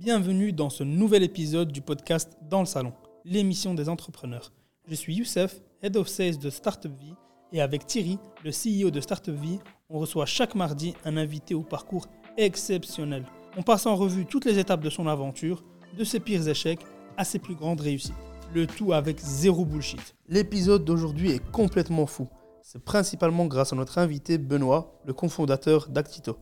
[0.00, 2.92] Bienvenue dans ce nouvel épisode du podcast Dans le Salon,
[3.24, 4.52] l'émission des entrepreneurs.
[4.88, 7.14] Je suis Youssef, Head of Sales de Startup Vie,
[7.52, 11.62] et avec Thierry, le CEO de Startup Vie, on reçoit chaque mardi un invité au
[11.62, 13.24] parcours exceptionnel.
[13.56, 15.62] On passe en revue toutes les étapes de son aventure,
[15.96, 16.84] de ses pires échecs
[17.16, 18.14] à ses plus grandes réussites.
[18.52, 20.16] Le tout avec zéro bullshit.
[20.28, 22.26] L'épisode d'aujourd'hui est complètement fou.
[22.62, 26.36] C'est principalement grâce à notre invité Benoît, le cofondateur d'Actito.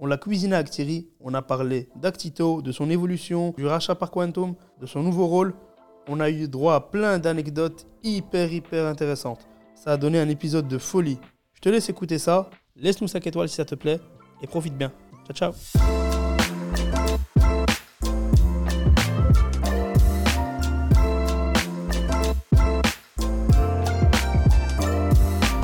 [0.00, 4.12] On l'a cuisiné avec Thierry, on a parlé d'Actito, de son évolution, du rachat par
[4.12, 5.54] Quantum, de son nouveau rôle.
[6.06, 9.48] On a eu droit à plein d'anecdotes hyper hyper intéressantes.
[9.74, 11.18] Ça a donné un épisode de folie.
[11.54, 13.98] Je te laisse écouter ça, laisse-nous 5 étoiles si ça te plaît,
[14.40, 14.92] et profite bien.
[15.26, 15.52] Ciao ciao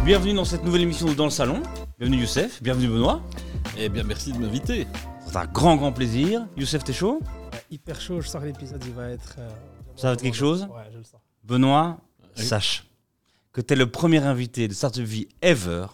[0.05, 1.63] Bienvenue dans cette nouvelle émission Dans le Salon.
[2.01, 3.23] Bienvenue Youssef, bienvenue Benoît.
[3.79, 4.87] Eh bien, merci de m'inviter.
[5.27, 6.47] C'est un grand, grand plaisir.
[6.57, 7.21] Youssef, t'es chaud?
[7.53, 9.37] Ouais, hyper chaud, je sens que l'épisode il va être.
[9.39, 9.51] euh,
[9.97, 10.63] Ça va être quelque chose?
[10.71, 11.21] Ouais, je le sens.
[11.43, 11.99] Benoît,
[12.39, 12.45] Oui.
[12.45, 12.87] sache
[13.53, 15.87] que t'es le premier invité de Startup Vie ever,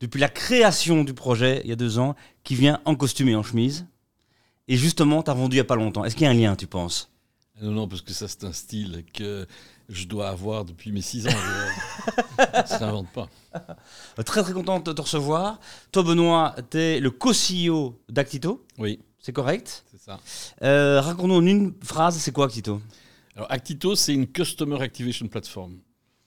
[0.00, 3.36] depuis la création du projet il y a deux ans, qui vient en costume et
[3.36, 3.86] en chemise.
[4.68, 6.04] Et justement, t'as vendu il y a pas longtemps.
[6.04, 7.10] Est-ce qu'il y a un lien, tu penses?
[7.60, 9.46] Non, non, parce que ça, c'est un style que
[9.88, 11.30] je dois avoir depuis mes 6 ans.
[11.30, 13.28] je- ça s'invente pas.
[14.18, 15.60] Euh, Très, très content de te recevoir.
[15.90, 18.64] Toi, Benoît, t'es le co-CEO d'Actito.
[18.78, 20.18] Oui, C'est correct c'est ça.
[20.62, 22.80] euh, Raconte-nous en une phrase, c'est quoi Actito?
[23.36, 25.78] Alors, Actito, c'est une Customer Activation Platform.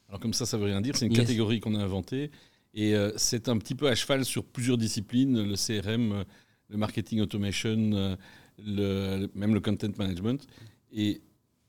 [0.09, 0.95] Alors, comme ça, ça veut rien dire.
[0.95, 1.21] C'est une Yes.
[1.21, 2.31] catégorie qu'on a inventée.
[2.73, 6.23] Et euh, c'est un petit peu à cheval sur plusieurs disciplines le CRM, euh,
[6.69, 8.17] le marketing automation,
[8.65, 10.45] le- même le content management.
[10.91, 11.21] Et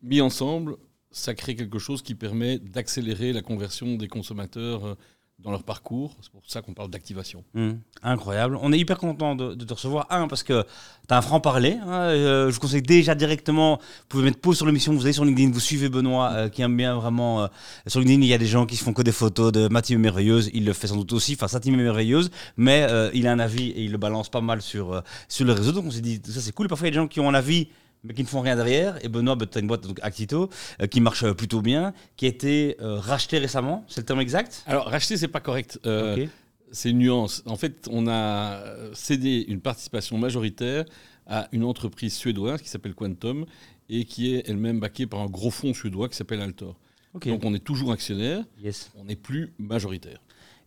[0.02, 0.76] mis ensemble,
[1.16, 4.94] ça crée quelque chose qui permet d'accélérer la conversion des consommateurs euh,
[5.38, 6.14] dans leur parcours.
[6.20, 7.42] C'est pour ça qu'on parle d'activation.
[7.54, 8.58] Hum, incroyable.
[8.60, 10.06] On est hyper content de, te recevoir.
[10.10, 11.78] Un, parce que tu as un franc-parler.
[11.82, 15.14] hein, euh, je vous conseille déjà directement, vous pouvez mettre pause sur l'émission, vous allez
[15.14, 17.48] sur LinkedIn, vous suivez Benoît, euh, qui aime bien vraiment.
[17.86, 19.80] sur LinkedIn, il y a des gens qui se font que des photos de ma
[19.80, 20.50] team merveilleuse.
[20.52, 23.38] Il le fait sans doute aussi, enfin, sa team est merveilleuse, mais il a un
[23.38, 25.72] avis et il le balance pas mal sur, sur le réseau.
[25.72, 26.68] Donc on s'est dit, ça c'est cool.
[26.68, 27.68] Parfois, il y a des gens qui ont un avis.
[28.06, 29.04] Mais qui ne font rien derrière.
[29.04, 30.48] Et Benoît, tu as une boîte donc Actito
[30.80, 33.84] euh, qui marche euh, plutôt bien, qui a été euh, rachetée récemment.
[33.88, 34.62] C'est le terme exact?
[34.66, 35.78] Alors, racheter, c'est pas correct.
[35.86, 36.26] Euh.
[36.72, 37.42] C'est une nuance.
[37.46, 38.60] En fait, on a
[38.92, 40.84] cédé une participation majoritaire
[41.26, 43.46] à une entreprise suédoise qui s'appelle Quantum
[43.88, 46.76] et qui est elle-même backée par un gros fonds suédois qui s'appelle Altor.
[47.24, 48.90] Donc, on est toujours actionnaire, Yes.
[48.98, 50.18] on n'est plus majoritaire.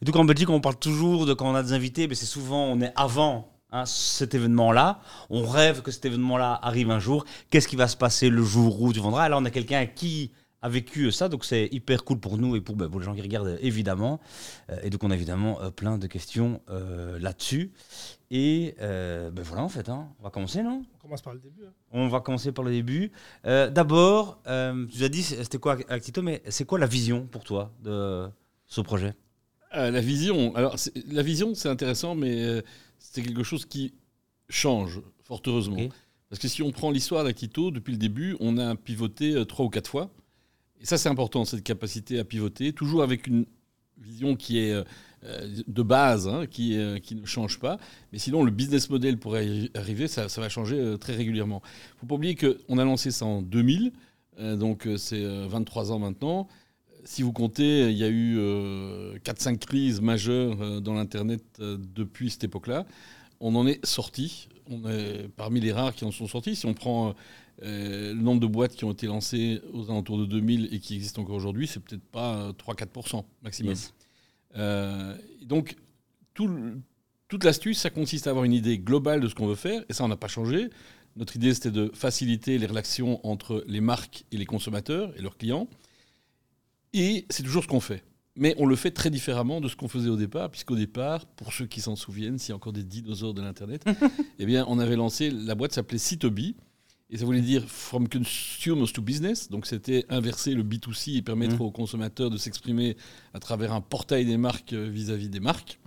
[0.02, 2.26] Et donc en Belgique, on parle toujours de quand on a des invités, mais c'est
[2.26, 5.00] souvent on est avant hein, cet événement-là.
[5.30, 7.26] On rêve que cet événement-là arrive un jour.
[7.50, 9.24] Qu'est-ce qui va se passer le jour où tu vendras?
[9.24, 10.32] Alors on a quelqu'un qui
[10.62, 13.16] a vécu ça, donc c'est hyper cool pour nous et pour, ben, pour les gens
[13.16, 14.20] qui regardent évidemment.
[14.70, 17.72] Euh, et donc on a évidemment euh, plein de questions euh, là-dessus.
[18.30, 20.10] Et euh, ben voilà en fait, hein.
[20.20, 20.84] on va commencer non?
[20.96, 21.62] On commence par le début.
[21.66, 21.72] hein.
[21.94, 23.12] On va commencer par le début.
[23.46, 27.46] Euh, D'abord, euh, tu as dit c'était quoi Actito, mais c'est quoi la vision pour
[27.46, 28.28] toi de
[28.68, 29.14] ce projet?
[29.76, 32.62] Euh, la vision, alors c'est- la vision, c'est intéressant, mais euh,
[33.00, 33.94] c'est quelque chose qui
[34.50, 35.90] change, fort heureusement.
[36.30, 39.66] Parce que si on prend l'histoire d'Actito, depuis le début, on a pivoté euh, trois
[39.66, 40.12] ou quatre fois.
[40.80, 43.46] Et ça, c'est important, cette capacité à pivoter, toujours avec une
[43.98, 44.84] vision qui est euh,
[45.24, 47.80] euh, de base, hein, qui, qui ne change pas.
[48.14, 51.62] Mais sinon, le business model pour y arriver, ça, ça va changer très régulièrement.
[51.64, 53.92] Il ne faut pas oublier qu'on a lancé ça en 2000,
[54.40, 56.48] euh, donc c'est euh, 23 ans maintenant.
[57.06, 58.38] Si vous comptez, il y a eu
[59.24, 62.86] 4-5 crises majeures euh, dans l'Internet euh, depuis cette époque-là.
[63.40, 64.48] On en est sorti.
[64.70, 66.56] On est parmi les rares qui en sont sortis.
[66.56, 67.16] Si on prend
[67.64, 70.96] euh, le nombre de boîtes qui ont été lancées aux alentours de 2000 et qui
[70.96, 73.72] existent encore aujourd'hui, c'est peut-être pas euh, 3-4% maximum.
[73.72, 73.94] Yes.
[74.58, 75.76] Euh, donc,
[76.34, 76.80] tout le-
[77.28, 79.94] toute l'astuce, ça consiste à avoir une idée globale de ce qu'on veut faire, et
[79.94, 80.70] ça, on n'a pas changé.
[81.16, 85.38] Notre idée, c'était de faciliter les relations entre les marques et les consommateurs et leurs
[85.38, 85.68] clients.
[86.94, 88.04] Et c'est toujours ce qu'on fait.
[88.36, 91.52] Mais on le fait très différemment de ce qu'on faisait au départ, puisqu'au départ, pour
[91.52, 93.84] ceux qui s'en souviennent, s'il y a encore des dinosaures de l'Internet,
[94.40, 96.56] eh bien, on avait lancé, la boîte s'appelait C2B,
[97.10, 99.50] et ça voulait dire From Consumers to Business.
[99.50, 101.62] Donc, c'était inverser le B2C et permettre Mhm.
[101.62, 102.96] aux consommateurs de s'exprimer
[103.34, 105.80] à travers un portail des marques euh, vis-à-vis des marques.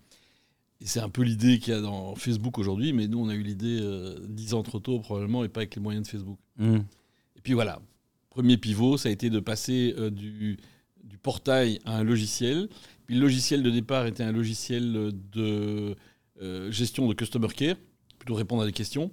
[0.81, 3.35] Et c'est un peu l'idée qu'il y a dans Facebook aujourd'hui, mais nous, on a
[3.35, 6.39] eu l'idée euh, dix ans trop tôt, probablement, et pas avec les moyens de Facebook.
[6.59, 6.81] Hmm.
[7.37, 7.81] Et puis voilà,
[8.31, 10.59] premier pivot, ça a été de passer euh, du
[11.23, 12.69] portail à un logiciel.
[13.09, 15.97] Le logiciel de départ était un logiciel de
[16.41, 17.77] euh, gestion de customer care,
[18.19, 19.11] plutôt répondre à des questions.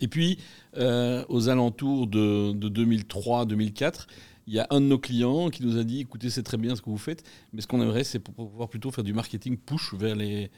[0.00, 0.38] Et puis,
[0.76, 4.06] euh, aux alentours de, de 2003-2004,
[4.46, 6.74] il y a un de nos clients qui nous a dit écoutez, c'est très bien
[6.74, 9.94] ce que vous faites, mais ce qu'on aimerait, c'est pouvoir plutôt faire du marketing push
[9.94, 10.50] vers les,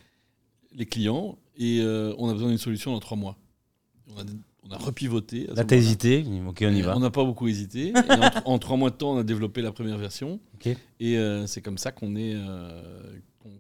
[0.91, 1.39] clients.
[1.57, 3.37] Et euh, on a besoin d'une solution dans trois mois.
[4.67, 5.47] On a repivoté.
[5.55, 6.25] Là, t'as hésité.
[6.47, 6.97] Ok, on y va.
[6.97, 7.89] On n'a pas beaucoup hésité.
[7.89, 10.41] Et en, en trois mois de temps, on a développé la première version.
[10.55, 10.69] Ok.
[11.01, 12.81] Et euh, c'est comme ça qu'on est, euh,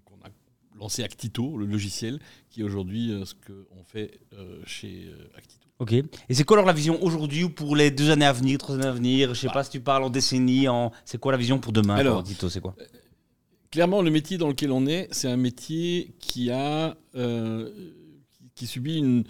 [0.04, 0.30] qu'on a
[0.78, 5.68] lancé Actito, le logiciel, qui est aujourd'hui euh, ce qu'on fait euh, chez Actito.
[5.80, 5.92] Ok.
[5.92, 8.76] Et c'est quoi alors la vision aujourd'hui ou pour les deux années à venir, trois
[8.76, 9.34] années à venir?
[9.34, 9.54] Je sais Bah.
[9.54, 10.90] pas si tu parles en décennie, en.
[11.04, 12.74] C'est quoi la vision pour demain Alors, toi, Tito C'est quoi?
[13.70, 18.98] Clairement, le métier dans lequel on est, c'est un métier qui a qui, qui subit
[18.98, 19.24] une,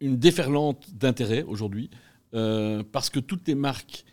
[0.00, 1.90] une déferlante d'intérêt aujourd'hui,
[2.34, 4.04] euh, parce que toutes les marques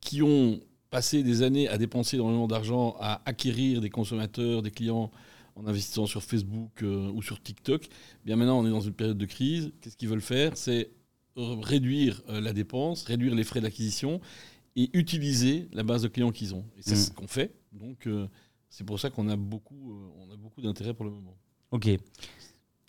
[0.00, 0.60] qui ont
[0.90, 5.10] passé des années à dépenser énormément d'argent, à acquérir des consommateurs, des clients
[5.56, 7.88] en investissant sur Facebook euh, ou sur TikTok,
[8.24, 9.72] bien maintenant on est dans une période de crise.
[9.80, 10.56] Qu'est-ce qu'ils veulent faire?
[10.56, 10.90] C'est
[11.36, 14.20] réduire euh, la dépense, réduire les frais d'acquisition
[14.76, 16.64] et utiliser la base de clients qu'ils ont.
[16.76, 17.54] Et c'est ce qu'on fait.
[17.72, 18.08] Donc
[18.68, 21.36] c'est pour ça qu'on a beaucoup, on a beaucoup d'intérêt pour le moment.
[21.70, 21.88] Ok.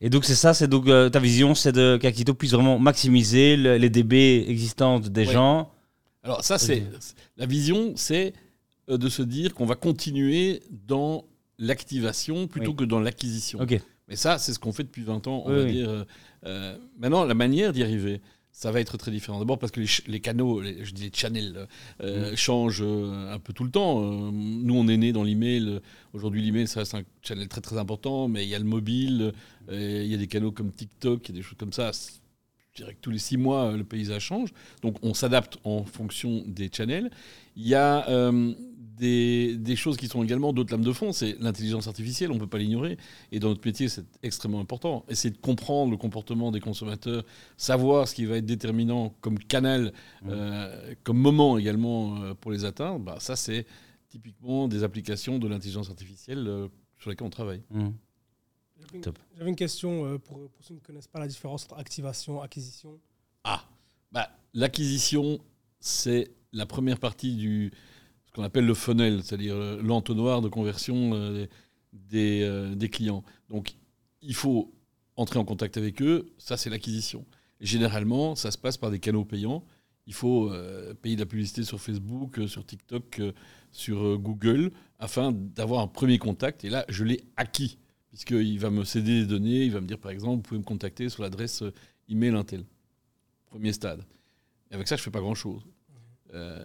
[0.02, 3.56] Et donc c'est ça, c'est donc euh, ta vision, c'est de qu'Actito puisse vraiment maximiser
[3.56, 5.34] le- les DB existantes des Ouais.
[5.34, 5.72] gens.
[6.24, 6.84] Alors ça, c'est
[7.38, 8.34] la vision, c'est
[8.90, 11.26] euh, de se dire qu'on va continuer dans
[11.58, 12.76] l'activation plutôt Oui.
[12.78, 13.60] que dans l'acquisition.
[14.08, 15.72] Mais ça, c'est ce qu'on fait depuis 20 ans, on Oui, va oui.
[15.72, 16.06] dire.
[16.46, 18.22] euh, maintenant, la manière d'y arriver,
[18.58, 19.38] ça va être très différent.
[19.40, 21.68] D'abord parce que les, les canaux, les- je dis les channels,
[22.02, 22.36] euh, Mm.
[22.38, 24.02] changent euh, un peu tout le temps.
[24.02, 25.82] Euh, nous, on est né dans l'email.
[26.14, 29.34] Aujourd'hui, l'email, ça reste un channel très très important, mais il y a le mobile,
[29.70, 31.92] il y a des canaux comme TikTok, il y a des choses comme ça.
[32.72, 34.50] Je dirais que tous les six mois, le paysage change.
[34.82, 37.10] Donc, on s'adapte en fonction des channels.
[37.58, 38.54] Il y a euh,
[38.98, 41.12] des, des choses qui sont également d'autres lames de fond.
[41.12, 42.98] C'est l'intelligence artificielle, on ne peut pas l'ignorer.
[43.32, 45.06] Et dans notre métier, c'est extrêmement important.
[45.10, 47.24] Essayer de comprendre le comportement des consommateurs,
[47.58, 49.94] savoir ce qui va être déterminant comme canal,
[50.28, 53.66] euh, comme moment également euh, pour les atteindre, bah, ça, c'est
[54.10, 56.68] typiquement des applications de l'intelligence artificielle euh,
[57.00, 57.62] sur lesquelles on travaille.
[57.72, 57.90] Mm.
[58.80, 59.20] J'avais une- Top.
[59.38, 62.46] J'avais une question pour, pour ceux qui ne connaissent pas la différence entre activation et
[62.46, 63.00] acquisition.
[63.44, 63.64] Ah,
[64.12, 65.40] bah, l'acquisition,
[65.80, 67.72] c'est la première partie du
[68.36, 71.48] qu'on appelle le funnel, c'est-à-dire euh, l'entonnoir de conversion euh,
[71.94, 73.24] des, euh, des clients.
[73.50, 73.76] Donc,
[74.22, 74.74] il faut
[75.16, 77.26] entrer en contact avec eux, ça c'est l'acquisition.
[77.62, 79.64] Généralement, ça se passe par des canaux payants.
[80.08, 80.52] Il faut
[81.02, 83.22] payer de la publicité sur Facebook, sur TikTok,
[83.72, 86.64] sur Google, afin d'avoir un premier contact.
[86.64, 87.80] Et là, je l'ai acquis,
[88.10, 90.66] puisqu'il va me céder des données, il va me dire par exemple, vous pouvez me
[90.66, 91.64] contacter sur l'adresse
[92.08, 92.66] email Intel.
[93.48, 94.04] Premier stade.
[94.70, 95.66] Et avec ça, je fais pas grand-chose.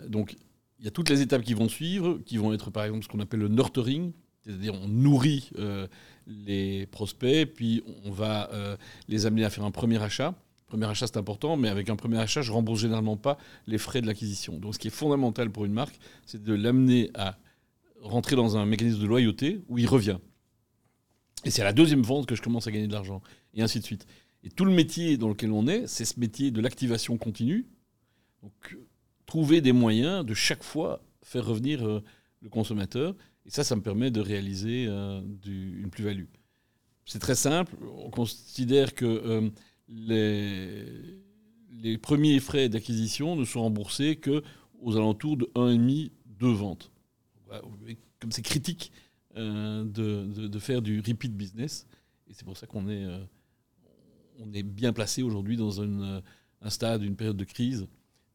[0.08, 0.36] Donc,
[0.80, 3.08] il y a toutes les étapes qui vont suivre, qui vont être par exemple ce
[3.08, 5.86] qu'on appelle le nurturing, c'est-à-dire on nourrit euh,
[6.26, 10.34] les prospects, puis on va euh, les amener à faire un premier achat.
[10.66, 13.36] Premier achat, c'est important, mais avec un premier achat, je rembourse généralement pas
[13.66, 14.58] les frais de l'acquisition.
[14.58, 17.36] Donc, ce qui est fondamental pour une marque, c'est de l'amener à
[18.00, 20.18] rentrer dans un mécanisme de loyauté où il revient.
[21.44, 23.20] Et c'est à la deuxième vente que je commence à gagner de l'argent,
[23.52, 24.06] et ainsi de suite.
[24.44, 27.66] Et tout le métier dans lequel on est, c'est ce métier de l'activation continue.
[28.42, 28.78] Donc,
[29.30, 32.02] trouver des moyens de chaque fois faire revenir euh,
[32.42, 33.14] le consommateur.
[33.46, 36.24] Et ça, ça me permet de réaliser euh, une plus-value.
[37.06, 37.76] C'est très simple.
[37.96, 39.48] On considère que euh,
[39.88, 41.16] les,
[41.98, 44.42] premiers frais d'acquisition ne sont remboursés que
[44.80, 46.90] aux alentours de 1,5, 2 ventes.
[48.18, 48.90] Comme c'est critique
[49.36, 51.86] de, faire du repeat business.
[52.28, 56.22] Et c'est pour ça qu'on est, bien placé aujourd'hui dans un
[56.68, 57.86] stade, une période de crise.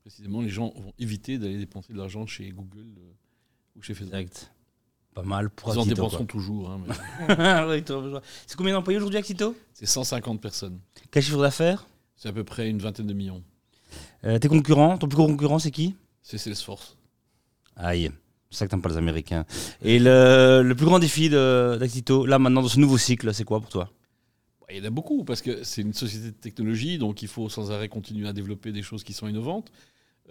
[0.06, 3.12] Précisément, les gens vont éviter d'aller dépenser de l'argent chez Google euh,
[3.76, 4.12] ou chez Facebook.
[4.12, 4.52] Direct.
[5.16, 6.70] Pas mal pour Ils en dépenseront toujours.
[6.70, 6.80] hein,
[7.28, 10.80] mais Ouais, toi, c'est combien d'employés aujourd'hui Actito c'est 150 personnes.
[11.10, 11.88] Quel chiffre d'affaires?
[12.18, 13.42] C'est à peu près une vingtaine de millions.
[14.26, 15.96] Euh, Tes concurrents Ton plus gros concurrent, c'est qui?
[16.22, 16.98] C'est Salesforce.
[17.76, 18.12] Aïe.
[18.52, 19.46] C'est ça que t'aimes pas les Américains.
[19.82, 23.60] Et le, le plus grand défi d'Actito, là maintenant, dans ce nouveau cycle, c'est quoi
[23.60, 23.90] pour toi?
[24.62, 27.28] Bah, Il y en a beaucoup parce que c'est une société de technologie, donc il
[27.28, 29.72] faut sans arrêt continuer à développer des choses qui sont innovantes.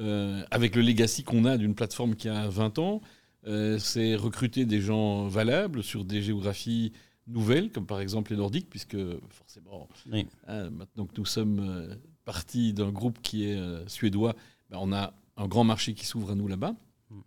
[0.00, 3.00] Euh, avec le legacy qu'on a d'une plateforme qui a 20 ans,
[3.46, 6.92] euh, c'est recruter des gens valables sur des géographies
[7.26, 8.96] nouvelles, comme par exemple les Nordiques, puisque
[9.30, 10.26] forcément, Oui.
[10.48, 14.34] hein, maintenant que nous sommes euh, partis d'un groupe qui est euh, suédois,
[14.70, 16.74] ben, on a un grand marché qui s'ouvre à nous là-bas.
[17.10, 17.20] Mm.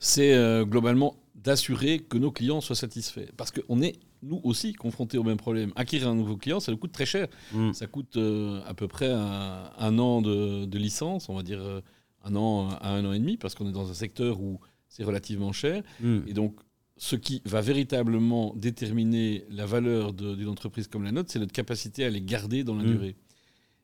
[0.00, 3.30] C'est euh, globalement d'assurer que nos clients soient satisfaits.
[3.36, 5.72] Parce qu'on est, nous aussi, confrontés au même problème.
[5.76, 7.28] Acquérir un nouveau client, ça nous coûte très cher.
[7.52, 7.72] Mm.
[7.72, 11.60] Ça coûte euh, à peu près un, un an de, de licence, on va dire
[11.60, 11.80] euh,
[12.24, 15.04] un an à un an et demi, parce qu'on est dans un secteur où c'est
[15.04, 15.82] relativement cher.
[16.00, 16.20] Mm.
[16.26, 16.58] Et donc,
[16.96, 21.52] ce qui va véritablement déterminer la valeur de- d'une entreprise comme la nôtre, c'est notre
[21.52, 22.86] capacité à les garder dans la Mm.
[22.92, 23.16] durée.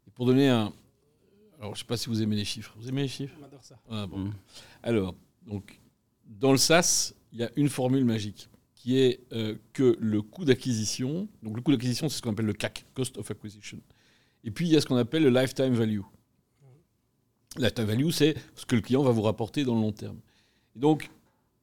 [0.07, 0.73] Et pour donner un...
[1.59, 2.73] Alors, je ne sais pas si vous aimez les chiffres.
[2.79, 3.35] Vous aimez les chiffres?
[3.41, 3.79] On adore ça.
[3.91, 4.19] Ah, bon.
[4.19, 4.33] Mm.
[4.83, 5.15] Alors,
[5.47, 5.79] donc,
[6.27, 8.49] dans le SaaS, il y a une formule magique
[8.81, 12.47] qui est euh, que le coût d'acquisition, donc le coût d'acquisition, c'est ce qu'on appelle
[12.47, 13.79] le CAC, Cost of Acquisition,
[14.43, 16.01] Et puis, il y a ce qu'on appelle le lifetime value.
[17.59, 20.19] Lifetime value, c'est ce que le client va vous rapporter dans le long terme.
[20.75, 21.11] Et donc,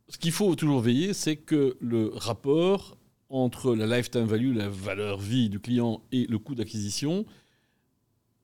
[0.09, 5.17] ce qu'il faut toujours veiller, c'est que le rapport entre la lifetime value, la valeur
[5.17, 7.25] vie du client et le coût d'acquisition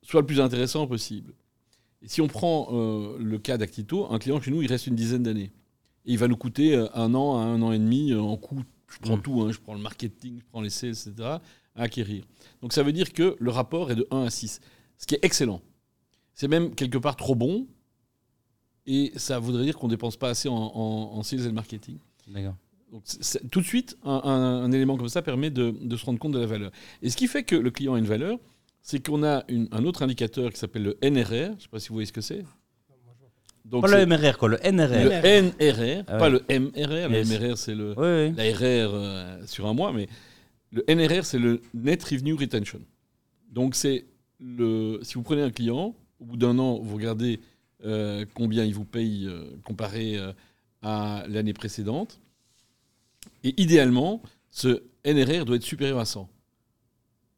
[0.01, 1.36] soit le plus intéressant possible.
[2.01, 4.96] Et si on prend euh, le cas d'Actito, un client chez nous, il reste une
[4.96, 5.51] dizaine d'années.
[6.05, 8.38] Et il va nous coûter euh, un an à un an et demi euh, en
[8.38, 8.62] coût.
[8.89, 9.22] Je prends Mm.
[9.22, 11.41] tout, hein, je prends le marketing, je prends les sales, etc., à
[11.75, 12.24] acquérir.
[12.62, 14.60] Donc ça veut dire que le rapport est de 1 à 6,
[14.98, 15.62] ce qui est excellent.
[16.36, 17.67] C'est même quelque part trop bon.
[18.86, 21.98] Et ça voudrait dire qu'on ne dépense pas assez en, en- en sales et marketing.
[22.27, 22.55] D'accord.
[22.91, 23.03] Donc,
[23.50, 26.33] tout de suite, un, un- un élément comme ça permet de, de se rendre compte
[26.33, 26.72] de la valeur.
[27.01, 28.38] Et ce qui fait que le client a une valeur,
[28.81, 31.29] c'est qu'on a une- un autre indicateur qui s'appelle le NRR.
[31.31, 32.43] Je ne sais pas si vous voyez ce que c'est.
[33.65, 34.89] Donc, Pas le MRR, quoi, le NRR.
[35.05, 37.10] le NRR, Ah pas le MRR.
[37.10, 37.24] Le.
[37.24, 38.34] MRR, c'est le, Oui, oui.
[38.36, 40.08] l'ARR euh, sur un mois, mais
[40.72, 42.82] le NRR, c'est le Net Revenue Retention.
[43.50, 44.05] Donc, c'est
[44.39, 47.39] le, si vous prenez un client, au bout d'un an, vous regardez
[47.86, 50.17] euh, combien il vous paye euh, comparé
[50.82, 52.20] à l'année précédente.
[53.46, 56.27] Et idéalement, ce NRR doit être supérieur à 100.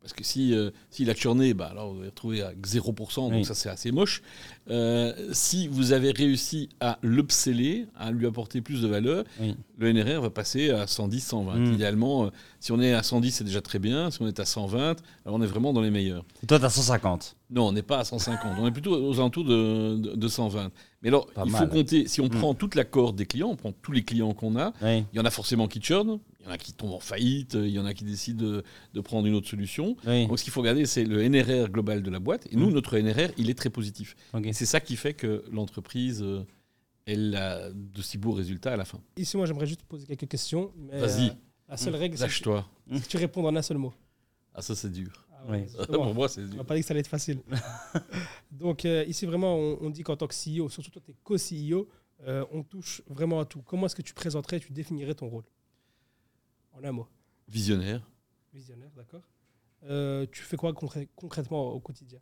[0.05, 3.33] Parce que si, euh, s'il a churné, bah, alors vous allez retrouver à 0%, donc
[3.39, 3.43] Oui.
[3.43, 4.21] ça c'est assez moche.
[4.69, 9.55] Euh, si vous avez réussi à l'upseller, à lui apporter plus de valeur, Oui.
[9.79, 11.55] le NRR va passer à 110, 120.
[11.55, 11.74] Mm.
[11.74, 14.12] Idéalement, euh, si on est à 110, c'est déjà très bien.
[14.12, 16.24] Si on est à 120, alors on est vraiment dans les meilleurs.
[16.43, 17.35] Et toi, t'as 150.
[17.50, 18.57] Non, on n'est pas à 150.
[18.59, 20.71] On est plutôt aux alentours de, de, de 120.
[21.01, 21.62] Mais alors, Pas il mal.
[21.63, 22.29] faut compter, si on Mm.
[22.29, 25.03] prend toute la corde des clients, on prend tous les clients qu'on a, Oui.
[25.13, 27.56] il y en a forcément qui churn, il y en a qui tombent en faillite,
[27.56, 29.98] il y en a qui décident de, de prendre une autre solution.
[30.06, 30.28] Oui.
[30.28, 32.48] Donc ce qu'il faut regarder, c'est le NRR global de la boîte.
[32.52, 32.74] Et nous, Mm.
[32.74, 34.16] notre NRR, il est très positif.
[34.44, 36.46] Et c'est ça qui fait que l'entreprise, euh,
[37.08, 39.00] elle a de si beaux résultats à la fin.
[39.18, 40.72] Ici, moi, j'aimerais juste te poser quelques questions.
[40.92, 41.30] Vas-y.
[41.30, 41.34] euh,
[41.68, 43.94] la seule règle, c'est que tu réponds en un seul mot.
[44.54, 45.25] Ah, ça, c'est dur.
[45.32, 45.60] Ah Oui.
[45.88, 46.56] Pour moi, c'est On dur.
[46.58, 47.40] m'a pas dit que ça allait être facile.
[48.52, 51.16] Donc, euh, ici, vraiment, on, on dit qu'en tant que CEO, surtout toi, tu es
[51.24, 51.88] co-CEO,
[52.28, 53.62] euh, on touche vraiment à tout.
[53.64, 55.44] Comment est-ce que tu présenterais, tu définirais ton rôle?
[56.75, 57.08] En un mot.
[57.48, 58.01] Visionnaire.
[58.53, 59.24] Visionnaire, d'accord.
[59.84, 62.20] Euh, tu fais quoi concré- concrètement au quotidien?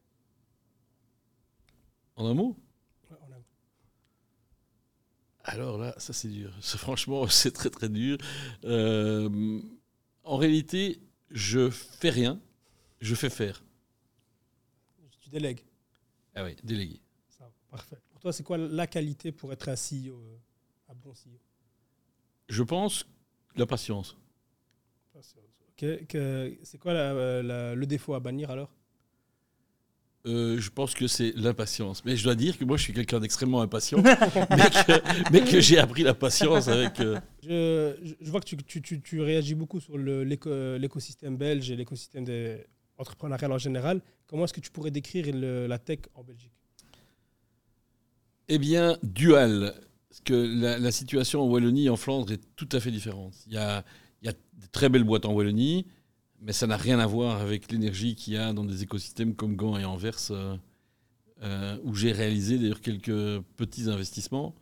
[2.15, 2.57] En un mot?
[3.09, 3.45] Ouais, en un mot.
[5.45, 6.53] Alors là, ça c'est dur.
[6.61, 8.17] Franchement, c'est très très dur.
[8.63, 9.61] Euh,
[10.23, 12.39] en réalité, je fais rien,
[13.01, 13.63] je fais faire.
[15.19, 15.63] Tu délègues.
[16.35, 16.99] Ah oui, délégué.
[17.29, 17.97] Ça, parfait.
[18.11, 20.37] Pour toi, c'est quoi la qualité pour être un CEO, euh,
[20.89, 21.39] un bon CEO
[22.49, 23.05] Je pense
[23.55, 24.17] la patience.
[26.07, 28.71] Que- C'est quoi la- la- le défaut à bannir alors?
[30.25, 32.05] Euh, je pense que c'est l'impatience.
[32.05, 34.01] Mais je dois dire que moi, je suis quelqu'un d'extrêmement impatient,
[35.33, 37.01] mais que, j'ai appris la patience avec.
[37.01, 42.23] euh, je, vois que tu, tu- tu- tu réagis beaucoup sur l'écosystème belge et l'écosystème
[42.23, 42.65] des
[42.97, 43.99] entrepreneurial en général.
[44.27, 46.53] Comment est-ce que tu pourrais décrire le- la tech en Belgique?
[48.47, 49.73] Eh bien, dual.
[50.09, 53.33] Parce que la, la situation en Wallonie et en Flandre est tout à fait différente.
[53.47, 53.83] Il y a,
[54.23, 55.85] il y a de très belles boîtes en Wallonie,
[56.41, 59.55] mais ça n'a rien à voir avec l'énergie qu'il y a dans des écosystèmes comme
[59.55, 60.55] Gand et Anvers, euh,
[61.41, 64.55] euh, où j'ai réalisé d'ailleurs quelques petits investissements.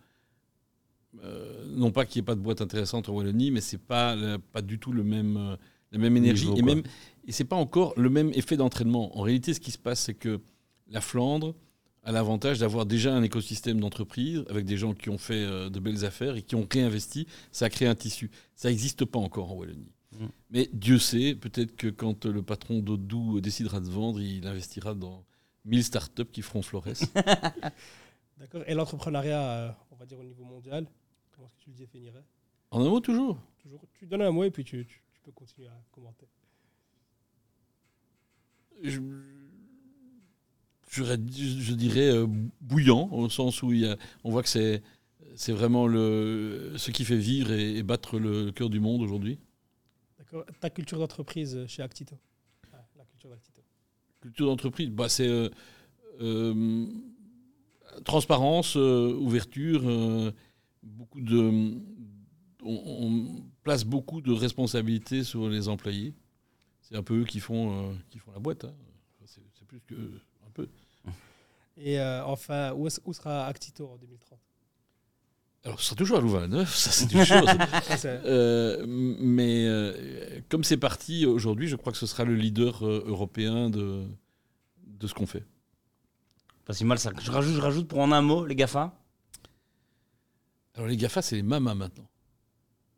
[1.23, 4.15] Euh, non pas qu'il n'y ait pas de boîte intéressante en Wallonie, mais c'est pas
[4.53, 5.57] pas du tout le même
[5.91, 6.83] la même énergie Niveau, et même
[7.27, 9.17] et c'est pas encore le même effet d'entraînement.
[9.17, 10.39] En réalité, ce qui se passe, c'est que
[10.87, 11.53] la Flandre
[12.03, 15.79] a l'avantage d'avoir déjà un écosystème d'entreprise avec des gens qui ont fait euh, de
[15.79, 17.27] belles affaires et qui ont réinvesti.
[17.51, 18.31] Ça a créé un tissu.
[18.55, 19.91] Ça n'existe pas encore en Wallonie.
[20.13, 20.25] Mm.
[20.49, 25.23] Mais Dieu sait, peut-être que quand le patron d'Odou décidera de vendre, il investira dans
[25.65, 26.85] 1000 startups qui feront Flores.
[28.37, 30.87] D'accord Et l'entrepreneuriat, euh, on va dire au niveau mondial,
[31.35, 32.23] comment est-ce que tu le définirais?
[32.71, 33.39] En un mot, toujours.
[33.61, 36.25] Toujours, Tu donnes un mot et puis tu, tu- tu peux continuer à commenter.
[38.81, 38.99] je,
[40.91, 42.27] je dirais euh,
[42.59, 44.81] bouillant, au sens où il y a, on voit que c'est,
[45.35, 49.39] c'est vraiment le, ce qui fait vivre et, et battre le cœur du monde aujourd'hui.
[50.17, 52.15] D'accord Ta culture d'entreprise chez Actito
[52.71, 53.61] Ouais, La culture d'Actito.
[54.21, 55.49] Culture d'entreprise, bah, c'est euh,
[56.21, 56.85] euh,
[58.03, 59.81] transparence, euh, ouverture,
[60.83, 61.39] beaucoup de,
[62.63, 66.13] on, on place beaucoup de responsabilités sur les employés.
[66.81, 68.65] C'est un peu eux qui font, qui font la boîte.
[68.65, 68.73] hein.
[69.25, 69.95] C'est, c'est plus que.
[71.83, 74.39] Et euh, enfin, où, sera Actito en 2030
[75.65, 77.45] Alors, ce sera toujours à Louvain-la-Neuve, ça c'est une chose.
[77.87, 82.35] Ça, c'est- Euh, mais euh, comme c'est parti aujourd'hui, je crois que ce sera le
[82.35, 84.05] leader euh, européen de,
[84.85, 85.43] de ce qu'on fait.
[86.65, 87.11] Pas si mal ça.
[87.19, 88.93] Je rajoute, je rajoute pour en un mot, les GAFA?
[90.75, 92.07] Alors les GAFA, c'est les mamas maintenant.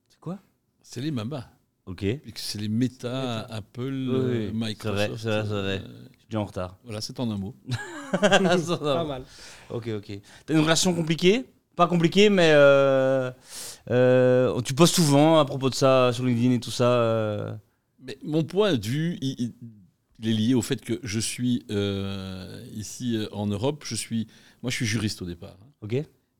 [0.10, 0.40] C'est quoi?
[0.82, 1.50] C'est les mamas.
[1.86, 2.06] Ok.
[2.36, 5.18] c'est les Meta, Apple, Oui, euh, oui, Microsoft.
[5.18, 5.82] c'est vrai, c'est vrai, c'est vrai.
[5.84, 6.78] euh, Je suis déjà en retard.
[6.84, 7.56] voilà, c'est en un mot.
[8.22, 9.24] Pas mal.
[9.70, 10.20] Ok, ok.
[10.46, 11.46] T'as une relation compliquée?
[11.76, 13.32] Pas compliquée, mais euh,
[13.90, 16.86] euh, tu postes souvent à propos de ça sur LinkedIn et tout ça.
[16.86, 17.54] euh.
[18.00, 19.54] Mais mon point de vue, il, il-
[20.20, 23.84] il est lié au fait que je suis euh, ici euh, en Europe.
[23.86, 24.28] Je suis,
[24.62, 25.58] moi, je suis juriste au départ.
[25.82, 25.94] Ok.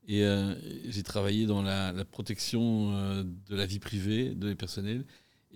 [0.06, 0.54] Et euh,
[0.88, 5.04] j'ai travaillé dans la, la protection euh, de la vie privée, de les personnels.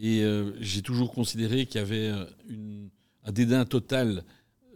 [0.01, 2.89] Et euh, j'ai toujours considéré qu'il y avait euh, une-
[3.25, 4.25] un dédain total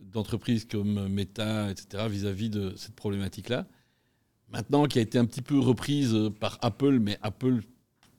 [0.00, 3.66] d'entreprises comme Meta, etc., vis-à-vis de cette problématique-là.
[4.50, 7.62] Maintenant, qui a été un petit peu reprise euh, par Apple, mais Apple,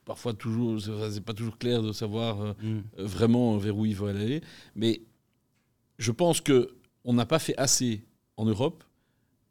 [0.05, 2.79] parfois, toujours, c'est pas toujours clair de savoir Mm.
[2.97, 4.41] vraiment vers où il faut aller.
[4.75, 5.01] Mais
[5.99, 8.03] je pense que on n'a pas fait assez
[8.37, 8.83] en Europe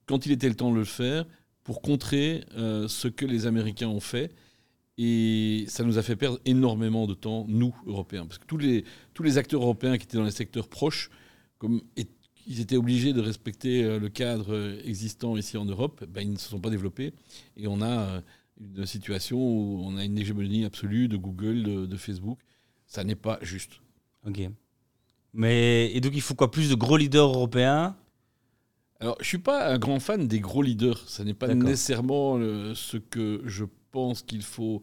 [0.06, 1.26] quand il était le temps de le faire
[1.64, 4.32] pour contrer euh, ce que les Américains ont fait.
[4.98, 8.26] Et ça nous a fait perdre énormément de temps, nous, Européens.
[8.26, 8.84] Parce que tous les,
[9.14, 11.10] tous les acteurs européens qui étaient dans les secteurs proches,
[11.58, 11.80] comme
[12.46, 16.32] ils étaient obligés de respecter euh, le cadre euh, existant ici en Europe, ben, ils
[16.32, 17.14] ne se sont pas développés.
[17.56, 18.20] Et on a euh,
[18.60, 22.38] une situation où on a une hégémonie absolue de Google, de, de Facebook.
[22.86, 23.80] Ça n'est pas juste.
[24.26, 24.40] Ok.
[25.32, 26.50] Mais et donc il faut quoi?
[26.50, 27.96] Plus de gros leaders européens?
[29.00, 31.08] Alors, je suis pas un grand fan des gros leaders.
[31.08, 32.38] Ça n'est pas nécessairement
[32.74, 34.82] ce que je pense qu'il faut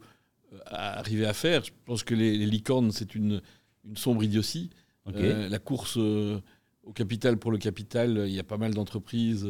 [0.52, 1.62] euh, arriver à faire.
[1.64, 3.42] Je pense que les, les licornes, c'est une,
[3.84, 4.70] une sombre idiotie.
[5.08, 6.40] Euh, la course euh,
[6.84, 9.46] au capital pour le capital, il y a pas mal d'entreprises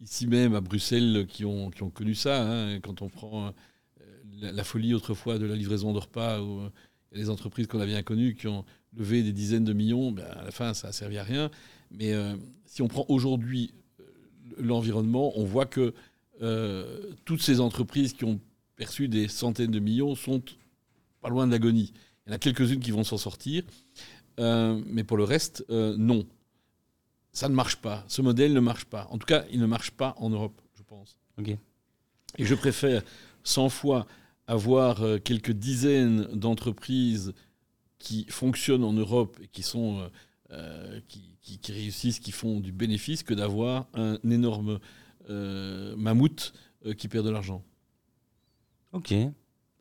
[0.00, 2.42] ici même à Bruxelles qui ont, qui ont connu ça.
[2.42, 2.80] hein.
[2.80, 3.52] Quand on prend
[4.40, 6.62] la, la folie autrefois de la livraison de repas, où
[7.12, 8.64] des entreprises qu'on a bien connues qui ont
[8.96, 11.50] levé des dizaines de millions, ben, à la fin, ça n'a servi à rien.
[11.90, 13.70] Mais euh, si on prend aujourd'hui
[14.58, 15.92] l'environnement, on voit que
[16.40, 18.40] euh, toutes ces entreprises qui ont
[18.82, 20.42] perçu des centaines de millions sont
[21.20, 21.92] pas loin de l'agonie.
[22.26, 23.62] Il y en a quelques-unes qui vont s'en sortir,
[24.40, 26.26] euh, mais pour le reste, euh, non.
[27.32, 28.04] Ça ne marche pas.
[28.08, 29.06] Ce modèle ne marche pas.
[29.10, 31.16] En tout cas, il ne marche pas en Europe, je pense.
[32.38, 33.02] Et je préfère
[33.44, 34.06] 100 fois
[34.48, 37.32] avoir euh, quelques dizaines d'entreprises
[38.00, 40.10] qui fonctionnent en Europe et qui sont
[40.50, 44.80] euh, qui, qui- qui réussissent, qui font du bénéfice, que d'avoir un énorme
[45.30, 46.52] euh, mammouth
[46.84, 47.62] euh, qui perd de l'argent.
[48.92, 49.14] Ok.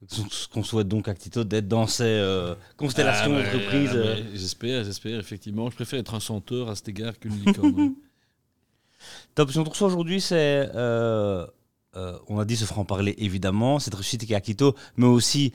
[0.08, 4.24] Ce qu'on souhaite donc à Tito d'être dans ces euh, constellations Ah, ah, euh.
[4.34, 5.69] J'espère, j'espère, effectivement.
[5.69, 7.74] Je préfère être un chanteur à cet égard qu'une licorne.
[7.76, 7.91] ouais.
[9.36, 9.52] Top.
[9.52, 10.69] Si on te reçoit aujourd'hui, c'est.
[10.74, 11.45] euh,
[11.97, 15.52] euh, on a dit ce franc-parler, évidemment, cette réussite qui est à Quito, mais aussi,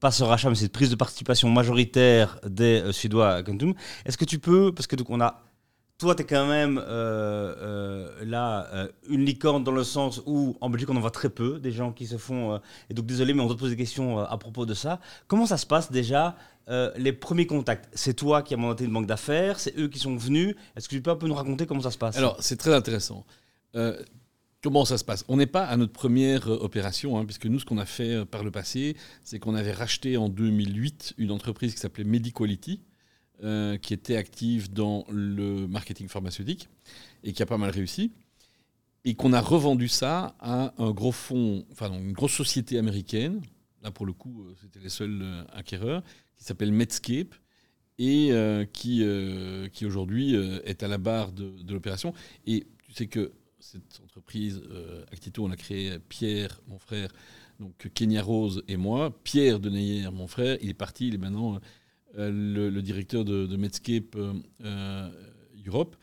[0.00, 3.74] pas ce rachat, mais cette prise de participation majoritaire des euh, Suédois à Quantum.
[4.06, 5.42] Est-ce que tu peux, parce que donc on a.
[5.98, 10.56] Toi, tu es quand même euh, euh, là euh, une licorne dans le sens où
[10.60, 12.60] en Belgique on en voit très peu, des gens qui se font.
[12.90, 15.00] et donc désolé, mais on doit te poser des questions à propos de ça.
[15.28, 16.36] Comment ça se passe déjà
[16.96, 17.88] les premiers contacts?
[17.92, 20.56] C'est toi qui as mandaté une banque d'affaires, c'est eux qui sont venus.
[20.74, 22.16] Est-ce que tu peux un peu nous raconter comment ça se passe?
[22.16, 23.24] Alors, c'est très intéressant.
[24.62, 25.24] Comment ça se passe?
[25.28, 28.42] On n'est pas à notre première opération, hein, puisque nous, ce qu'on a fait par
[28.42, 32.80] le passé, c'est qu'on avait racheté en 2008 une entreprise qui s'appelait Mediquality,
[33.42, 36.68] euh, qui était active dans le marketing pharmaceutique
[37.24, 38.12] et qui a pas mal réussi.
[39.04, 43.42] Et qu'on a revendu ça à un gros fonds, enfin une grosse société américaine.
[43.82, 46.02] Là, pour le coup, euh, c'était les seuls euh, acquéreurs,
[46.36, 47.34] qui s'appelle Medscape
[47.98, 48.30] et
[48.72, 49.06] qui,
[49.72, 52.12] qui aujourd'hui est à la barre de, de l'opération.
[52.44, 54.60] Et tu sais que cette entreprise,
[55.12, 57.12] Actito, on l'a créée Pierre, mon frère,
[57.60, 59.16] donc Kenya Rose et moi.
[59.22, 61.60] Pierre Deneyer, mon frère, il est parti, il est maintenant
[62.16, 64.32] le, le directeur de, de Medscape euh,
[64.64, 65.10] euh,
[65.66, 65.96] Europe.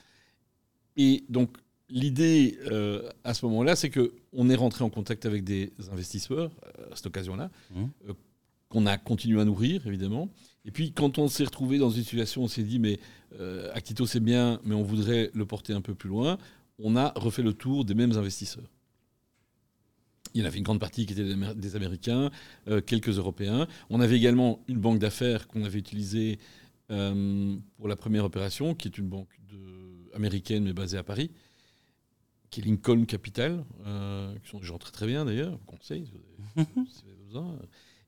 [0.97, 1.57] Et donc,
[1.89, 6.91] l'idée euh, à ce moment-là, c'est qu'on est rentré en contact avec des investisseurs euh,
[6.91, 8.13] à cette occasion-là, euh,
[8.69, 10.29] qu'on a continué à nourrir, évidemment.
[10.65, 12.99] Et puis, quand on s'est retrouvé dans une situation, on s'est dit, mais
[13.39, 16.37] euh, Actito, c'est bien, mais on voudrait le porter un peu plus loin,
[16.79, 18.69] on a refait le tour des mêmes investisseurs.
[20.33, 22.31] Il y en avait une grande partie qui étaient des Améri- des Américains,
[22.67, 23.67] euh, quelques Européens.
[23.89, 26.39] On avait également une banque d'affaires qu'on avait utilisée
[26.89, 31.31] euh, pour la première opération, qui est une banque de- américaine mais basée à Paris,
[32.49, 36.05] qui est Lincoln Capital, euh, qui sont des gens très très bien d'ailleurs, conseil
[36.55, 37.57] si vous avez, besoin.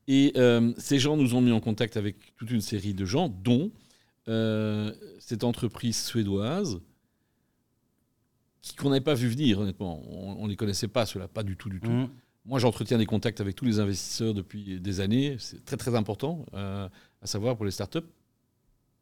[0.10, 0.34] Et
[0.78, 3.72] ces gens nous ont mis en contact avec toute une série de gens, dont
[5.20, 6.82] cette entreprise suédoise
[8.78, 10.02] qu'on n'avait pas vu venir, honnêtement.
[10.10, 11.92] On ne les connaissait pas, ceux-là, pas du tout, du tout.
[11.92, 12.10] Mhm.
[12.46, 15.36] Moi, j'entretiens des contacts avec tous les investisseurs depuis des années.
[15.40, 16.88] C'est très, très important, euh,
[17.22, 18.00] à savoir pour les startups.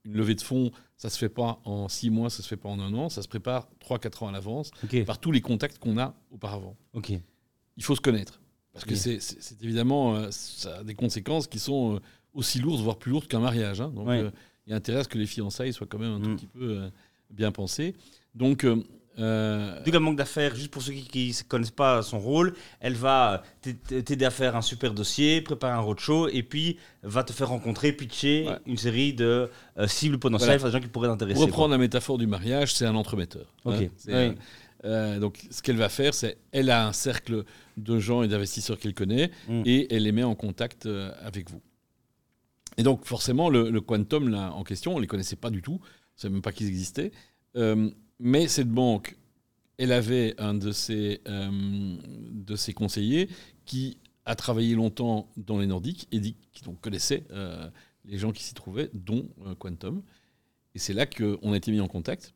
[0.03, 2.47] Une levée de fonds, ça ne se fait pas en six mois, ça ne se
[2.47, 4.71] fait pas en un an, ça se prépare trois, quatre ans à l'avance
[5.05, 6.75] par tous les contacts qu'on a auparavant.
[6.93, 7.11] Ok.
[7.77, 8.41] Il faut se connaître.
[8.73, 9.19] Parce que c'est-
[9.61, 11.99] évidemment, euh, ça a des conséquences qui sont euh,
[12.33, 13.79] aussi lourde, voire plus lourde qu'un mariage.
[13.81, 13.89] hein.
[13.89, 14.23] Donc, Ouais.
[14.65, 16.35] il y a intérêt à ce que les fiançailles soient quand même un tout Mm.
[16.37, 16.89] petit peu
[17.29, 17.95] bien pensées.
[18.33, 18.65] Donc,
[19.19, 22.93] euh, euh, Du manque d'affaires, juste pour ceux qui ne connaissent pas son rôle, elle
[22.95, 27.33] va t'a- t'aider à faire un super dossier, préparer un roadshow et puis va te
[27.33, 28.57] faire rencontrer, pitcher Ouais.
[28.65, 30.71] une série de euh, cibles potentielles, Voilà.
[30.71, 31.35] des gens qui pourraient t'intéresser.
[31.35, 33.53] pour reprendre la métaphore du mariage, c'est un entremetteur.
[33.65, 33.75] Ok.
[33.81, 33.87] hein.
[34.07, 34.35] Oui.
[34.85, 37.43] euh, donc, ce qu'elle va faire, c'est elle a un cercle
[37.77, 39.63] de gens et d'investisseurs qu'elle connaît Mm.
[39.65, 41.61] et elle les met en contact euh, avec vous.
[42.77, 45.61] Et donc, forcément, le, le quantum là, en question, on ne les connaissait pas du
[45.61, 47.11] tout, on ne savait même pas qu'ils existaient.
[48.23, 49.17] Mais cette banque,
[49.77, 51.97] elle avait un de ses, euh,
[52.31, 53.27] de ses conseillers
[53.65, 57.67] qui a travaillé longtemps dans les Nordiques et dit- qui donc connaissait euh,
[58.05, 60.03] les gens qui s'y trouvaient, dont euh, Quantum.
[60.75, 62.33] Et c'est là qu'on a été mis en contact.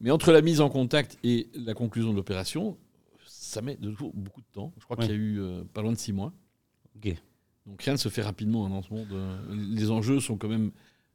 [0.00, 2.76] Mais entre la mise en contact et la conclusion de l'opération,
[3.24, 4.72] ça met de nouveau beaucoup de temps.
[4.78, 5.06] Je crois Ouais.
[5.06, 6.32] qu'il y a eu euh, pas loin de six mois.
[7.66, 9.06] Donc rien ne se fait rapidement hein, dans ce monde.
[9.52, 10.72] Les enjeux sont quand même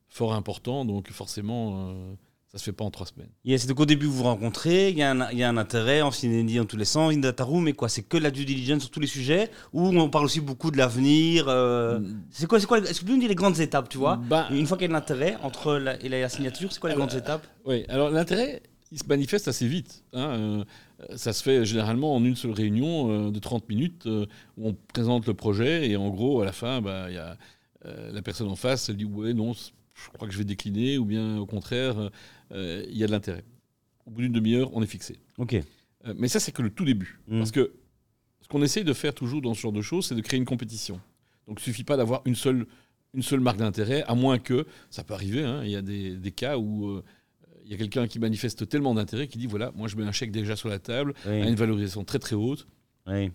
[0.07, 2.13] fort importants, donc forcément, euh,
[2.51, 3.29] ça se fait pas en trois semaines.
[3.45, 6.01] Yes, donc au début, vous vous rencontrez, il y, a un- y a un intérêt,
[6.01, 8.43] on s'y dans tous les sens, une data room, mais quoi C'est que la due
[8.45, 11.99] diligence sur tous les sujets Ou on parle aussi beaucoup de l'avenir euh,
[12.31, 14.47] C'est quoi, c'est quoi Est-ce que peux nous dire les grandes étapes, tu vois Bah,
[14.51, 16.95] Une fois qu'il y a l'intérêt entre la, et la, la signature, c'est quoi les
[16.95, 20.03] Alors, grandes étapes Oui, alors l'intérêt, il se manifeste assez vite.
[20.13, 20.63] hein, euh,
[21.15, 24.25] ça se fait généralement en une seule réunion euh, de 30 minutes euh,
[24.57, 27.37] où on présente le projet et en gros, à la fin, bah, il y a
[27.85, 29.71] euh, la personne en face, elle dit Ouais, non, c-
[30.03, 32.09] je crois que je vais décliner, ou bien au contraire,
[32.51, 33.43] euh, il y a de l'intérêt.
[34.05, 35.19] Au bout d'une demi-heure, on est fixé.
[35.37, 35.53] Ok.
[35.53, 37.19] Euh, mais ça, c'est que le tout début.
[37.27, 37.39] Mm.
[37.39, 37.73] Parce que
[38.41, 40.45] ce qu'on essaye de faire toujours dans ce genre de choses, c'est de créer une
[40.45, 40.99] compétition.
[41.47, 42.65] Donc, il suffit pas d'avoir une seule,
[43.13, 46.15] une seule marque d'intérêt, à moins que, ça peut arriver, hein, il y a des,
[46.15, 47.03] des cas où euh,
[47.65, 50.11] il y a quelqu'un qui manifeste tellement d'intérêt qui dit voilà, moi je mets un
[50.11, 51.47] chèque déjà sur la table, à Oui.
[51.47, 52.67] une valorisation très très haute,
[53.07, 53.31] oui.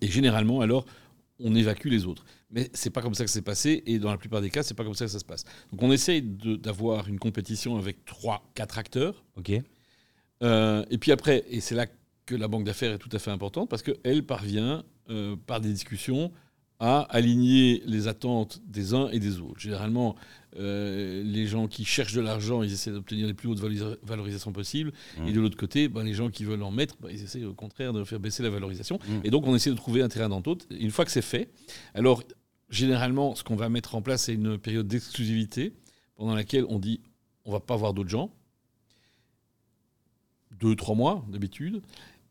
[0.00, 0.86] et généralement, alors,
[1.42, 2.24] on évacue les autres.
[2.50, 4.74] Mais c'est pas comme ça que c'est passé, et dans la plupart des cas, c'est
[4.74, 5.44] pas comme ça que ça se passe.
[5.70, 9.24] Donc, on essaye d'avoir une compétition avec trois, quatre acteurs.
[9.36, 9.52] Ok.
[10.42, 11.86] Euh, et puis après, et c'est là
[12.26, 15.72] que la banque d'affaires est tout à fait importante, parce qu'elle parvient, euh, par des
[15.72, 16.32] discussions,
[16.78, 19.60] à aligner les attentes des uns et des autres.
[19.60, 20.16] Généralement,
[20.56, 24.52] euh, les gens qui cherchent de l'argent, ils essaient d'obtenir les plus hautes valorisa- valorisations
[24.52, 24.92] possibles.
[25.18, 25.28] Mm.
[25.28, 27.54] Et de l'autre côté, ben, les gens qui veulent en mettre, ben, ils essaient au
[27.54, 28.98] contraire de faire baisser la valorisation.
[29.06, 29.20] Mm.
[29.24, 30.66] Et donc, on essaie de trouver un terrain d'entente.
[30.70, 31.50] Une fois que c'est fait,
[31.94, 32.22] alors,
[32.68, 35.72] généralement, ce qu'on va mettre en place, c'est une période d'exclusivité
[36.16, 37.00] pendant laquelle on dit
[37.44, 38.32] on va pas voir d'autres gens.
[40.58, 41.80] Deux, trois mois d'habitude.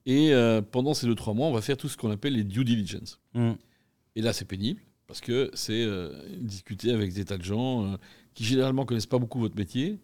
[0.06, 2.44] Et euh, pendant ces deux, trois mois, on va faire tout ce qu'on appelle les
[2.44, 3.20] due diligence.
[3.34, 3.54] Mm.
[4.16, 7.98] Et là, c'est pénible parce que c'est euh, discuter avec des tas de gens euh,
[8.36, 9.98] qui généralement connaissent pas beaucoup votre métier,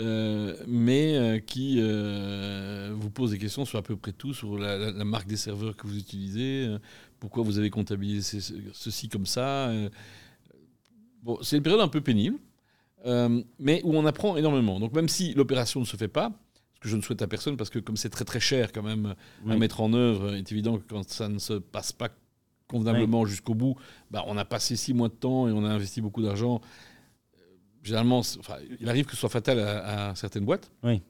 [0.00, 1.80] euh, mais qui
[2.94, 5.36] vous posent des questions sur à peu près tout, sur la, la- la marque des
[5.36, 6.66] serveurs que vous utilisez,
[7.20, 9.70] pourquoi vous avez comptabilisé ce- ceci comme ça.
[11.22, 12.38] Bon, c'est une période un peu pénible,
[13.58, 14.80] mais où on apprend énormément.
[14.80, 16.32] Donc même si l'opération ne se fait pas,
[16.74, 18.82] ce que je ne souhaite à personne, parce que comme c'est très très cher quand
[18.84, 19.14] même
[19.52, 22.08] à mettre en œuvre, il est évident que quand ça ne se passe pas
[22.68, 23.76] convenablement jusqu'au bout,
[24.10, 26.60] bah, on a passé six mois de temps et on a investi beaucoup d'argent.
[27.36, 27.40] Euh,
[27.82, 30.70] Généralement, enfin, il arrive que ce soit fatal à, à certaines boîtes.
[30.82, 31.02] Oui.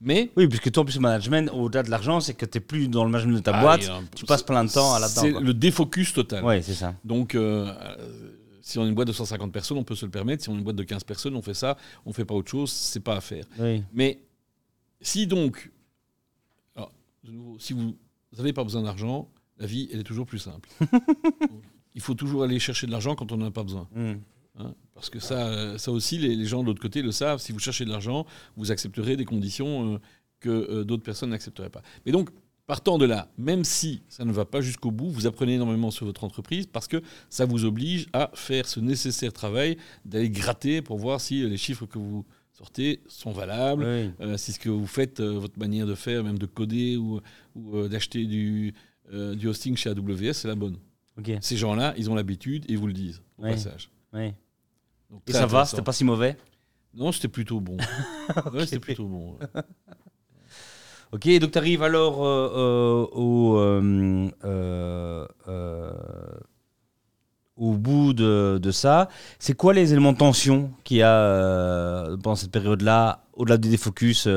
[0.00, 2.60] Mais Oui, puisque toi, en plus, le management, au-delà de l'argent, c'est que tu n'es
[2.64, 5.20] plus dans le management de ta Ah, boîte, tu passes plein de temps à là-dedans.
[5.22, 6.44] C'est le défocus total.
[6.44, 6.94] Ouais, c'est ça.
[7.04, 7.66] Donc, euh,
[7.98, 10.42] euh, si on a une boîte de 150 personnes, on peut se le permettre.
[10.42, 11.76] Si on a une boîte de 15 personnes, on fait ça.
[12.04, 12.70] On fait pas autre chose.
[12.70, 13.44] C'est pas à faire.
[13.58, 13.82] Oui.
[13.92, 14.18] Mais
[15.00, 15.70] si donc,
[16.76, 17.96] alors, de nouveau, si vous
[18.36, 20.68] n'avez pas besoin d'argent, la vie, elle est toujours plus simple.
[21.94, 23.88] Il faut toujours aller chercher de l'argent quand on n'en a pas besoin.
[23.94, 24.14] Mm.
[24.58, 24.74] hein.
[24.94, 27.38] parce que ça, ça aussi, les, les gens de l'autre côté le savent.
[27.40, 29.98] Si vous cherchez de l'argent, vous accepterez des conditions euh,
[30.40, 31.82] que euh, d'autres personnes n'accepteraient pas.
[32.04, 32.30] Mais donc,
[32.66, 36.04] partant de là, même si ça ne va pas jusqu'au bout, vous apprenez énormément sur
[36.06, 40.98] votre entreprise parce que ça vous oblige à faire ce nécessaire travail d'aller gratter pour
[40.98, 44.10] voir si euh, les chiffres que vous sortez sont valables, Oui.
[44.20, 47.20] euh, si ce que vous faites, votre manière de faire, même de coder ou,
[47.54, 48.74] ou, d'acheter du,
[49.12, 50.76] euh, du hosting chez AWS, c'est la bonne.
[51.40, 53.50] Ces gens-là, ils ont l'habitude et ils vous le disent au Ouais.
[53.50, 53.90] passage.
[54.12, 56.36] Donc, Et ça va, c'était pas si mauvais?
[56.94, 57.76] Non, c'était plutôt bon.
[58.52, 59.32] Ouais, c'était plutôt bon.
[59.34, 59.46] ouais.
[61.12, 64.30] Ok, donc tu arrives alors euh, euh,
[67.56, 69.08] au, au bout de, de ça.
[69.38, 74.22] C'est quoi les éléments de tension qu'il y a pendant cette période-là, au-delà du défocus
[74.22, 74.30] sur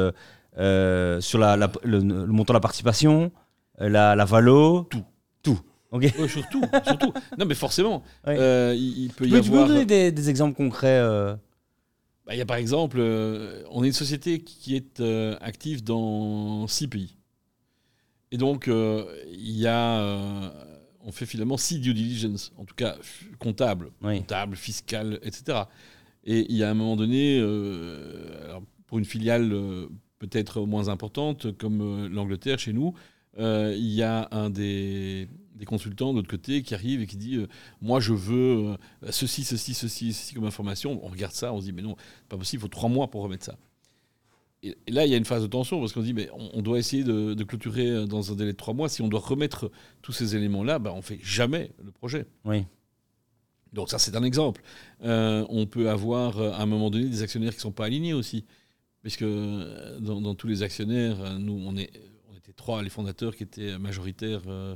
[1.39, 3.31] la, la- le, le montant de la participation,
[3.77, 5.03] la, la valo Tout.
[5.43, 5.59] Tout.
[5.91, 6.03] Ok.
[6.19, 7.13] Ouais, surtout, surtout.
[7.37, 8.37] Non, mais forcément, Ouais.
[8.37, 9.67] euh, il, il peut y peux, tu peux nous avoir.
[9.69, 11.35] donner des, des exemples concrets euh,
[12.25, 15.83] Bah, Il y a par exemple, euh, on est une société qui est euh, active
[15.83, 17.15] dans six pays.
[18.31, 20.49] Et donc, euh, il y a, euh,
[21.05, 22.97] on fait finalement six due diligence, en tout cas
[23.39, 24.17] comptable, Oui.
[24.19, 25.59] comptable, fiscal, etc.
[26.25, 29.87] Et il y a un moment donné, euh, alors, pour une filiale euh,
[30.19, 32.91] peut-être moins importante comme euh, l'Angleterre chez nous, euh,
[33.37, 37.35] il y a un des, des consultants de l'autre côté qui arrive et qui dit
[37.35, 37.47] euh,
[37.81, 38.37] Moi, je veux
[38.69, 38.77] euh,
[39.09, 40.99] ceci, ceci, ceci, ceci comme information.
[41.03, 43.09] On regarde ça, on se dit Mais non, c'est pas possible, il faut trois mois
[43.09, 43.57] pour remettre ça.
[44.63, 46.29] Et, et là, il y a une phase de tension parce qu'on se dit Mais
[46.33, 48.89] on, on doit essayer de, de clôturer euh, dans un délai de trois mois.
[48.89, 49.71] Si on doit remettre
[50.01, 52.25] tous ces éléments-là, bah, on fait jamais le projet.
[52.45, 52.65] Oui.
[53.73, 54.61] Donc ça, c'est un exemple.
[55.03, 57.85] Euh, on peut avoir euh, à un moment donné des actionnaires qui ne sont pas
[57.85, 58.45] alignés aussi.
[59.01, 61.91] Puisque euh, dans, dans tous les actionnaires, euh, nous, on, est,
[62.47, 64.75] était trois, les fondateurs qui étaient majoritaires euh,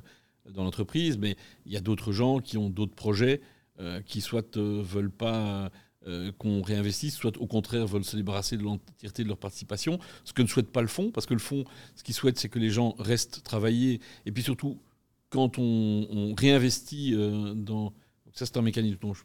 [0.49, 3.41] dans l'entreprise, mais il y a d'autres gens qui ont d'autres projets
[3.79, 5.71] euh, qui soit ne veulent pas
[6.07, 10.33] euh, qu'on réinvestisse, soit au contraire veulent se débarrasser de l'entièreté de leur participation, ce
[10.33, 11.63] que ne souhaite pas le fonds, parce que le fonds,
[11.95, 14.81] ce qu'il souhaite, c'est que les gens restent travailler, et puis surtout,
[15.29, 17.93] quand on, réinvestit euh, dans...
[18.33, 19.23] ça, c'est un mécanisme dont je-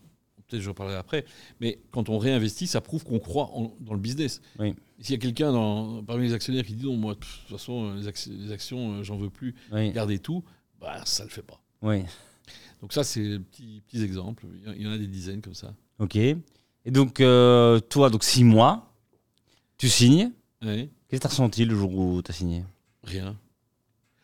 [0.49, 1.25] peut-être je reparlerai après,
[1.61, 4.41] mais quand on réinvestit, ça prouve qu'on croit en- dans le business.
[4.59, 4.75] Oui.
[5.01, 5.53] S'il y a quelqu'un
[6.07, 9.03] parmi les actionnaires qui dit non, moi, de toute façon, les, ac- les actions, euh,
[9.03, 9.93] j'en veux plus, Oui.
[9.93, 10.43] gardez tout,
[10.81, 11.61] bah, ça le fait pas.
[11.83, 12.03] Oui.
[12.81, 14.47] Donc ça, c'est des petits, petits exemples.
[14.77, 15.75] Il y en- a des dizaines comme ça.
[15.99, 16.17] Ok.
[16.17, 16.37] Et
[16.87, 18.93] donc, euh, toi, donc six mois,
[19.79, 20.31] tu signes.
[20.61, 22.65] Qu'est-ce que tu as ressenti le jour où tu as signé?
[23.03, 23.37] Rien.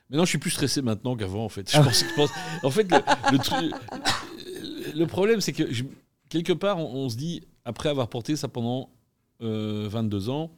[0.08, 1.70] Maintenant, je suis plus stressé maintenant qu'avant, en fait.
[1.70, 2.30] Je pense, je pense-
[2.62, 2.98] en fait, le,
[3.32, 3.72] le truc-
[4.94, 5.84] le problème, c'est que je-
[6.32, 8.90] quelque part, on, on se dit, après avoir porté ça pendant
[9.42, 10.50] euh, 22 ans,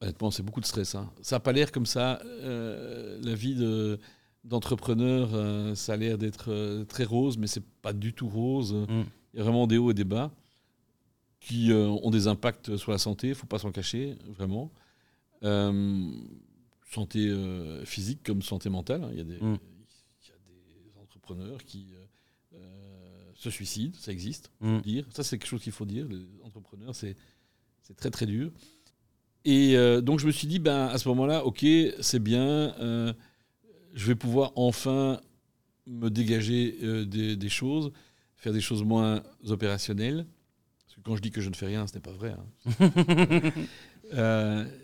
[0.00, 0.94] honnêtement, c'est beaucoup de stress.
[0.94, 1.10] hein.
[1.22, 2.20] Ça n'a pas l'air comme ça.
[2.24, 3.98] euh, la vie de-
[4.44, 8.74] d'entrepreneur, euh, ça a l'air d'être euh, très rose, mais c'est pas du tout rose.
[8.74, 9.04] Mm.
[9.32, 10.30] Il y a vraiment des hauts et des bas
[11.40, 14.70] qui euh, ont des impacts sur la santé, il ne faut pas s'en cacher, vraiment.
[15.42, 16.10] Euh,
[16.90, 19.04] santé euh, physique comme santé mentale.
[19.04, 19.08] hein.
[19.12, 19.58] Il y, a des- Mm.
[20.22, 22.03] il y a des entrepreneurs qui euh, euh,
[23.44, 24.78] se suicident, ça existe, Mm.
[24.80, 25.04] dire.
[25.14, 26.06] Ça, c'est quelque chose qu'il faut dire.
[26.08, 27.16] Les entrepreneurs, c'est
[27.82, 28.50] c'est très, très dur.
[29.44, 31.64] Et euh, donc, je me suis dit, ben, à ce moment-là, OK,
[32.00, 33.12] c'est bien, euh,
[33.92, 35.20] je vais pouvoir enfin
[35.86, 37.92] me dégager euh, des, des choses,
[38.36, 40.24] faire des choses moins opérationnelles.
[40.86, 42.34] Parce que quand je dis que je ne fais rien, ce n'est pas vrai.
[44.12, 44.66] hein.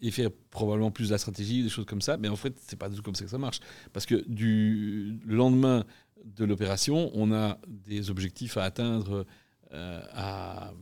[0.00, 2.16] Et faire probablement plus de la stratégie, des choses comme ça.
[2.18, 3.58] Mais en fait, c'est pas du tout comme ça que ça marche.
[3.92, 5.84] Parce que du le lendemain
[6.24, 9.26] de l'opération, on a des objectifs à atteindre
[9.72, 10.72] euh, à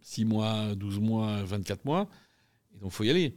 [0.00, 2.08] 6 mois, 12 mois, 24 mois.
[2.74, 3.36] Et donc, il faut y aller.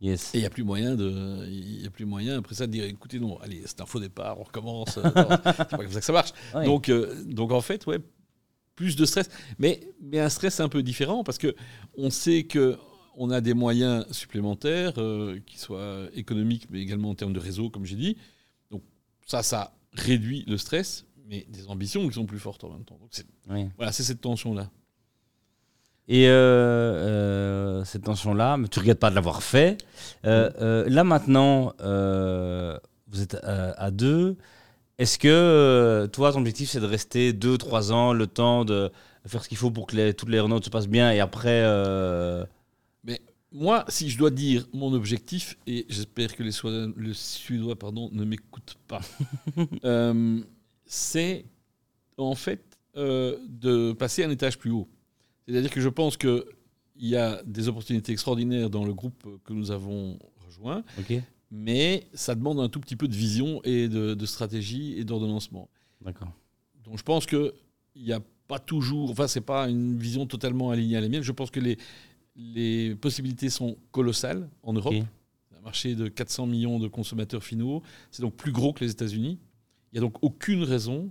[0.00, 0.34] Yes.
[0.34, 2.72] Et il n'y a plus moyen de, il y a plus moyen après ça de
[2.72, 4.98] dire, écoutez, non, allez, c'est un faux départ, on recommence.
[4.98, 6.32] Euh, c'est pas comme ça que ça marche.
[6.54, 6.64] Ouais.
[6.64, 8.00] Donc, euh, donc en fait, ouais,
[8.74, 11.54] plus de stress, mais, mais un stress un peu différent parce que
[11.96, 12.76] on sait que
[13.14, 17.70] on a des moyens supplémentaires, euh, qui soient économiques, mais également en termes de réseau,
[17.70, 18.16] comme j'ai dit.
[18.72, 18.82] Donc
[19.26, 22.98] ça, ça réduit le stress, mais des ambitions qui sont plus fortes en même temps.
[23.00, 23.68] Donc c'est, Oui.
[23.76, 24.70] voilà, c'est cette tension-là.
[26.08, 29.78] Et euh, euh, cette tension-là, mais tu ne regrettes pas de l'avoir fait.
[30.26, 34.36] Euh, là maintenant, vous êtes à, à deux.
[34.98, 38.90] Est-ce que toi, ton objectif, c'est de rester deux, trois ans, le temps de
[39.26, 41.62] faire ce qu'il faut pour que les, toutes les aéronautes se passent bien et après.
[43.52, 46.52] Moi, si je dois dire mon objectif, et j'espère que les
[46.96, 49.02] le Suédois pardon, ne m'écoutent pas,
[49.84, 50.40] euh,
[50.86, 51.44] c'est
[52.16, 54.88] en fait euh, de passer un étage plus haut.
[55.46, 56.42] C'est-à-dire que je pense qu'il
[56.96, 60.82] y a des opportunités extraordinaires dans le groupe que nous avons rejoint,
[61.50, 65.68] mais ça demande un tout petit peu de vision et de, de stratégie et d'ordonnancement.
[66.00, 66.32] d'accord.
[66.84, 67.52] Donc je pense qu'il
[67.96, 71.22] n'y a pas toujours, enfin c'est pas une vision totalement alignée à la mienne.
[71.22, 71.78] Je pense que les,
[72.36, 74.94] les possibilités sont colossales en Europe.
[75.50, 77.82] C'est un marché de 400 millions de consommateurs finaux.
[78.10, 79.38] C'est donc plus gros que les États-Unis.
[79.92, 81.10] Il n'y a donc aucune raison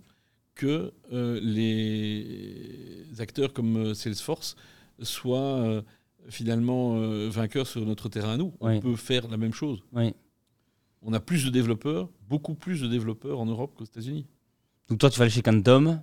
[0.55, 4.55] que euh, les acteurs comme euh, Salesforce
[5.01, 5.81] soient euh,
[6.29, 8.53] finalement euh, vainqueurs sur notre terrain à nous.
[8.59, 9.81] On peut faire la même chose.
[9.93, 10.13] Oui.
[11.01, 14.27] On a plus de développeurs, beaucoup plus de développeurs en Europe qu'aux États-Unis.
[14.87, 16.01] Donc toi, tu vas aller chez Quantum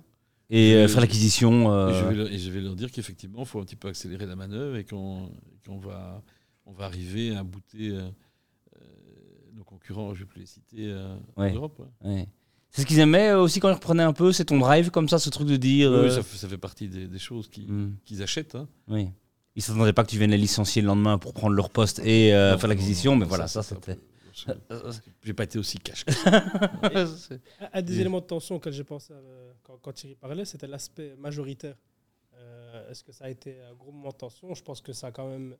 [0.49, 1.71] et euh, faire l'acquisition.
[1.71, 3.75] euh, Et, je vais leur, et je vais leur dire qu'effectivement, il faut un petit
[3.75, 5.29] peu accélérer la manœuvre et qu'on
[5.65, 6.21] qu'on va,
[6.65, 8.09] on va arriver à bouter euh,
[9.53, 10.93] nos concurrents, je ne vais plus les citer,
[11.37, 11.51] Ouais.
[11.51, 11.79] en Europe.
[12.03, 12.09] ouais.
[12.11, 12.27] ouais.
[12.71, 15.17] C'est ce qu'ils aimaient aussi quand ils reprenaient un peu, c'est ton drive comme ça,
[15.17, 15.91] ce truc de dire.
[15.91, 18.55] Oui, ça, fait, ça fait partie des, des choses hmm, qu'ils achètent.
[18.55, 18.67] hein.
[18.87, 19.07] oui.
[19.55, 22.31] Ils s'attendaient pas que tu viennes les licencier le lendemain pour prendre leur poste et
[22.31, 23.99] Non, faire l'acquisition, mais non, voilà, ça, ça, c'était.
[24.45, 26.05] Ça, J'ai pas été aussi cash.
[26.05, 26.43] que ça.
[27.73, 27.99] Un- des Oui.
[28.01, 31.75] éléments de tension auxquels j'ai pensé euh, quand, quand Thierry parlait, c'était l'aspect majoritaire.
[32.35, 34.53] Euh, Est-ce que ça a été un gros moment de tension?
[34.53, 35.55] Je pense que ça a quand même.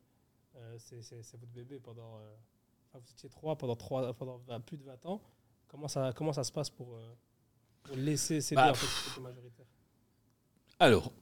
[0.56, 0.96] euh, c'est
[1.36, 2.16] votre bébé pendant.
[2.18, 2.34] euh,
[2.88, 5.20] enfin, vous étiez trois pendant, trois, pendant 20 plus de 20 ans.
[5.68, 7.12] comment ça, comment ça se passe pour, euh,
[7.84, 9.66] pour laisser céder Bah, en fait, majoritaire?
[10.78, 11.12] Alors,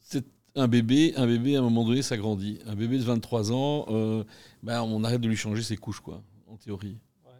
[0.00, 2.60] c'est un bébé, un bébé à un moment donné, ça grandit.
[2.66, 4.22] Un bébé de 23 ans, euh,
[4.62, 6.98] ben, on arrête de lui changer ses couches, quoi, en théorie.
[7.24, 7.32] Ouais.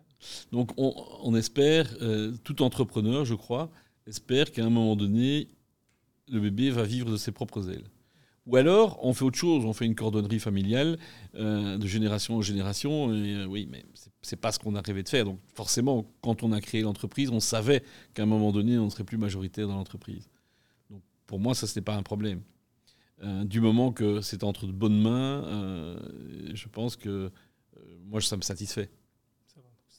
[0.50, 3.70] Donc, on, on espère, euh, tout entrepreneur, je crois,
[4.06, 5.48] espère qu'à un moment donné,
[6.28, 7.84] le bébé va vivre de ses propres ailes.
[8.46, 10.98] Ou alors, on fait autre chose, on fait une cordonnerie familiale
[11.36, 13.14] euh, de génération en génération.
[13.14, 13.84] Et, euh, oui, mais
[14.22, 15.24] c'est- pas ce qu'on a rêvé de faire.
[15.24, 18.90] Donc, forcément, quand on a créé l'entreprise, on savait qu'à un moment donné, on ne
[18.90, 20.28] serait plus majoritaire dans l'entreprise.
[20.90, 22.40] Donc, pour moi, ça, ce n'est pas un problème.
[23.22, 25.96] Euh, du moment que c'est entre de bonnes mains,
[26.52, 27.30] je pense que
[28.06, 28.90] moi, ça me satisfait.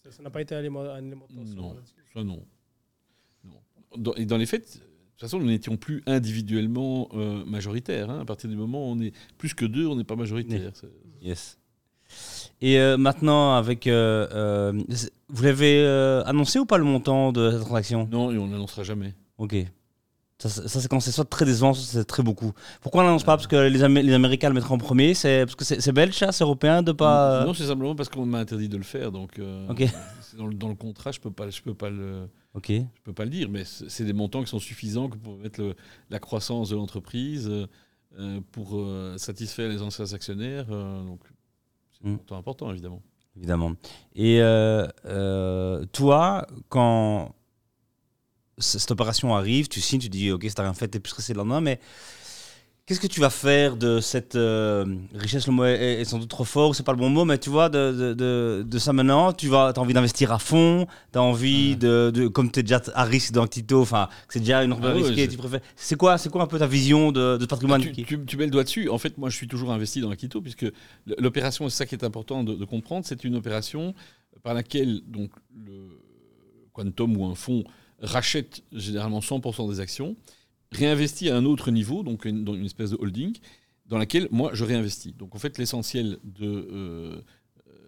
[0.10, 1.76] Ça n'a pas été un élément, Non.
[2.14, 2.44] Ça, non.
[3.44, 3.54] non.
[3.98, 8.10] Dans- et dans les faits, de toute façon, nous n'étions plus individuellement euh, majoritaires.
[8.10, 8.20] hein.
[8.22, 10.72] À partir du moment où on est plus que deux, on n'est pas majoritaire.
[11.22, 11.58] Yes.
[12.62, 13.88] Et euh, maintenant, avec.
[13.88, 14.84] euh, euh,
[15.30, 18.08] vous l'avez euh, annoncé ou pas le montant de cette transaction?
[18.12, 19.14] Non, et on n'annoncera jamais.
[19.38, 19.56] Ok.
[20.44, 22.52] Ça, c'est- ça, c'est quand c'est soit très décevant, soit c'est très beaucoup.
[22.82, 25.46] Pourquoi on n'annonce pas Parce que les, Amé- les Américains le mettraient en premier C'est
[25.46, 27.46] parce que c'est belge, C'est européen de pas.
[27.46, 29.12] Non, c'est simplement parce qu'on m'a interdit de le faire.
[29.14, 29.66] Donc, euh,
[30.38, 32.68] dans, le, dans le contrat, je peux pas, je peux pas le, Ok.
[32.72, 33.48] je peux pas le dire.
[33.50, 35.76] Mais c'est des montants qui sont suffisants pour mettre le-
[36.10, 37.66] la croissance de l'entreprise, euh,
[38.20, 40.66] euh, pour euh, satisfaire les anciens actionnaires.
[40.72, 41.22] euh, donc,
[41.94, 42.12] c'est Mm.
[42.18, 43.02] montant important, évidemment.
[43.38, 43.72] Évidemment.
[44.16, 47.34] Et euh, euh, toi, quand
[48.58, 51.38] cette opération arrive, tu signes, tu dis ok, c'est rien fait, t'es plus stressé le
[51.40, 51.80] lendemain, mais
[52.86, 54.86] qu'est-ce que tu vas faire de cette euh,
[55.16, 55.48] richesse?
[55.48, 57.50] Le mot est, est sans doute trop fort, c'est pas le bon mot, mais tu
[57.50, 61.18] vois, de, de, de, de ça maintenant, tu vas, as envie d'investir à fond, tu
[61.18, 61.76] as envie Ouais.
[61.78, 64.92] de, de, comme tu es déjà à risque dans Tito, enfin, c'est déjà une Ah
[64.92, 65.62] risquée, tu préfères.
[65.76, 68.38] C'est quoi, quoi un peu ta vision de, de ce patrimoine Tu, qui- tu- tu
[68.38, 68.90] mets le doigt dessus.
[68.90, 70.66] En fait, moi, je suis toujours investi dans Akito, puisque
[71.18, 73.96] l'opération, c'est ça qui est important de, de comprendre, c'est une opération
[74.44, 76.00] par laquelle donc, le
[76.74, 77.64] Quantum ou un fonds
[78.04, 80.16] rachète généralement 100% des actions,
[80.72, 83.36] réinvestit à un autre niveau, donc une, dans une espèce de holding,
[83.88, 85.14] dans laquelle moi, je réinvestis.
[85.14, 87.22] Donc, en fait, l'essentiel de euh,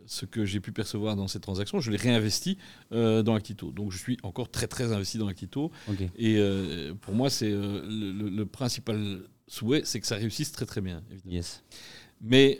[0.06, 2.58] ce que j'ai pu percevoir dans cette transaction, je l'ai réinvesti
[2.92, 3.72] euh, dans Actito.
[3.72, 5.72] Donc, je suis encore très, très investi dans Actito.
[5.90, 6.02] Ok.
[6.18, 10.52] Et euh, pour moi, c'est euh, le, le- le principal souhait, c'est que ça réussisse
[10.52, 11.02] très très bien.
[11.12, 11.34] évidemment.
[11.36, 11.64] Yes.
[12.22, 12.60] Mais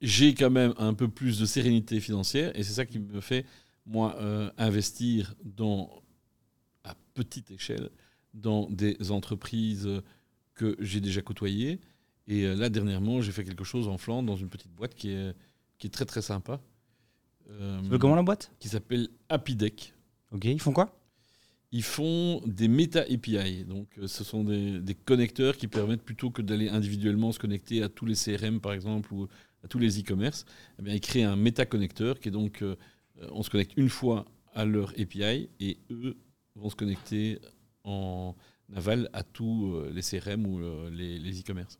[0.00, 3.44] j'ai quand même un peu plus de sérénité financière, et c'est ça qui me fait
[3.86, 4.16] moi
[4.58, 5.90] investir dans
[7.18, 7.90] petite échelle
[8.34, 9.88] dans des entreprises
[10.54, 11.80] que j'ai déjà côtoyées.
[12.26, 15.10] Et euh, là dernièrement, j'ai fait quelque chose en Flandre dans une petite boîte qui
[15.10, 15.34] est
[15.78, 16.60] qui est très très sympa.
[17.50, 18.50] Euh, comment la boîte?
[18.58, 19.94] Qui s'appelle Happydeck.
[20.32, 20.94] Ok, ils font quoi?
[21.70, 23.64] Ils font des méta API.
[23.64, 27.82] Donc, euh, ce sont des, des connecteurs qui permettent, plutôt que d'aller individuellement se connecter
[27.82, 29.28] à tous les CRM, par exemple, ou
[29.62, 30.44] à tous les e-commerce,
[30.78, 32.76] eh bien, ils créent un méta-connecteur qui est donc, euh,
[33.32, 36.16] on se connecte une fois à leur API et eux
[36.58, 37.38] vont se connecter
[37.84, 38.34] en
[38.74, 41.78] aval à tous euh, les CRM ou euh, les e-commerce.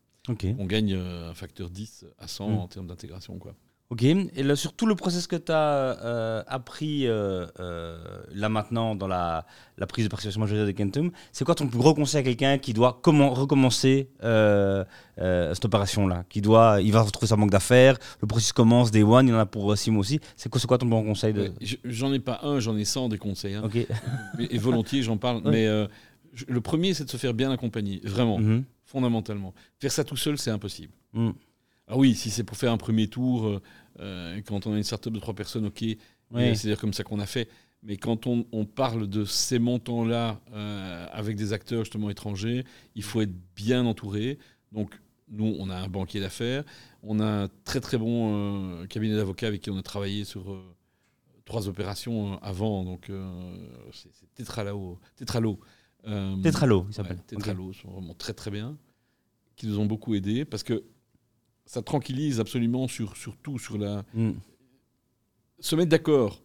[0.58, 2.58] On gagne euh, un facteur 10 à 100 Mm.
[2.58, 3.38] en termes d'intégration.
[3.38, 3.54] quoi.
[3.90, 7.96] Ok, et là, sur tout le process que tu as appris euh, euh,
[8.34, 9.46] là maintenant dans la,
[9.78, 12.58] la prise de participation majoritaire de Kentum, c'est quoi ton plus gros conseil à quelqu'un
[12.58, 14.84] qui doit comment, recommencer euh,
[15.18, 16.24] euh, cette opération-là?
[16.28, 19.34] Qui doit, Il va retrouver sa banque d'affaires, le processus commence, day one, il y
[19.34, 20.20] en a pour 6 mois aussi.
[20.36, 21.40] C'est quoi, quoi ton bon conseil de...
[21.44, 23.54] Ouais, je- J'en ai pas un, j'en ai 100 des conseils.
[23.54, 23.62] hein.
[23.64, 23.76] Ok.
[23.76, 23.86] et,
[24.54, 25.36] et volontiers, j'en parle.
[25.38, 25.50] Ouais.
[25.50, 25.86] Mais euh,
[26.46, 28.64] le premier, c'est de se faire bien accompagner, vraiment, Mhm.
[28.84, 29.54] fondamentalement.
[29.80, 30.92] Faire ça tout seul, c'est impossible.
[31.14, 31.30] Mm.
[31.88, 33.62] Ah oui, si c'est pour faire un premier tour, euh,
[34.00, 35.82] euh, quand on a une startup de trois personnes, ok,
[36.30, 36.54] Ouais.
[36.54, 37.48] c'est-à-dire comme ça qu'on a fait.
[37.82, 43.02] Mais quand on, on parle de ces montants-là euh, avec des acteurs justement étrangers, il
[43.02, 44.38] faut être bien entouré.
[44.72, 46.64] Donc nous, on a un banquier d'affaires,
[47.02, 50.50] on a un très très bon euh, cabinet d'avocats avec qui on a travaillé sur
[50.52, 50.60] euh,
[51.46, 52.84] trois opérations avant.
[52.84, 53.10] Donc
[53.92, 54.98] c'est Tetralo.
[55.16, 55.58] Tetralo.
[56.42, 57.22] Tetralo, il s'appelle.
[57.26, 58.76] Tetralo sont vraiment très très bien,
[59.56, 60.84] qui nous ont beaucoup aidés parce que
[61.68, 64.32] ça tranquillise absolument sur, sur tout, sur la Mm.
[65.60, 66.40] se mettre d'accord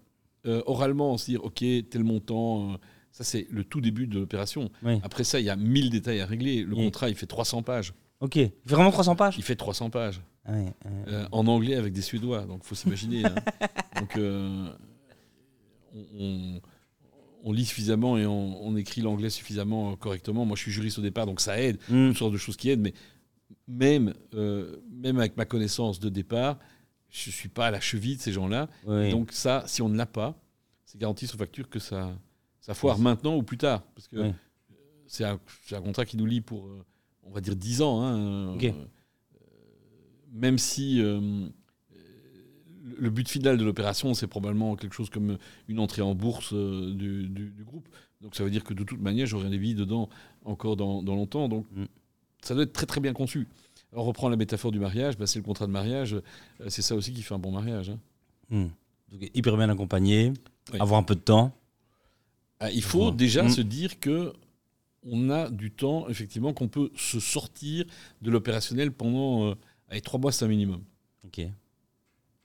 [0.45, 2.77] euh, oralement, se dire ok tel montant, euh,
[3.11, 4.69] ça c'est le tout début de l'opération.
[4.83, 4.99] Oui.
[5.03, 6.63] Après ça il y a 1000 détails à régler.
[6.63, 6.83] Le Oui.
[6.85, 7.93] contrat il fait 300 pages.
[8.19, 9.35] Ok, il fait vraiment 300 pages?
[9.37, 10.73] Il fait 300 pages Ah ouais.
[11.07, 13.25] euh, en anglais avec des Suédois, donc faut s'imaginer.
[13.25, 13.35] hein.
[13.99, 14.67] Donc euh,
[15.95, 16.61] on, on-
[17.45, 20.45] on lit suffisamment et on, on écrit l'anglais suffisamment correctement.
[20.45, 21.77] Moi je suis juriste au départ, donc ça aide.
[21.89, 22.07] Mm.
[22.09, 22.93] toutes sortes de choses qui aident, mais
[23.67, 26.57] même, euh, même avec ma connaissance de départ,
[27.09, 28.67] je ne suis pas à la cheville de ces gens-là.
[28.85, 29.11] Oui.
[29.11, 30.35] Donc ça, si on ne l'a pas,
[30.85, 32.17] c'est garanti sur facture que ça,
[32.59, 33.03] ça foire Oui.
[33.03, 33.83] maintenant ou plus tard.
[33.95, 34.31] Parce que Oui.
[35.07, 35.39] c'est un,
[35.81, 36.83] contrat qui nous lie pour, euh,
[37.23, 38.01] on va dire, 10 ans.
[38.03, 38.57] hein.
[38.57, 38.71] Euh,
[40.31, 41.47] même si euh,
[42.97, 45.37] le- but final de l'opération, c'est probablement quelque chose comme
[45.67, 47.87] une entrée en bourse du, du- du groupe.
[48.21, 50.09] Donc ça veut dire que de toute manière, j'aurai des vies dedans
[50.45, 51.47] encore dans, dans longtemps.
[51.49, 51.85] Donc Mm.
[52.43, 53.47] Ça doit être très très bien conçu.
[53.93, 56.13] On reprend la métaphore du mariage, bah, c'est le contrat de mariage.
[56.15, 56.21] euh,
[56.69, 57.89] c'est ça aussi qui fait un bon mariage.
[57.91, 57.99] hein.
[58.49, 58.67] Hmm.
[59.11, 60.33] Donc, hyper bien accompagné,
[60.73, 60.79] Oui.
[60.79, 61.51] avoir un peu de temps.
[62.59, 63.15] Ah, il faut Ouais.
[63.15, 63.49] déjà Mm.
[63.49, 64.33] se dire que
[65.05, 67.85] on a du temps, effectivement, qu'on peut se sortir
[68.21, 69.55] de l'opérationnel pendant euh,
[69.89, 70.81] allez, trois mois, c'est un minimum.
[71.25, 71.41] Ok.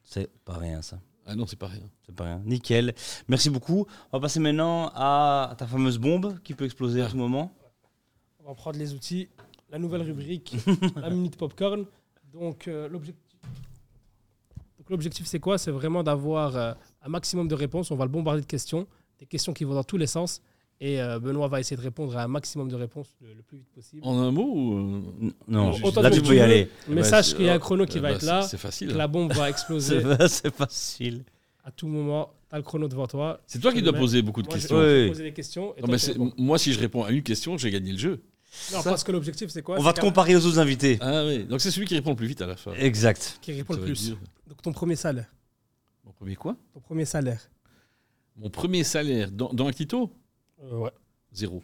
[0.03, 1.01] C'est pas rien, ça.
[1.27, 1.83] Ah non, c'est pas rien.
[2.07, 2.43] C'est pas rien.
[2.45, 2.95] Nickel.
[3.29, 3.87] Merci beaucoup.
[4.13, 7.55] On va passer maintenant à ta fameuse bombe qui peut exploser à tout moment.
[8.43, 9.29] On va prendre les outils.
[9.71, 10.57] La nouvelle rubrique,
[10.97, 11.85] la minute popcorn.
[12.33, 13.23] Donc, euh, l'objectif.
[14.79, 15.59] Donc, l'objectif, c'est quoi?
[15.59, 17.91] C'est vraiment d'avoir euh, un maximum de réponses.
[17.91, 18.87] On va le bombarder de questions,
[19.19, 20.41] des questions qui vont dans tous les sens.
[20.81, 23.59] Et euh, Benoît va essayer de répondre à un maximum de réponses le, le plus
[23.59, 24.01] vite possible.
[24.05, 25.03] En un mot ou,
[25.49, 26.69] Non, Autant là tu peux y aller.
[26.89, 28.43] Mais bah, sache qu'il y a un chrono qui va bah, être là.
[28.43, 28.93] C'est facile.
[28.93, 31.25] que la bombe va exploser C'est c'est facile.
[31.65, 32.31] à tout moment.
[32.49, 33.41] Tu as le chrono devant toi.
[33.47, 34.79] C'est toi qui dois poser beaucoup de Moi, questions.
[34.79, 35.09] Oui.
[35.09, 35.75] poser des questions.
[35.77, 36.33] et Non, toi, mais tu c'est- réponds.
[36.39, 38.21] moi, si je réponds à une question, j'ai gagné le jeu.
[38.73, 40.99] Non, ça- parce que l'objectif, c'est quoi On C'est va te comparer aux autres invités.
[41.01, 42.73] Ah oui, donc c'est celui qui répond le plus vite à la fin.
[42.75, 43.39] Exact.
[43.43, 44.01] Qui répond Ça le plus.
[44.03, 44.19] dire.
[44.47, 45.27] Donc, ton premier salaire.
[46.05, 46.57] Mon premier quoi?
[46.73, 47.41] Ton premier salaire.
[48.37, 50.13] Mon premier salaire dans, dans Actito
[50.63, 50.91] Euh, ouais.
[51.33, 51.63] Zéro.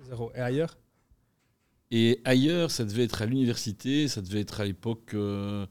[0.00, 0.30] Zéro.
[0.34, 0.78] Et ailleurs?
[1.90, 5.66] Et ailleurs, ça devait être à l'université, ça devait être à l'époque euh,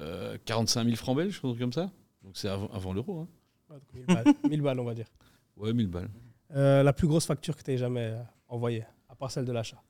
[0.00, 1.90] euh, 45 000 francs belges, un truc comme ça.
[2.22, 3.20] Donc c'est avant, avant l'euro.
[3.20, 3.28] Hein.
[3.70, 4.34] Ouais, donc 1000 balles.
[4.50, 5.06] 1000 balles, on va dire.
[5.56, 6.10] Ouais, 1000 balles.
[6.54, 8.84] Euh, la plus grosse facture que tu aies jamais euh, envoyée,
[9.14, 9.80] à part celle de l'achat.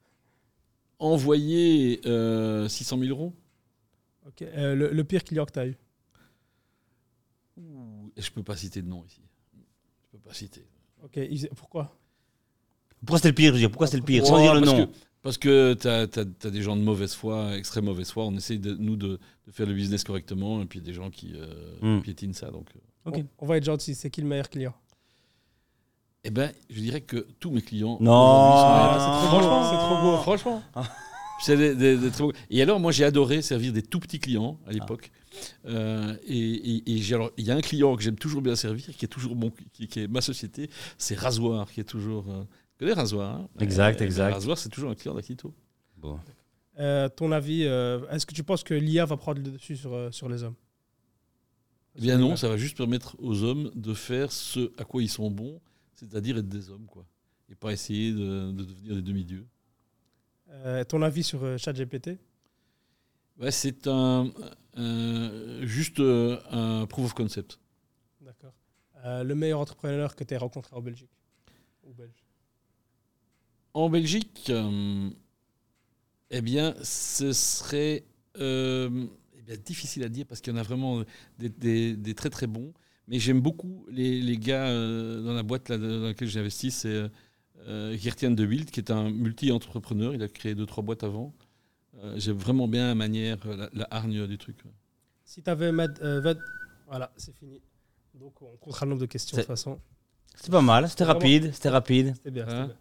[0.98, 3.32] Envoyer euh, 600 000 euros?
[4.26, 4.42] Ok.
[4.42, 5.76] Euh, le, le pire client que tu as eu
[7.56, 9.22] Ouh, et Je peux pas citer de nom ici.
[10.02, 10.66] Je peux pas citer.
[11.02, 11.18] Ok.
[11.56, 11.96] Pourquoi?
[13.00, 14.60] Pourquoi c'était le pire je veux dire Pourquoi c'était le pire Sans Oh, dire le
[14.60, 14.86] parce nom?
[14.86, 18.26] Que, parce que tu as, des gens de mauvaise foi, extrême mauvaise foi.
[18.26, 21.32] On essaie, de, nous, de, de faire le business correctement, et puis des gens qui
[21.34, 22.02] euh, Hmm.
[22.02, 22.50] piétinent ça.
[22.50, 23.10] Donc, euh.
[23.10, 23.16] Ok.
[23.38, 23.94] on, on va être gentil.
[23.94, 24.74] C'est qui le meilleur client?
[26.24, 27.98] Eh ben, je dirais que tous mes clients.
[28.00, 28.12] Non.
[28.14, 30.16] Ah, c'est trop beau, c'est trop beau.
[30.22, 30.62] Franchement.
[31.40, 34.20] C'est des- des- des très beaux- Et alors, moi, j'ai adoré servir des tout petits
[34.20, 35.10] clients à l'époque.
[35.66, 38.56] Euh, et et- et j'ai- alors, il y a un client que j'aime toujours bien
[38.56, 42.24] servir, qui est toujours mon, qui, qui est ma société, c'est Rasoir, qui est toujours.
[42.30, 42.44] Euh,
[42.78, 43.48] tu connais Rasoir hein?
[43.60, 44.32] Exact, Eh ben, exact.
[44.34, 45.52] Rasoir, c'est toujours un client d'Actito.
[45.98, 46.18] Bon.
[46.78, 49.92] Euh, Ton avis, euh, est-ce que tu penses que l'IA va prendre le dessus sur,
[49.92, 50.54] euh, sur les hommes?
[51.96, 55.08] Eh bien non, ça va juste permettre aux hommes de faire ce à quoi ils
[55.08, 55.60] sont bons,
[56.10, 57.06] c'est-à-dire être des hommes, quoi.
[57.48, 59.46] Et pas essayer de, de devenir des demi-dieux.
[60.50, 62.18] Euh, Ton avis sur euh, ChatGPT?
[63.38, 64.30] Ouais, c'est un,
[64.76, 67.58] un- juste euh, un proof of concept.
[68.20, 68.54] D'accord.
[69.04, 71.10] Euh, le meilleur entrepreneur que tu aies rencontré en Belgique
[71.84, 72.24] Ou belge?
[73.74, 75.10] En Belgique, euh,
[76.30, 78.04] eh bien, ce serait
[78.38, 79.06] euh,
[79.38, 81.04] eh bien, difficile à dire parce qu'il y en a vraiment
[81.38, 82.72] des, des- des très très bons.
[83.08, 86.74] Mais j'aime beaucoup les, les gars euh, dans la boîte là, dans laquelle j'investis.
[86.74, 87.08] C'est euh,
[87.66, 90.14] euh, Geertjan de Wild, qui est un multi-entrepreneur.
[90.14, 91.34] Il a créé deux, trois boîtes avant.
[92.02, 94.56] Euh, j'aime vraiment bien la manière, euh, la, la hargne du truc.
[95.24, 95.70] Si tu avais.
[96.86, 97.60] Voilà, c'est fini.
[98.14, 99.80] Donc on comptera le nombre de questions de toute façon.
[100.36, 102.12] C'était pas mal, c'était rapide, c'était rapide.
[102.16, 102.44] C'était bien.
[102.44, 102.76] c'était Hein bien.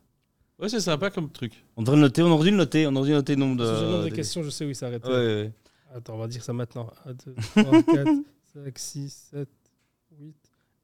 [0.59, 1.63] Ouais, c'est sympa comme truc.
[1.75, 3.57] On devrait le noter, on aurait dû le noter, on aurait dû noter le nombre
[3.57, 3.65] de.
[3.65, 5.03] Si j'ai le nombre de questions, je sais où il s'arrête.
[5.05, 5.51] Ouais, ouais, ouais.
[5.95, 6.91] Attends, on va dire ça maintenant.
[7.05, 8.09] 1, 2, 3, 4,
[8.53, 9.47] 5, 6, 7, 8.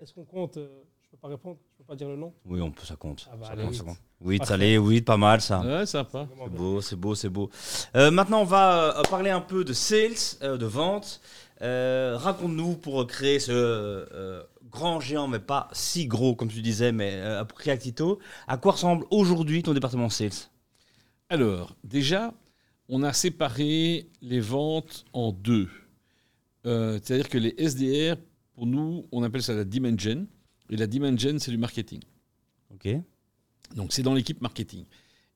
[0.01, 0.67] Est-ce qu'on compte euh,
[1.03, 2.33] Je peux pas répondre Je peux pas dire le nom?
[2.45, 3.27] Oui, on peut, ça compte.
[3.31, 3.97] Ah bah, ça allez, compte, ça compte.
[4.21, 5.59] Oui, allez, oui, pas mal ça.
[5.61, 6.27] Ouais, sympa.
[6.37, 7.49] C'est beau, c'est beau, c'est beau.
[7.95, 11.21] Euh, maintenant, on va euh, parler un peu de sales, euh, de vente.
[11.61, 16.91] Euh, Raconte-nous pour créer ce euh, grand géant, mais pas si gros comme tu disais,
[16.93, 18.19] mais euh, pour créer Actito.
[18.47, 20.31] À quoi ressemble aujourd'hui ton département sales?
[21.29, 22.33] Alors, déjà,
[22.87, 25.67] on a séparé les ventes en deux.
[26.65, 28.15] Euh, C'est-à-dire que les SDR,
[28.59, 30.27] pour nous, on appelle ça la demand gen.
[30.69, 32.01] Et la demand gen, c'est du marketing.
[32.73, 32.89] Ok.
[33.73, 34.83] Donc, c'est dans l'équipe marketing.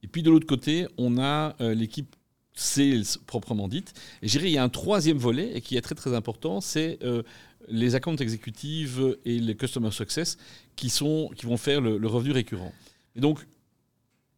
[0.02, 2.18] Et puis, de l'autre côté, on a euh, l'équipe
[2.54, 3.94] sales proprement dite.
[4.22, 6.60] Et je dirais, il y a un troisième volet et qui est très, très important,
[6.60, 7.24] c'est euh,
[7.70, 10.38] les accounts exécutives et les customer success
[10.76, 12.74] qui, sont, qui vont faire le, le revenu récurrent.
[13.16, 13.40] Et donc,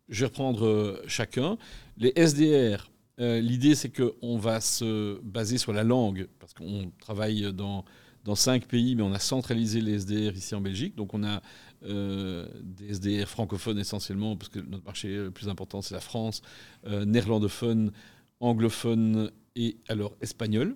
[0.09, 1.57] je vais reprendre euh, chacun.
[1.97, 7.51] Les SDR, euh, l'idée c'est qu'on va se baser sur la langue, parce qu'on travaille
[7.51, 7.83] dans,
[8.25, 10.95] dans cinq pays, mais on a centralisé les SDR ici en Belgique.
[10.95, 11.41] Donc on a
[11.83, 16.41] euh, des SDR francophones essentiellement, parce que notre marché le plus important c'est la France,
[16.87, 17.91] euh, néerlandophone,
[18.39, 20.75] anglophone et alors espagnol,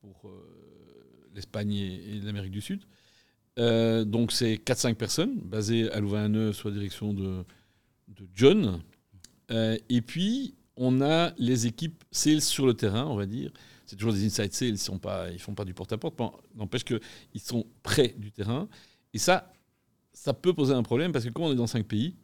[0.00, 2.82] pour euh, l'Espagne et, l'Amérique du Sud.
[3.60, 7.44] Euh, donc c'est 4-5 personnes basées à Louvain-la-Neuve sous la direction de,
[8.34, 8.80] John.
[9.50, 13.52] Et puis, on a les équipes sales sur le terrain, on va dire.
[13.88, 16.14] C'est toujours des inside sales, ils sont pas, ils font pas du porte-à-porte.
[16.54, 17.00] N'empêche qu'ils
[17.42, 18.68] sont près du terrain.
[19.14, 19.50] Et ça,
[20.12, 22.14] ça peut poser un problème parce que quand on est dans cinq pays,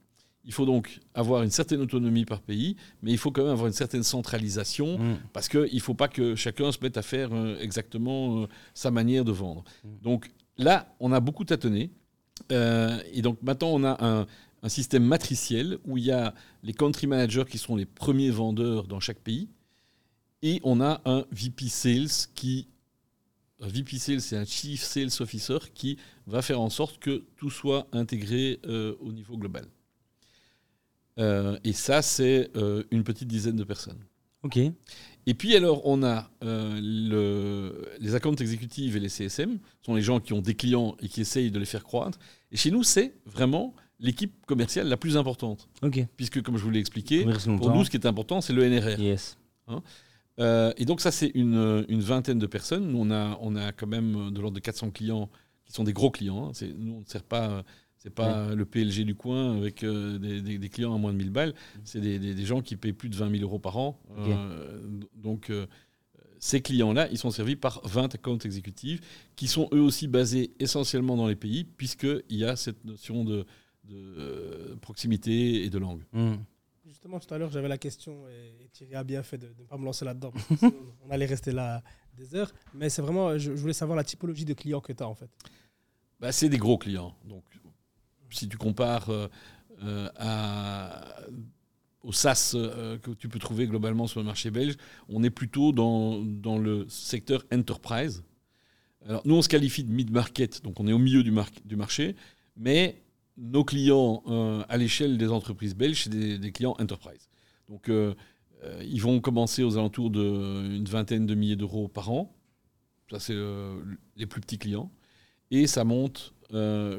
[0.45, 3.67] il faut donc avoir une certaine autonomie par pays, mais il faut quand même avoir
[3.67, 5.17] une certaine centralisation Mm.
[5.33, 8.91] parce qu'il ne faut pas que chacun se mette à faire euh, exactement euh, sa
[8.91, 9.65] manière de vendre.
[9.85, 9.89] Mm.
[10.03, 11.91] Donc là, on a beaucoup tâtonné.
[12.53, 14.27] Euh, et donc maintenant, on a un,
[14.63, 18.87] un système matriciel où il y a les country managers qui sont les premiers vendeurs
[18.87, 19.49] dans chaque pays.
[20.47, 22.69] Et on a un VP Sales qui.
[23.61, 27.51] Un VP Sales, c'est un Chief Sales Officer qui va faire en sorte que tout
[27.51, 29.65] soit intégré euh, au niveau global.
[31.19, 34.01] Euh, et ça, c'est euh, une petite dizaine de personnes.
[34.43, 34.59] Ok.
[35.27, 40.03] Et puis alors, on a le- les accounts exécutives et les CSM, ce sont les
[40.03, 42.19] gens qui ont des clients et qui essayent de les faire croître.
[42.53, 45.69] Et chez nous, c'est vraiment l'équipe commerciale la plus importante.
[45.83, 46.05] Ok.
[46.19, 47.25] Puisque, comme je vous l'ai expliqué,
[47.57, 49.01] pour nous, ce qui est important, c'est le NRR.
[49.01, 49.39] Yes.
[50.41, 52.91] Euh, et donc ça, c'est une, une vingtaine de personnes.
[52.91, 55.31] Nous, on a, on a quand même de l'ordre de 400 clients
[55.65, 56.49] qui sont des gros clients.
[56.49, 56.51] hein.
[56.55, 57.65] C'est- Nous, on ne sert pas,
[57.99, 61.19] c'est pas le PLG du coin avec euh, des, des- des clients à moins de
[61.19, 61.55] 1000 balles.
[61.85, 63.99] C'est des, gens qui payent plus de 20 000 euros par an.
[64.19, 64.79] Euh,
[65.15, 65.51] donc
[66.41, 69.01] ces clients-là, ils sont servis par 20 accounts exécutifs
[69.37, 73.47] qui sont eux aussi basés essentiellement dans les pays puisqu'il y a cette notion de,
[73.85, 76.03] de, proximité et de langue.
[76.13, 76.35] Mm.
[77.05, 79.67] Justement, tout à l'heure, j'avais la question et et Thierry a bien fait de ne
[79.67, 80.33] pas me lancer là-dedans.
[81.05, 81.83] on allait rester là
[82.17, 82.51] des heures.
[82.73, 85.15] Mais c'est vraiment, je, je voulais savoir la typologie de clients que tu as en
[85.15, 85.29] fait.
[86.19, 87.15] Bah, c'est des gros clients.
[87.27, 87.45] Donc,
[88.31, 89.29] si tu compares euh,
[89.83, 91.27] euh, à,
[92.01, 94.77] au SaaS euh, que tu peux trouver globalement sur le marché belge,
[95.11, 98.25] on est plutôt dans, dans le secteur enterprise.
[99.07, 101.77] Alors, nous, on se qualifie de mid-market, donc on est au milieu du, mar- du
[101.77, 102.17] marché,
[102.57, 103.03] mais
[103.37, 107.29] nos clients euh, à l'échelle des entreprises belges, c'est des, des clients enterprise.
[107.69, 108.15] Donc, euh,
[108.63, 112.35] euh, ils vont commencer aux alentours d'une vingtaine de milliers d'euros par an.
[113.11, 113.37] Ça, c'est
[114.17, 114.91] les plus petits clients
[115.51, 116.33] et ça monte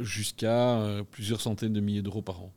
[0.02, 2.54] jusqu'à plusieurs centaines de milliers d'euros par an.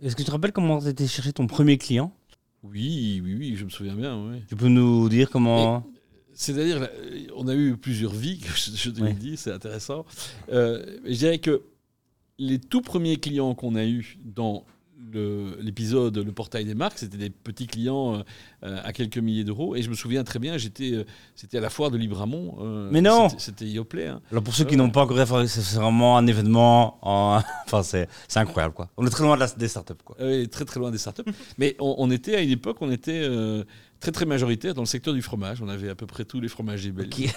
[0.00, 2.12] Est-ce que tu te rappelles comment tu étais chercher ton premier client?
[2.62, 4.22] Oui, oui, oui, je me souviens bien.
[4.30, 4.42] oui.
[4.48, 5.84] Tu peux nous dire comment.
[6.34, 6.88] C'est-à-dire,
[7.36, 9.08] on a eu plusieurs vies, je, je te Ouais.
[9.08, 10.04] l'ai dit, c'est intéressant.
[10.52, 11.62] Euh, je dirais que
[12.40, 14.64] les tout premiers clients qu'on a eus dans
[15.60, 18.22] l'épisode le, portail des marques, c'était des petits clients euh,
[18.64, 19.74] euh, à quelques milliers d'euros.
[19.74, 22.58] Et je me souviens très bien, j'étais, euh, c'était à la foire de Libramont.
[22.60, 24.06] euh, Mais non C'était, Yoplait.
[24.06, 24.20] hein.
[24.30, 25.18] Alors pour ceux qui n'ont pas encore
[25.48, 26.98] c'est vraiment un événement.
[27.02, 27.40] En...
[27.66, 28.88] enfin, c'est incroyable quoi.
[28.96, 30.16] On est très loin de la- des startups quoi.
[30.20, 31.22] Oui, très très loin des startups.
[31.58, 33.28] Mais on, on était à une époque, on était
[34.00, 35.60] très très majoritaire dans le secteur du fromage.
[35.62, 37.08] On avait à peu près tous les fromagers belges.
[37.08, 37.34] Ok.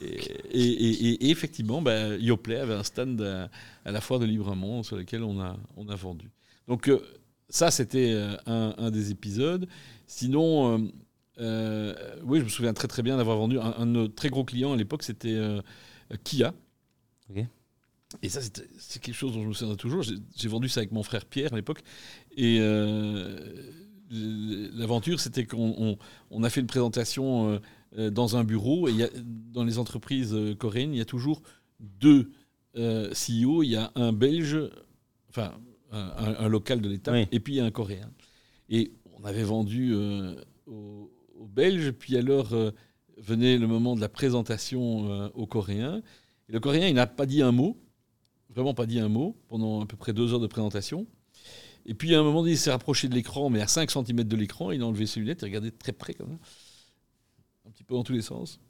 [0.00, 0.06] Et,
[0.52, 3.50] et- et- et effectivement, bah, Yoplait avait un stand à,
[3.84, 6.30] à la foire de Libramont sur lequel on a, on a vendu.
[6.68, 7.00] Donc euh,
[7.48, 9.66] ça, c'était euh, un, un des épisodes.
[10.06, 10.90] Sinon,
[11.38, 14.28] euh, oui, je me souviens très très bien d'avoir vendu un, un de nos très
[14.28, 15.60] gros clients à l'époque, c'était euh,
[16.24, 16.52] Kia.
[18.22, 18.40] Et ça,
[18.78, 20.02] c'est quelque chose dont je me souviens toujours.
[20.02, 21.82] J'ai vendu ça avec mon frère Pierre à l'époque.
[22.36, 23.36] Et euh,
[24.10, 25.98] l'aventure, c'était qu'on on-
[26.30, 27.60] on a fait une présentation
[28.10, 28.88] dans un bureau.
[28.88, 29.10] Et il y a-
[29.52, 31.42] dans les entreprises euh, coréennes, il y a toujours
[31.80, 32.30] deux
[32.76, 33.62] euh, CEO.
[33.62, 34.58] Il y a un Belge,
[35.30, 35.54] enfin
[35.92, 37.26] un, un- un local de l'État, Oui.
[37.32, 38.10] et puis un Coréen.
[38.68, 40.34] Et on avait vendu euh,
[40.66, 41.92] aux, aux Belges.
[41.92, 42.70] Puis alors euh,
[43.18, 46.02] venait le moment de la présentation euh, aux Coréens.
[46.48, 47.76] Et le Coréen, il n'a pas dit un mot,
[48.50, 51.06] vraiment pas dit un mot, pendant à peu près deux heures de présentation.
[51.86, 54.36] Et puis à un moment il s'est rapproché de l'écran, mais à 5 cm de
[54.36, 56.38] l'écran, il a enlevé ses lunettes et regardé très près comme ça,
[57.86, 58.60] peu dans tous les sens.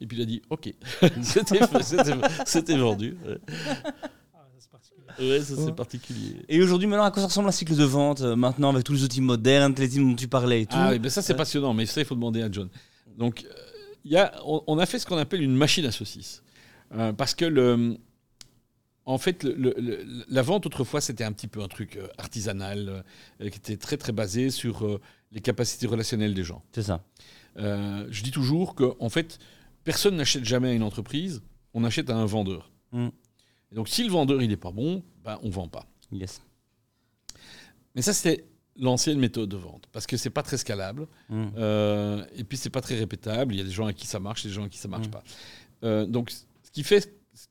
[0.00, 0.72] Et puis il a dit OK.
[2.46, 3.16] C'était- vendu.
[3.24, 3.38] Ouais,
[5.20, 5.72] Ouais, ça c'est Ouais.
[5.72, 6.42] particulier.
[6.48, 8.94] Et aujourd'hui, maintenant, à quoi ça ressemble un cycle de vente euh, maintenant avec tous
[8.94, 11.34] les outils modernes, les teams dont tu parlais et tout Ah oui, ben ça c'est
[11.34, 12.68] Euh, passionnant, mais ça il faut demander à John.
[13.16, 13.54] Donc, euh,
[14.04, 16.42] il y a, on, on a fait ce qu'on appelle une machine à saucisses.
[16.96, 17.96] Euh, parce que, le,
[19.06, 22.88] en fait, le- le- le- la vente autrefois c'était un petit peu un truc artisanal,
[23.40, 26.62] euh, qui était très très basé sur euh, les capacités relationnelles des gens.
[26.72, 27.04] C'est ça.
[27.58, 29.38] Euh, je dis toujours que, en fait,
[29.84, 31.42] personne n'achète jamais à une entreprise,
[31.72, 32.70] on achète à un vendeur.
[32.92, 33.08] Mm.
[33.72, 35.86] Et donc, si le vendeur il n'est pas bon, ben, on ne vend pas.
[36.12, 36.42] Yes.
[37.94, 38.44] Mais ça, c'était
[38.76, 41.06] l'ancienne méthode de vente, parce que c'est pas très scalable.
[41.28, 41.44] Mm.
[41.56, 43.54] Euh, et puis c'est pas très répétable.
[43.54, 45.06] Il y a des gens à qui ça marche, des gens à qui ça marche
[45.06, 45.10] Mm.
[45.10, 45.24] pas.
[45.84, 47.00] Euh, donc ce qui fait,
[47.34, 47.46] ce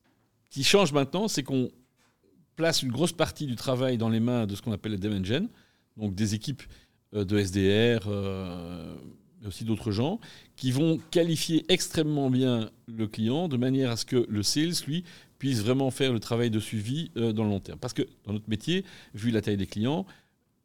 [0.50, 1.70] qui change maintenant, c'est qu'on
[2.56, 5.48] place une grosse partie du travail dans les mains de ce qu'on appelle les Engine,
[5.96, 6.62] donc des équipes
[7.12, 8.08] de SDR,
[9.44, 10.18] mais aussi d'autres gens,
[10.56, 15.04] qui vont qualifier extrêmement bien le client de manière à ce que le sales, lui,
[15.38, 17.78] puisse vraiment faire le travail de suivi euh, dans le long terme.
[17.78, 18.84] Parce que dans notre métier,
[19.14, 20.06] vu la taille des clients,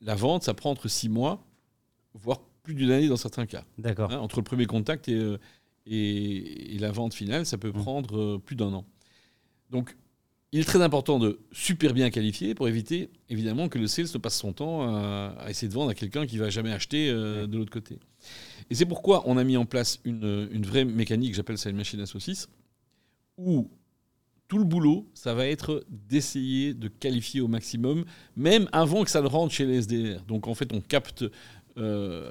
[0.02, 1.46] la vente, ça prend entre six mois,
[2.14, 4.12] voire plus d'une année dans certains cas D'accord.
[4.12, 5.38] hein, entre le premier contact et, euh,
[5.86, 7.82] et, et la vente finale, ça peut Mm.
[7.82, 8.86] prendre euh, plus d'un an.
[9.72, 9.98] Donc,
[10.52, 14.18] il est très important de super bien qualifier pour éviter, évidemment, que le sales ne
[14.18, 17.46] passe son temps à, à essayer de vendre à quelqu'un qui va jamais acheter euh,
[17.46, 18.00] de l'autre côté.
[18.70, 22.00] Et c'est pourquoi on a mis en place une, vraie mécanique, j'appelle ça une machine
[22.00, 22.50] à saucisses,
[23.38, 23.70] où
[24.48, 28.06] tout le boulot, ça va être d'essayer de qualifier au maximum,
[28.36, 30.24] même avant que ça ne rentre chez les SDR.
[30.28, 31.24] Donc en fait, on capte
[31.78, 32.28] euh,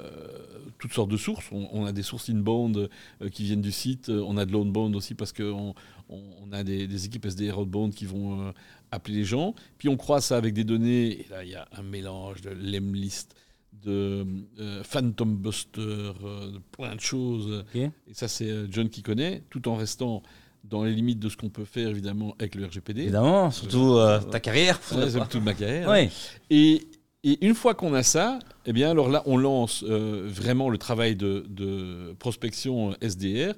[0.78, 1.49] toutes sortes de sources.
[1.53, 2.89] On, a des sources inbound
[3.22, 5.74] euh, qui viennent du site, on a de l'outbound aussi parce qu'on
[6.09, 8.53] on, on a des, équipes SDR outbound qui vont euh,
[8.91, 9.55] appeler les gens.
[9.78, 12.51] Puis on croise ça avec des données, et là il y a un mélange de
[12.51, 13.34] lemlist,
[13.82, 14.26] de
[14.58, 17.64] euh, Phantom Buster, euh, de plein de choses.
[17.74, 20.22] Et ça, c'est euh, John qui connaît, tout en restant
[20.64, 23.02] dans les limites de ce qu'on peut faire, évidemment, avec le RGPD.
[23.02, 24.80] Évidemment, surtout euh, ta carrière.
[24.92, 25.88] Ouais, toute ma carrière.
[25.88, 26.10] Ouais.
[26.50, 26.88] Et,
[27.24, 30.78] et une fois qu'on a ça, eh bien, alors là, on lance euh, vraiment le
[30.78, 33.54] travail de, de prospection euh, SDR,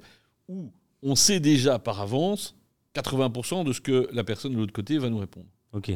[0.47, 0.71] où
[1.03, 2.55] on sait déjà par avance
[2.95, 5.47] 80% de ce que la personne de l'autre côté va nous répondre.
[5.73, 5.91] Ok.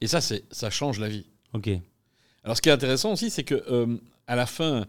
[0.00, 1.26] Et ça, ça change la vie.
[1.54, 1.70] Ok.
[2.46, 4.86] Alors, ce qui est intéressant aussi, c'est que euh, à la fin,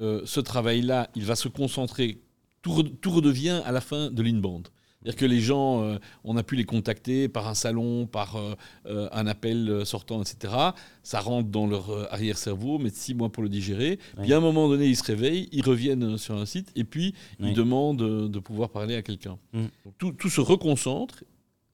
[0.00, 2.20] euh, ce travail-là, il va se concentrer.
[2.62, 4.68] Tout, re- tout redevient à la fin de l'inbound.
[5.02, 9.08] C'est-à-dire que les gens, euh, on a pu les contacter par un salon, par euh,
[9.12, 10.54] un appel sortant, etc.
[11.02, 13.98] Ça rentre dans leur arrière-cerveau, mais six mois pour le digérer.
[14.16, 14.22] Oui.
[14.22, 17.12] Puis à un moment donné, ils se réveillent, ils reviennent sur un site, et puis
[17.38, 17.48] Oui.
[17.50, 17.98] ils demandent
[18.30, 19.36] de pouvoir parler à quelqu'un.
[19.52, 19.64] Mm.
[19.98, 21.22] Tout, tout se reconcentre.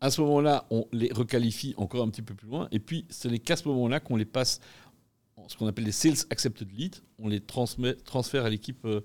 [0.00, 3.28] À ce moment-là, on les requalifie encore un petit peu plus loin, et puis ce
[3.28, 4.58] n'est qu'à ce moment-là qu'on les passe
[5.48, 6.98] ce qu'on appelle les sales accepted leads.
[7.18, 9.00] On les transmet, transfère à l'équipe euh,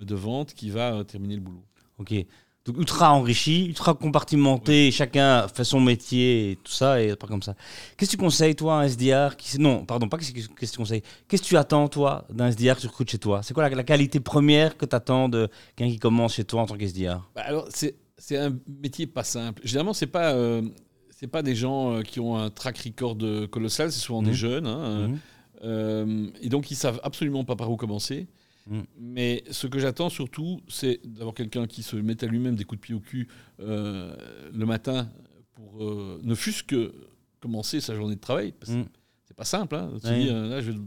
[0.00, 1.64] de vente qui va euh, terminer le boulot.
[1.98, 2.14] Ok.
[2.66, 7.42] Donc ultra enrichi, ultra compartimenté, chacun fait son métier et tout ça, et pas comme
[7.42, 7.54] ça.
[7.96, 9.58] Qu'est-ce que tu conseilles, toi, un SDR qui...
[9.60, 11.02] Non, pardon, pas qu'est-ce que tu conseilles?
[11.28, 13.42] Qu'est-ce que tu attends, toi, d'un SDR que tu recrutes chez toi?
[13.42, 16.62] C'est quoi la, la qualité première que tu attends de quelqu'un qui commence chez toi
[16.62, 19.60] en tant qu'SDR Bah, alors, c'est un métier pas simple.
[19.64, 20.32] Généralement, c'est pas.
[20.32, 20.62] euh,
[21.10, 23.16] c'est pas des gens euh, qui ont un track record
[23.50, 24.28] colossal, c'est souvent Mhm.
[24.28, 24.66] des jeunes.
[24.66, 25.18] hein, euh, Mhm.
[25.64, 28.26] Euh, et donc, ils savent absolument pas par où commencer.
[28.66, 28.80] Mm.
[28.98, 32.80] Mais ce que j'attends surtout, c'est d'avoir quelqu'un qui se mette à lui-même des coups
[32.80, 33.28] de pied au cul
[33.60, 34.14] euh,
[34.52, 35.08] le matin
[35.54, 36.92] pour euh, ne fût-ce que
[37.40, 38.52] commencer sa journée de travail.
[38.58, 38.88] Parce que Mm.
[39.26, 39.74] C'est pas simple.
[39.74, 39.90] Hein.
[40.02, 40.18] Tu Ouais.
[40.24, 40.78] dis, là, je vais,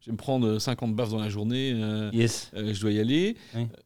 [0.00, 1.70] je vais me prendre 50 baffes dans la journée.
[2.12, 2.50] Yes.
[2.54, 3.36] je dois y aller.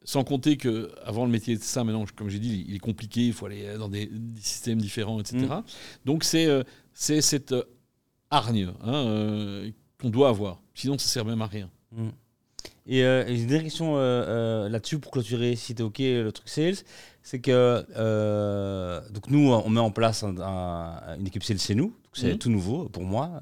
[0.04, 3.26] Sans compter que avant le métier de ça, maintenant, comme j'ai dit, il est compliqué,
[3.26, 5.38] il faut aller dans des, des systèmes différents, etc.
[5.38, 5.62] Mm.
[6.06, 6.48] Donc c'est
[6.94, 7.54] c'est cette
[8.30, 9.62] hargne hein,
[10.00, 10.60] qu'on doit avoir.
[10.74, 11.68] Sinon, ça sert même à rien.
[11.92, 12.08] Mm.
[12.86, 15.98] Et euh, et j'ai une dernière question euh, euh, là-dessus pour clôturer, si t'es ok,
[15.98, 16.74] le truc sales,
[17.22, 17.84] c'est que
[19.12, 22.38] donc nous on met en place un- un- une équipe sales chez nous, c'est Mhm.
[22.38, 23.38] tout nouveau pour moi,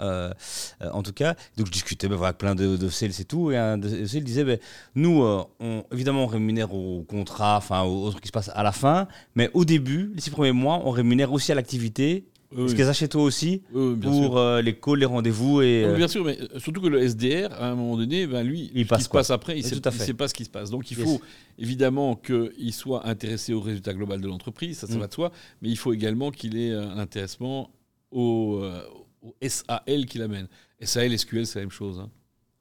[0.81, 1.35] en tout cas.
[1.57, 4.25] Donc je discutais voilà, avec plein de, de sales et tout, et un de sales
[4.25, 4.59] disait ben,
[4.95, 5.23] nous
[5.61, 8.73] on, évidemment on rémunère au contrat, enfin au, au truc qui se passe à la
[8.73, 12.27] fin, mais au début, les six premiers mois, on rémunère aussi à l'activité.
[12.51, 12.77] Oui, Est-ce oui.
[12.99, 16.25] qu'elles toi aussi Oui, pour euh, les calls, les rendez-vous et Non, euh, bien sûr,
[16.25, 18.99] mais euh, surtout que le SDR, à un moment donné, ben lui, Il ce passe
[19.01, 19.81] qui se quoi passe après, il ne sait,
[20.15, 20.71] pas ce qui se passe.
[20.71, 21.07] Donc il Yes.
[21.07, 21.21] faut
[21.59, 25.01] évidemment qu'il soit intéressé au résultat global de l'entreprise, ça, ça Mm.
[25.01, 25.31] va de soi,
[25.61, 27.71] mais il faut également qu'il ait un intéressement
[28.11, 28.83] au, euh,
[29.23, 30.49] au SAL qu'il amène.
[30.81, 31.99] SAL, SQL, c'est la même chose.
[32.01, 32.09] hein,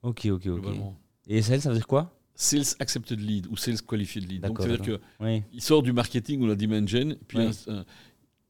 [0.02, 0.64] Ok, ok, ok.
[1.28, 2.14] Et SL, ça veut dire quoi?
[2.34, 4.42] Sales Accepted Lead ou Sales Qualified Lead.
[4.42, 5.00] Donc c'est-à-dire
[5.50, 7.44] qu'il sort du marketing ou la demand gen, puis Oui.
[7.68, 7.84] un- un-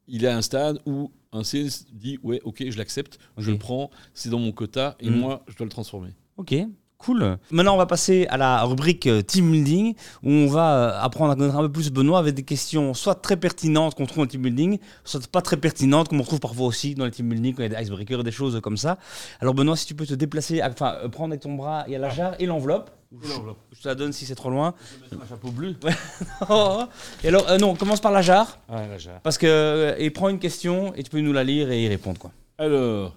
[0.09, 3.59] il est à un stade où un sales dit Ouais, ok, je l'accepte, je le
[3.59, 5.16] prends, c'est dans mon quota, et Mm.
[5.18, 6.11] moi, je dois le transformer.
[6.37, 6.55] Ok,
[6.99, 7.37] cool.
[7.51, 11.31] Maintenant, on va passer à la rubrique euh, team building où on va euh, apprendre
[11.33, 14.22] à connaître un peu plus Benoît avec des questions soit très pertinentes qu'on trouve dans
[14.24, 17.29] le team building, soit pas très pertinentes comme on retrouve parfois aussi dans les team
[17.29, 18.99] building quand il y a des icebreakers des choses comme ça.
[19.41, 21.97] Alors Benoît, si tu peux te déplacer, enfin euh, prendre avec ton bras, il y
[21.97, 22.91] a la jarre et l'enveloppe.
[23.11, 24.74] Je te la donne si c'est trop loin.
[25.20, 25.74] Un chapeau bleu
[27.24, 30.11] et alors, euh, non, commence par la jarre Ah, là, j'ai- parce que euh, et
[30.11, 32.32] prends une question et tu peux nous la lire et y répondre quoi.
[32.59, 33.16] Alors,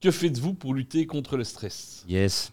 [0.00, 2.04] que faites-vous pour lutter contre le stress?
[2.08, 2.52] Yes.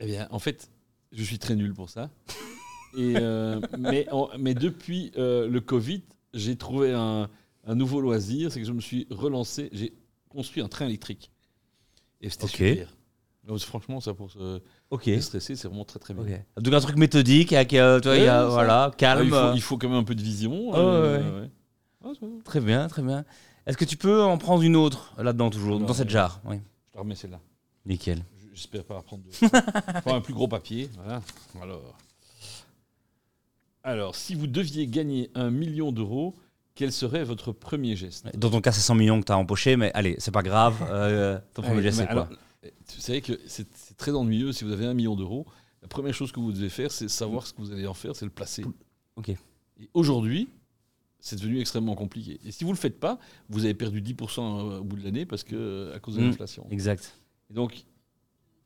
[0.00, 0.68] Eh bien, en fait,
[1.12, 2.10] je suis très nul pour ça.
[2.98, 6.02] Et, euh, mais, en- mais depuis euh, le Covid,
[6.34, 7.30] j'ai trouvé un,
[7.64, 9.94] un nouveau loisir, c'est que je me suis relancé, j'ai
[10.28, 11.30] construit un train électrique.
[12.20, 12.50] Et c'était Ok.
[12.50, 12.94] super.
[13.58, 15.04] Franchement, ça pour se Ok.
[15.06, 16.22] déstresser, c'est vraiment très très bien.
[16.22, 16.62] Ok.
[16.62, 18.52] Donc un truc méthodique, avec, euh, tu vois, il y a, Ouais, ça.
[18.54, 19.24] voilà, Ah, calme.
[19.26, 20.70] il, faut, il faut quand même un peu de vision.
[20.74, 21.50] Euh, ouais, ouais.
[22.04, 22.32] Ah, ça va.
[22.44, 23.24] Très bien, très bien.
[23.66, 26.40] Est-ce que tu peux en prendre une autre là-dedans toujours, dans cette jarre?
[26.44, 26.56] Oui.
[26.88, 27.40] je te remets celle-là.
[27.86, 28.18] Nickel.
[28.40, 29.48] J- J'espère pas prendre deux.
[30.02, 30.88] Prends un plus gros papier.
[30.96, 31.20] Voilà.
[31.60, 31.96] Alors.
[33.84, 36.34] Alors, si vous deviez gagner un million d'euros,
[36.74, 38.26] quel serait votre premier geste?
[38.36, 40.76] Dans ton cas, c'est 100 millions que tu as empoché, mais allez, c'est pas grave.
[40.88, 42.22] euh, ton premier Ouais, geste, mais c'est quoi?
[42.28, 42.38] alors,
[42.88, 45.46] Tu savez que c'est très ennuyeux si vous avez un million d'euros,
[45.82, 48.14] la première chose que vous devez faire, c'est savoir ce que vous allez en faire,
[48.14, 48.64] c'est le placer.
[49.16, 49.30] Ok.
[49.30, 50.48] Et aujourd'hui,
[51.18, 52.38] c'est devenu extrêmement compliqué.
[52.44, 55.26] Et si vous ne le faites pas, vous avez perdu 10% au bout de l'année
[55.26, 56.26] parce que, à cause de Mm.
[56.26, 56.66] l'inflation.
[56.70, 57.18] Exact.
[57.50, 57.84] Et donc,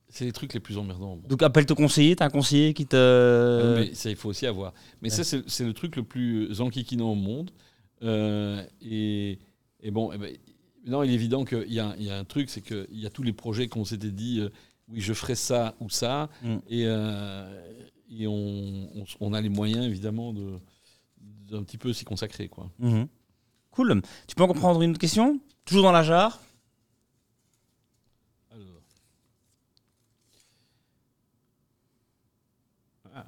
[0.09, 1.17] c'est les trucs les plus emmerdants.
[1.17, 1.29] Bon.
[1.29, 3.77] Donc appelle ton conseiller, t'as un conseiller qui te.
[3.79, 4.73] Mais ça, il faut aussi avoir.
[5.03, 5.17] Mais ouais.
[5.17, 7.51] ça, c'est c'est le truc le plus enquiquinant au monde.
[8.03, 9.39] Euh, et,
[9.81, 10.37] et bon, eh ben,
[10.87, 12.87] non, il est évident qu'il y, a un- il y a un truc, c'est qu'il
[12.93, 14.49] y a tous les projets qu'on s'était dit, euh,
[14.89, 16.31] oui, je ferai ça ou ça.
[16.43, 16.57] Mm.
[16.69, 17.77] Et, euh,
[18.11, 20.59] et on, on, on a les moyens, évidemment, de
[21.21, 22.49] d'un petit peu s'y consacrer.
[22.49, 22.69] Quoi.
[22.81, 23.07] Mhm.
[23.71, 24.03] Cool.
[24.27, 25.39] Tu peux encore prendre une autre question?
[25.65, 26.41] Toujours dans la jarre?
[28.51, 28.83] Alors.
[33.15, 33.27] Ah.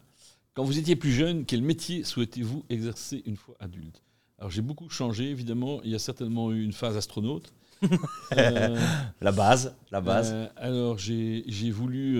[0.54, 4.02] Quand vous étiez plus jeune, quel métier souhaitez-vous exercer une fois adulte?
[4.38, 5.80] Alors j'ai beaucoup changé, évidemment.
[5.84, 7.52] Il y a certainement eu une phase astronaute.
[8.36, 8.76] Euh,
[9.20, 9.74] La base.
[9.90, 10.30] La base.
[10.34, 12.18] euh, alors j'ai voulu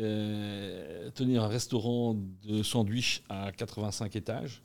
[0.00, 2.16] euh, tenir un restaurant
[2.46, 4.62] de sandwich à 85 étages.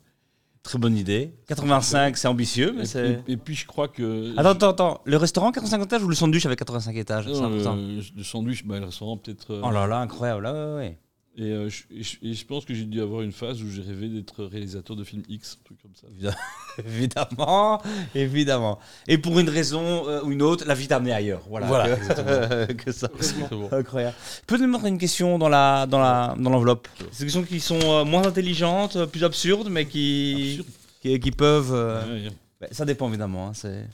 [0.62, 1.32] Très bonne idée.
[1.48, 3.22] 85, c'est ambitieux, mais c'est.
[3.26, 4.32] et- et puis je crois que...
[4.36, 5.00] Attends, attends, attends.
[5.04, 7.24] Le restaurant 85 étages ou le sandwich avec 85 étages?
[7.24, 7.76] C'est Non, important.
[7.76, 9.58] le, le sandwich, bah, le restaurant peut-être...
[9.62, 10.44] Oh là là, incroyable.
[10.46, 10.98] Ah ouais, ouais.
[11.36, 13.70] Et, euh, je, et je- et je pense que j'ai dû avoir une phase où
[13.70, 16.08] j'ai rêvé d'être réalisateur de films X, un truc comme ça.
[16.84, 17.80] Évidemment,
[18.14, 18.78] évidemment.
[19.06, 21.42] Et pour une raison euh, ou une autre, la vie t'a amené ailleurs.
[21.48, 21.66] Voilà.
[21.66, 23.08] Voilà, que, que ça.
[23.16, 23.68] Exactement.
[23.72, 24.16] Incroyable.
[24.46, 27.78] Peux-tu me une question dans la dans la dans l'enveloppe C'est des questions qui sont
[27.80, 30.68] euh, moins intelligentes, plus absurdes, mais qui Absurde.
[31.02, 31.70] qui, qui peuvent.
[31.72, 32.28] Ouais, ouais.
[32.60, 33.48] bah, ça dépend évidemment.
[33.48, 33.86] hein, c'est.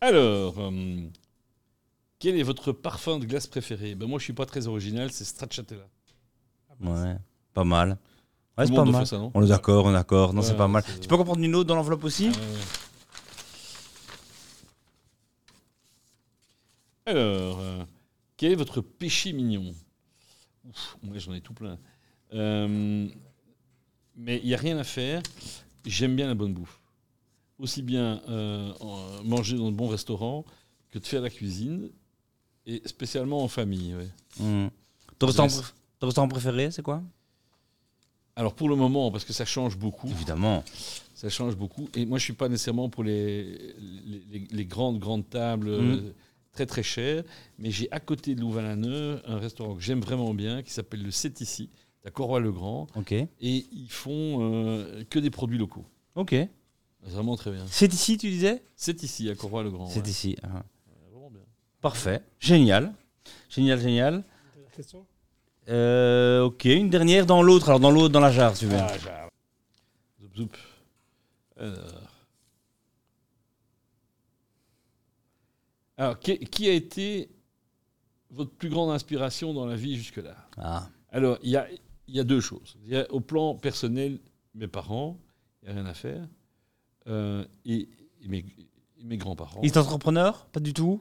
[0.00, 0.54] Alors,
[2.18, 3.94] quel est votre parfum de glace préféré?
[3.94, 5.86] Ben Moi, je suis pas très original, c'est Stracciatella.
[6.80, 7.16] Ouais,
[7.52, 7.98] pas mal.
[8.58, 9.06] Ouais, c'est pas mal.
[9.06, 10.32] ça, On est d'accord, on est d'accord.
[10.32, 10.82] Non, c'est pas mal.
[11.00, 12.30] Tu peux encore prendre une autre dans l'enveloppe aussi
[17.06, 17.10] Ah.
[17.10, 17.84] Alors, euh,
[18.36, 19.74] quel est votre péché mignon
[20.68, 21.78] Ouf, Moi, j'en ai tout plein.
[22.32, 23.08] Euh,
[24.16, 25.22] mais il n'y a rien à faire.
[25.84, 26.80] J'aime bien la bonne bouffe.
[27.58, 28.72] Aussi bien euh,
[29.24, 30.44] manger dans de bons restaurants
[30.90, 31.90] que de faire la cuisine,
[32.66, 33.94] et spécialement en famille.
[33.94, 34.70] ouais.
[35.18, 35.60] Ton restaurant, laisse.
[35.60, 35.72] préf-
[36.04, 37.02] ton restaurant préféré, c'est quoi?
[38.36, 40.64] Alors pour le moment, parce que ça change beaucoup, Évidemment.
[41.14, 41.88] ça change beaucoup.
[41.94, 43.74] Et moi, je suis pas nécessairement pour les,
[44.06, 46.12] les, les- les grandes, grandes tables euh, Mhm.
[46.52, 47.22] très, très chères.
[47.58, 51.12] Mais j'ai à côté de Louvain-la-Neuve un restaurant que j'aime vraiment bien qui s'appelle le
[51.12, 51.70] C'est ici,
[52.04, 52.88] à Corroy-le-Grand.
[52.96, 53.12] Ok.
[53.12, 55.84] Et ils font euh, que des produits locaux.
[56.16, 56.30] Ok.
[56.30, 57.64] C'est Vraiment très bien.
[57.68, 58.62] C'est ici, tu disais?
[58.74, 59.86] C'est ici, à Corroy-le-Grand.
[59.86, 60.08] C'est ouais.
[60.10, 60.36] ici.
[60.42, 60.48] ah.
[60.56, 61.42] Ouais, vraiment bien.
[61.80, 62.20] Parfait.
[62.40, 62.92] Génial.
[63.48, 64.24] Génial, génial.
[64.74, 65.06] Question?
[65.68, 67.68] Euh, ok, une dernière dans l'autre.
[67.68, 68.78] Alors dans l'autre, dans la jarre, si tu veux.
[68.78, 70.56] Ah, j'ai- Zoup, zoup.
[71.56, 72.00] Alors.
[75.96, 77.30] Alors, qui, qui a été
[78.30, 80.34] votre plus grande inspiration dans la vie jusque-là?
[80.56, 80.88] Ah.
[81.10, 81.68] Alors, il y a,
[82.08, 82.76] il y a deux choses.
[82.84, 84.18] Y a, au plan personnel,
[84.54, 85.20] mes parents,
[85.62, 86.26] il n'y a rien à faire.
[87.06, 87.88] Euh, et,
[88.22, 88.38] et mes,
[88.98, 89.60] et mes grands-parents.
[89.62, 91.00] Il est entrepreneur Pas du tout?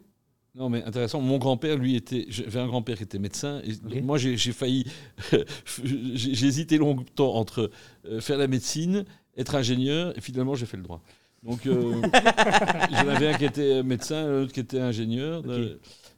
[0.56, 1.20] Non, mais intéressant.
[1.20, 2.26] Mon grand-père, lui, était.
[2.30, 3.62] J'avais un grand-père qui était médecin.
[3.91, 4.01] Et.
[4.01, 4.86] Moi, j'ai failli.
[5.84, 7.72] j'ai hésité longtemps entre
[8.06, 11.01] euh, faire la médecine, être ingénieur, et finalement, j'ai fait le droit.
[11.41, 12.01] Donc, euh,
[12.91, 15.43] j'en avais un qui était médecin, l'autre qui était ingénieur.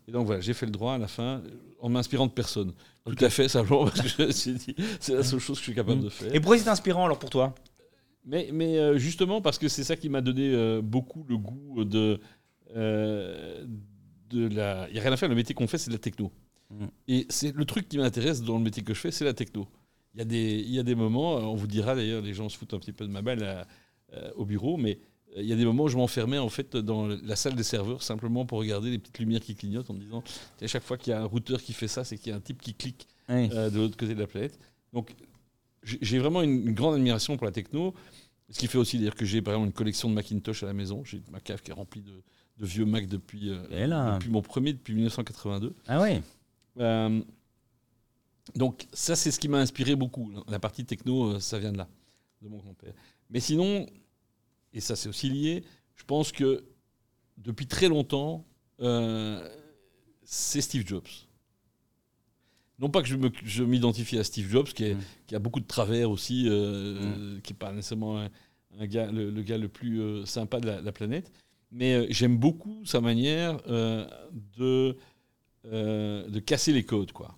[0.07, 1.41] Et donc, voilà, j'ai fait le droit à la fin,
[1.79, 2.73] en m'inspirant de personne.
[3.05, 5.61] Tout à fait, simplement, parce que je me suis dit, c'est la seule chose que
[5.61, 6.03] je suis capable Mm.
[6.03, 6.36] de faire.
[6.36, 7.55] Et pourquoi c'est inspirant alors pour toi?
[8.25, 11.83] Mais, mais euh, justement, parce que c'est ça qui m'a donné euh, beaucoup le goût
[11.86, 12.19] de,
[12.75, 13.63] euh,
[14.30, 14.88] de la.
[14.89, 16.32] Il n'y a rien à faire, le métier qu'on fait, c'est de la techno.
[16.71, 16.86] Mm.
[17.07, 19.67] Et c'est le truc qui m'intéresse dans le métier que je fais, c'est la techno.
[20.13, 22.34] Il y, a des, il y a des moments, euh, on vous dira d'ailleurs, les
[22.34, 23.67] gens se foutent un petit peu de ma balle à-
[24.13, 24.97] euh, au bureau, mais
[25.36, 27.63] euh, il y a des moments où je m'enfermais en fait dans la salle des
[27.63, 30.23] serveurs simplement pour regarder les petites lumières qui clignotent en me disant
[30.61, 32.38] à chaque fois qu'il y a un routeur qui fait ça, c'est qu'il y a
[32.38, 33.49] un type qui clique Oui.
[33.51, 34.57] euh, de l'autre côté de la planète.
[34.93, 35.13] Donc,
[35.84, 37.93] j'ai vraiment une, une grande admiration pour la techno.
[38.49, 40.73] Ce qui fait aussi dire que j'ai par exemple une collection de Macintosh à la
[40.73, 41.03] maison.
[41.03, 42.23] J'ai ma cave qui est remplie de,
[42.58, 43.64] de vieux Mac depuis, euh,
[44.16, 45.76] depuis mon premier, depuis 1982.
[45.88, 46.22] Ah oui
[46.80, 47.22] Euh,
[48.56, 50.32] donc, ça, c'est ce qui m'a inspiré beaucoup.
[50.47, 51.88] La partie techno, euh, ça vient de là,
[52.41, 52.93] de mon grand-père.
[53.30, 53.86] Mais sinon,
[54.74, 55.64] et ça, c'est aussi lié,
[55.95, 56.64] je pense que
[57.38, 58.45] depuis très longtemps,
[58.82, 59.49] euh,
[60.24, 61.08] c'est Steve Jobs.
[62.78, 65.01] Non pas que je me- je m'identifie à Steve Jobs, qui, est- Mm.
[65.28, 68.30] qui a beaucoup de travers aussi, euh, qui n'est pas nécessairement un,
[68.80, 71.32] un gars, le, le gars le plus sympa de la, la planète,
[71.72, 74.07] mais euh, j'aime beaucoup sa manière euh,
[74.57, 74.97] de,
[75.66, 77.11] euh, de casser les codes.
[77.11, 77.36] Quoi.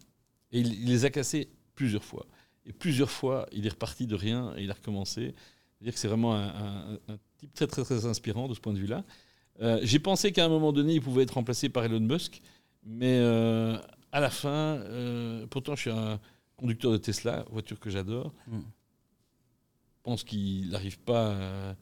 [0.52, 2.26] Et il, il les a cassés plusieurs fois.
[2.66, 5.34] Et plusieurs fois, il est reparti de rien et il a recommencé.
[5.80, 8.74] C'est-à-dire que c'est vraiment un, un- un type très, très, très inspirant de ce point
[8.74, 9.04] de vue-là.
[9.62, 12.42] Euh, J'ai pensé qu'à un moment donné, il pouvait être remplacé par Elon Musk,
[12.84, 13.20] mais
[14.12, 14.82] à la fin,
[15.50, 16.20] pourtant, je suis un,
[16.56, 18.60] conducteur de Tesla, voiture que j'adore, Mm.
[20.04, 21.76] pense qu'il n'arrive pas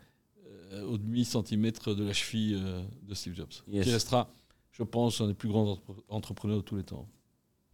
[0.84, 3.52] au demi-centimètre de la cheville euh, de Steve Jobs.
[3.68, 3.86] Yes.
[3.86, 4.30] Qui restera,
[4.72, 7.08] je pense, un des plus grands entre- entrepreneurs de tous les temps.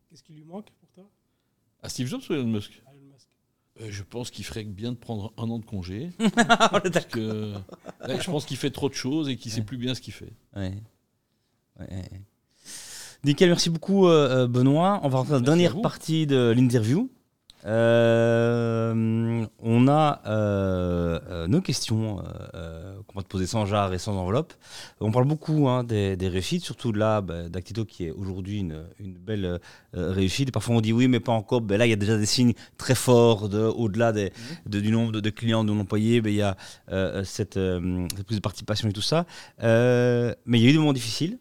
[0.10, 1.10] Qu'est-ce qui lui manque pour toi?
[1.84, 2.82] À Steve Jobs ou Elon Musk?
[2.92, 3.28] Elon Musk
[3.82, 6.10] Euh, Je pense qu'il ferait bien de prendre un an de congé.
[6.36, 7.54] Parce que,
[8.02, 10.02] là, je pense qu'il fait trop de choses et qu'il ne sait plus bien ce
[10.02, 10.34] qu'il fait.
[10.56, 10.74] Ouais.
[13.24, 15.00] Nickel, merci beaucoup euh, euh, Benoît.
[15.04, 15.82] On va rentrer dans la à dernière vous.
[15.82, 17.10] partie de l'interview.
[17.66, 22.24] Euh, on a euh, euh, nos questions
[22.56, 24.54] euh, qu'on va te poser sans jarre et sans enveloppe.
[25.00, 28.84] On parle beaucoup hein, des, des réussites, surtout là bah, d'Actito qui est aujourd'hui une,
[29.00, 29.60] une belle
[29.94, 30.50] réussite.
[30.50, 31.62] Et parfois on dit oui, mais pas encore.
[31.62, 34.32] Ben là, il y a déjà des signes très forts de, au-delà des,
[34.66, 36.22] de- du nombre de, de clients, de employés.
[36.22, 36.56] Ben, il y a
[37.24, 39.26] cette, cette prise de participation et tout ça.
[39.60, 41.38] Mais il y a eu des moments difficiles.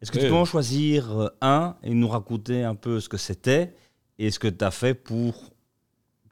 [0.00, 3.74] Est-ce que tu peux en choisir un et nous raconter un peu ce que c'était?
[4.18, 5.52] Et ce que tu as fait pour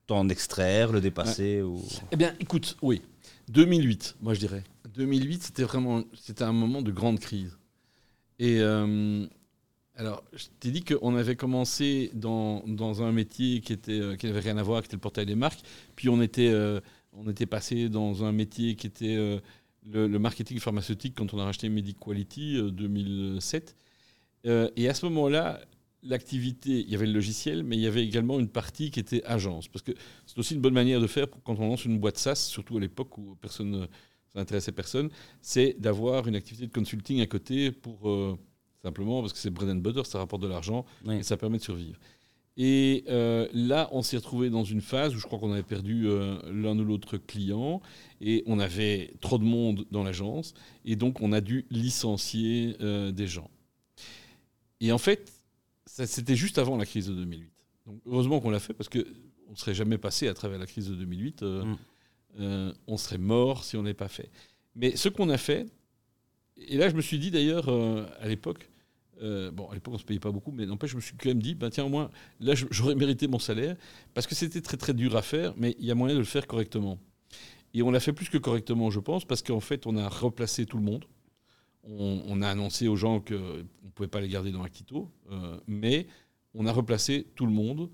[0.06, 1.82] t'en extraire, le dépasser ou...
[2.12, 3.02] Eh bien, écoute, oui.
[3.48, 4.62] 2008, moi je dirais.
[4.94, 7.58] 2008, c'était vraiment c'était un moment de grande crise.
[8.38, 9.26] Et euh,
[9.94, 14.26] alors, je t'ai dit qu'on avait commencé dans, dans un métier qui était euh, qui
[14.26, 15.60] n'avait rien à voir, qui était le portail des marques.
[15.96, 16.80] Puis on était, euh,
[17.12, 19.38] on était passé dans un métier qui était euh,
[19.90, 23.76] le, le marketing pharmaceutique quand on a racheté Mediquality euh, 2007.
[24.46, 25.60] Euh, et à ce moment-là,
[26.08, 29.22] l'activité, il y avait le logiciel, mais il y avait également une partie qui était
[29.24, 29.68] agence.
[29.68, 29.92] Parce que
[30.26, 32.76] c'est aussi une bonne manière de faire pour, quand on lance une boîte SaaS, surtout
[32.76, 33.86] à l'époque où personne,
[34.32, 38.38] ça n'intéressait personne, c'est d'avoir une activité de consulting à côté pour euh,
[38.82, 41.16] simplement parce que c'est bread and butter, ça rapporte de l'argent Oui.
[41.16, 41.98] et ça permet de survivre.
[42.58, 46.06] Et euh, là, on s'est retrouvé dans une phase où je crois qu'on avait perdu
[46.06, 47.82] euh, l'un ou l'autre client
[48.22, 50.54] et on avait trop de monde dans l'agence
[50.86, 52.76] et donc on a dû licencier
[53.12, 53.50] des gens.
[54.80, 55.35] Et en fait,
[55.86, 57.50] c'était juste avant la crise de 2008.
[57.86, 59.06] Donc heureusement qu'on l'a fait parce que
[59.48, 61.42] on ne serait jamais passé à travers la crise de 2008.
[61.42, 61.76] euh, Mm.
[62.40, 64.30] euh, on serait mort si on n'avait pas fait.
[64.74, 65.66] Mais ce qu'on a fait,
[66.56, 68.68] et là je me suis dit d'ailleurs euh, à l'époque,
[69.20, 71.40] bon à l'époque on se payait pas beaucoup, mais n'empêche je me suis quand même
[71.40, 72.10] dit, bah, tiens au moins
[72.40, 73.76] là j'aurais mérité mon salaire
[74.12, 76.24] parce que c'était très très dur à faire, mais il y a moyen de le
[76.26, 76.98] faire correctement.
[77.72, 80.66] Et on l'a fait plus que correctement, je pense, parce qu'en fait on a replacé
[80.66, 81.04] tout le monde.
[81.88, 85.58] On, on a annoncé aux gens qu'on ne pouvait pas les garder dans Actito, euh,
[85.66, 86.06] mais
[86.54, 87.88] on a replacé tout le monde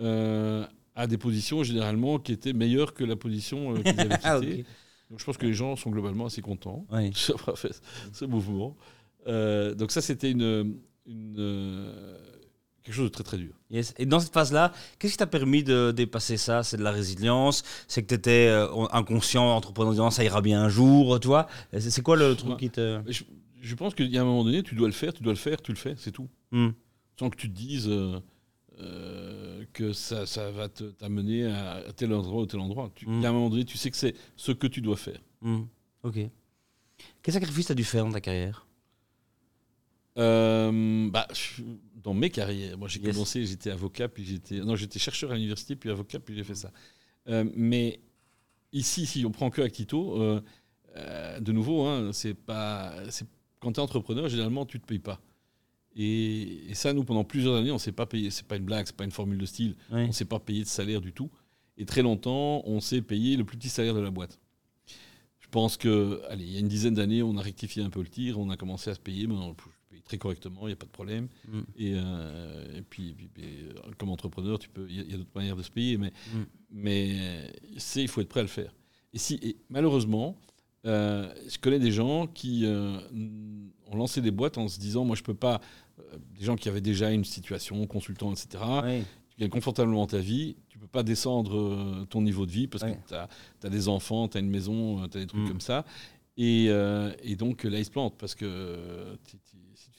[0.00, 4.64] euh, à des positions généralement qui étaient meilleures que la position euh, qu'ils avaient quittée.
[4.66, 5.10] Ah.
[5.10, 7.10] Donc je pense que les gens sont globalement assez contents Oui.
[7.28, 7.80] d'avoir fait
[8.12, 8.76] ce mouvement.
[9.26, 10.76] Euh, donc ça, c'était une,
[11.06, 11.36] une,
[12.90, 13.52] quelque chose de très très dur.
[13.70, 13.94] Yes.
[13.98, 16.62] Et dans cette phase-là, qu'est-ce qui t'a permis de dépasser ça?
[16.62, 17.62] C'est de la résilience?
[17.88, 18.48] C'est que tu étais
[18.92, 21.46] inconscient, entrepreneur, en disant ça ira bien un jour, tu vois?
[21.78, 22.56] C'est quoi le truc Ouais.
[22.56, 23.00] qui te...
[23.06, 23.22] Je,
[23.62, 25.38] je pense qu'il y a un moment donné, tu dois le faire, tu dois le
[25.38, 26.28] faire, tu le fais, c'est tout.
[26.50, 26.70] Hmm.
[27.18, 28.18] Sans que tu te dises euh,
[28.80, 32.90] euh, que ça, ça va t'amener à, à tel endroit ou tel endroit.
[32.94, 33.22] Tu- Il Mm.
[33.22, 35.20] y a un moment donné, tu sais que c'est ce que tu dois faire.
[35.42, 35.62] Hmm.
[36.02, 36.18] Ok.
[37.22, 38.66] Quel sacrifice tu as dû faire dans ta carrière?
[40.18, 41.62] Euh, bah, je-
[42.02, 43.12] dans mes carrières, moi j'ai Yes.
[43.14, 46.54] commencé, j'étais avocat, puis j'étais non, j'étais chercheur à l'université, puis avocat, puis j'ai fait
[46.54, 46.70] ça.
[47.28, 48.00] Euh, mais
[48.72, 50.40] ici, si on prend que Actito, euh,
[50.96, 53.26] euh, de nouveau, hein, c'est pas, c'est
[53.60, 55.20] quand tu es entrepreneur, généralement tu te payes pas.
[55.96, 58.30] Et, et ça, nous pendant plusieurs années, on s'est pas payé.
[58.30, 59.76] C'est pas une blague, c'est pas une formule de style.
[59.92, 60.02] Oui.
[60.08, 61.30] On s'est pas payé de salaire du tout.
[61.76, 64.38] Et très longtemps, on s'est payé le plus petit salaire de la boîte.
[65.40, 68.00] Je pense que, allez, il y a une dizaine d'années, on a rectifié un peu
[68.00, 69.54] le tir, on a commencé à se payer, mais on
[70.10, 71.28] très correctement, il n'y a pas de problème.
[71.76, 75.62] Et, euh, et puis, euh, comme entrepreneur, tu peux, il y a, d'autres manières de
[75.62, 76.38] se payer, mais, Mm.
[76.72, 77.48] mais euh,
[77.78, 78.74] c'est, il faut être prêt à le faire.
[79.12, 80.36] Et si, et malheureusement,
[80.84, 82.98] euh, je connais des gens qui euh,
[83.92, 85.60] ont lancé des boîtes en se disant, moi, je peux pas.
[86.36, 88.48] des gens qui avaient déjà une situation, consultant, etc
[88.82, 89.02] Oui.
[89.30, 92.96] tu gagnes confortablement ta vie, tu peux pas descendre ton niveau de vie parce que
[93.06, 93.14] tu
[93.66, 95.48] as, des enfants, tu as une maison, tu as des trucs Mm.
[95.48, 95.84] comme ça.
[96.36, 98.46] Et, euh, et donc là, ils se plantent parce que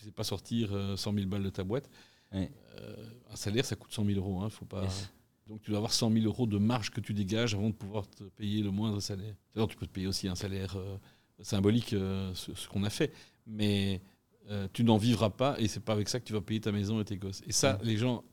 [0.02, 1.90] tu- sais pas sortir euh, 100 000 balles de ta boîte,
[2.34, 2.50] Ouais.
[2.78, 2.96] euh,
[3.32, 4.42] un salaire, ça coûte 100 000 euros.
[4.42, 4.84] Hein, faut pas...
[4.84, 5.10] Yes.
[5.48, 8.08] Donc tu dois avoir 100 000 euros de marge que tu dégages avant de pouvoir
[8.08, 9.36] te payer le moindre salaire.
[9.56, 10.98] Alors tu peux te payer aussi un salaire euh,
[11.42, 13.12] symbolique, euh, ce, ce qu'on a fait.
[13.48, 14.02] Mais
[14.50, 16.72] euh, tu n'en vivras pas et c'est pas avec ça que tu vas payer ta
[16.72, 17.42] maison et tes gosses.
[17.48, 18.24] Et ça, les gens,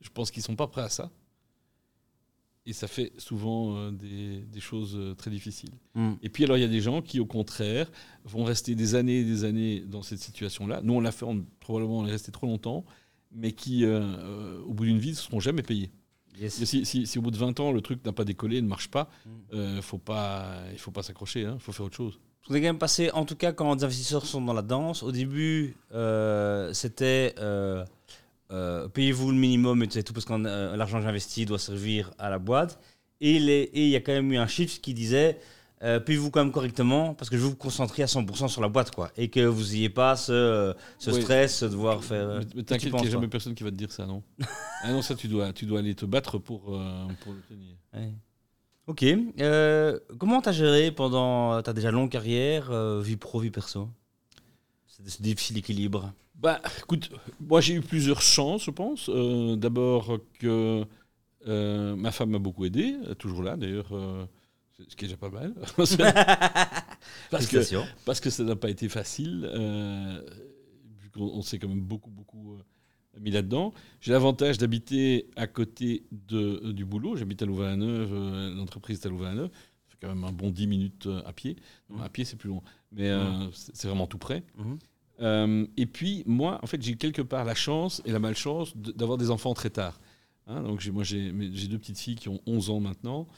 [0.00, 1.10] je pense qu'ils sont pas prêts à ça.
[2.64, 5.72] Et ça fait souvent euh, des, des choses euh, très difficiles.
[5.94, 6.12] Hmm.
[6.22, 7.90] Et puis alors, il y a des gens qui, au contraire,
[8.24, 10.80] vont rester des années et des années dans cette situation-là.
[10.84, 12.84] Nous, on l'a fait, on- probablement on est resté trop longtemps,
[13.32, 15.90] mais qui, euh, au bout d'une vie, ne seront jamais payés.
[16.40, 16.64] Yes.
[16.64, 18.88] Si, si- si au bout de 20 ans, le truc n'a pas décollé, ne marche
[18.88, 19.10] pas,
[19.52, 22.20] euh, faut pas, il ne faut pas s'accrocher, il faut faire autre chose.
[22.48, 25.02] On est quand même passé, en tout cas quand les investisseurs sont dans la danse,
[25.02, 25.76] au début
[26.72, 27.34] c'était
[28.52, 32.30] euh, euh, payez-vous le minimum et tout, parce que l'argent que j'investis doit servir à
[32.30, 32.78] la boîte.
[33.20, 35.38] Et il y a quand même eu un chiffre qui disait
[35.82, 38.68] euh, payez-vous quand même correctement parce que je veux vous concentrer à 100% sur la
[38.68, 42.28] boîte quoi et que vous ayez pas ce, stress de devoir faire.
[42.28, 44.22] euh, Mais- mais t'inquiète penses, n'y a jamais personne qui va te dire ça, non
[44.84, 47.74] Ah non, ça, tu dois, tu dois aller te battre pour, euh, pour le tenir.
[47.94, 48.12] Ouais.
[48.86, 49.04] Ok.
[49.40, 53.88] Euh, comment t'as géré pendant ta déjà longue carrière, euh, vie pro, vie perso?
[55.06, 56.12] Ce difficile équilibre.
[56.34, 59.08] Bah, écoute, moi j'ai eu plusieurs chances, je pense.
[59.08, 60.84] Euh, D'abord que
[61.46, 64.24] euh, ma femme m'a beaucoup aidé, est toujours là d'ailleurs, euh,
[64.88, 65.54] ce qui est déjà pas mal.
[65.76, 66.02] parce que,
[68.04, 70.20] parce que ça n'a pas été facile, euh,
[71.00, 73.72] vu qu'on on s'est quand même beaucoup, beaucoup euh, mis là-dedans.
[74.00, 77.16] J'ai l'avantage d'habiter à côté de, euh, du boulot.
[77.16, 79.50] J'habite à Louvain-la-Neuve, euh, l'entreprise est à Louvain-la-Neuve.
[79.52, 81.56] Ça fait quand même un bon 10 minutes euh, à pied.
[81.90, 82.02] Non.
[82.02, 84.42] À pied, c'est plus long, mais euh, c'est c'est vraiment tout près.
[84.56, 84.78] Mhm.
[85.22, 89.18] Euh, et puis, moi, en fait, j'ai quelque part la chance et la malchance d'avoir
[89.18, 90.00] des enfants très tard.
[90.48, 93.28] Hein, donc, moi, j'ai deux petites filles qui ont 11 ans maintenant.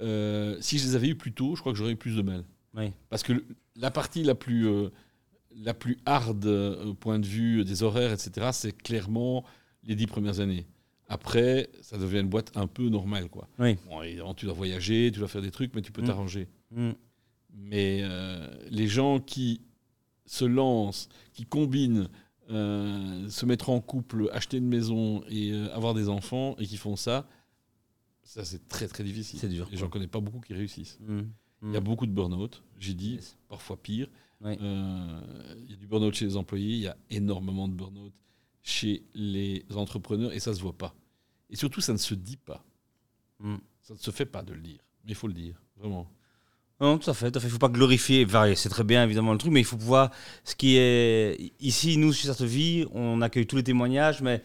[0.00, 2.22] Euh, si je les avais eu plus tôt, je crois que j'aurais eu plus de
[2.22, 2.44] mal.
[2.74, 2.90] Oui.
[3.10, 3.44] Parce que le-
[3.76, 4.88] la partie la plus, euh,
[5.54, 9.44] la plus hard euh, au point de vue des horaires, etc., c'est clairement
[9.84, 10.66] les dix premières années.
[11.08, 13.28] Après, ça devient une boîte un peu normale.
[13.28, 13.46] Quoi.
[13.58, 13.76] Oui.
[13.88, 16.06] Bon, évidemment, tu dois voyager, tu dois faire des trucs, mais tu peux Mm.
[16.06, 16.48] t'arranger.
[16.70, 16.90] Mm.
[17.56, 18.02] Mais
[18.70, 19.60] les gens qui
[20.26, 22.08] se lancent, qui combinent
[22.50, 26.76] euh, se mettre en couple, acheter une maison et euh, avoir des enfants et qui
[26.76, 27.26] font ça,
[28.22, 29.38] ça c'est très très difficile.
[29.38, 30.98] C'est dur, Et j'en connais pas beaucoup qui réussissent.
[31.00, 31.22] Mm.
[31.62, 33.38] Il y a beaucoup de burn-out, j'ai dit, Yes.
[33.48, 34.08] parfois pire.
[34.42, 34.56] Oui.
[34.60, 38.12] Euh, il y a du burn-out chez les employés, il y a énormément de burn-out
[38.62, 40.94] chez les entrepreneurs et ça se voit pas.
[41.48, 42.62] Et surtout, ça ne se dit pas.
[43.40, 43.56] Mm.
[43.80, 46.10] Ça ne se fait pas de le dire, mais il faut le dire, vraiment.
[46.84, 47.34] Non, tout à fait.
[47.34, 48.26] Il faut pas glorifier.
[48.26, 50.10] Enfin, c'est très bien évidemment le truc, mais il faut pouvoir.
[50.44, 54.42] Ce qui est ici, nous sur cette vie, on accueille tous les témoignages, mais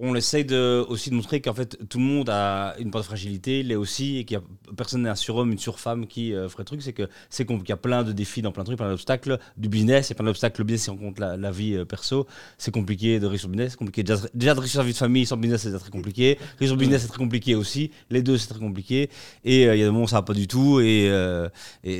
[0.00, 3.06] on essaye de, aussi de montrer qu'en fait tout le monde a une part de
[3.06, 6.48] fragilité, l'est aussi, et qu'il y a personne n'est un surhomme, une surfemme qui euh,
[6.48, 6.82] ferait truc.
[6.82, 9.38] C'est que c'est qu'il y a plein de défis dans plein de trucs, plein d'obstacles,
[9.56, 10.60] du business, et plein d'obstacles.
[10.60, 12.26] Le business, si on compte la, vie euh, perso,
[12.58, 14.02] c'est compliqué de réussir le business, compliqué.
[14.02, 16.38] Déjà, de réussir sa vie de famille sans business, c'est très compliqué.
[16.58, 17.90] Réussir le business, c'est très compliqué aussi.
[18.10, 19.10] Les deux, c'est très compliqué.
[19.44, 20.80] Et euh, il y a des moments où ça va pas du tout.
[20.80, 21.48] Et, euh,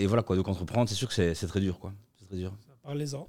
[0.07, 0.37] voilà quoi.
[0.37, 1.93] Donc entreprendre, c'est sûr que c'est très dur quoi.
[2.19, 2.53] C'est très dur.
[2.83, 3.29] Parlez-en.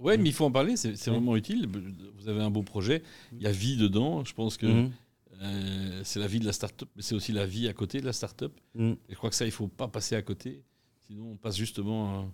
[0.00, 1.10] Ouais, mais il faut en parler, c'est Mm.
[1.10, 1.68] vraiment utile.
[2.18, 4.24] Vous avez un beau projet, il y a vie dedans.
[4.24, 4.92] Je pense que Mhm.
[5.42, 8.06] euh, c'est la vie de la start-up, mais c'est aussi la vie à côté de
[8.06, 8.52] la start-up.
[8.74, 8.92] Mhm.
[9.08, 10.62] Et je crois que ça, il faut pas passer à côté.
[11.06, 12.24] Sinon, on passe justement, euh,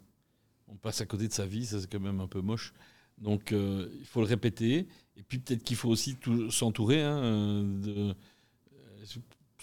[0.68, 1.64] on passe à côté de sa vie.
[1.66, 2.72] Ça, c'est quand même un peu moche.
[3.18, 4.86] Donc, euh, il faut le répéter.
[5.16, 6.16] Et puis, peut-être qu'il faut aussi
[6.50, 7.02] s'entourer.
[7.02, 8.14] Hein, euh, de,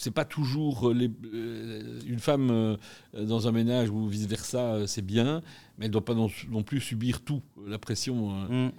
[0.02, 2.78] c'est pas toujours les- euh, une femme euh,
[3.14, 5.42] dans un ménage ou vice versa, euh, c'est bien,
[5.78, 8.18] mais elle doit pas non, non plus subir tout la pression.
[8.36, 8.48] euh.
[8.68, 8.72] Mhm.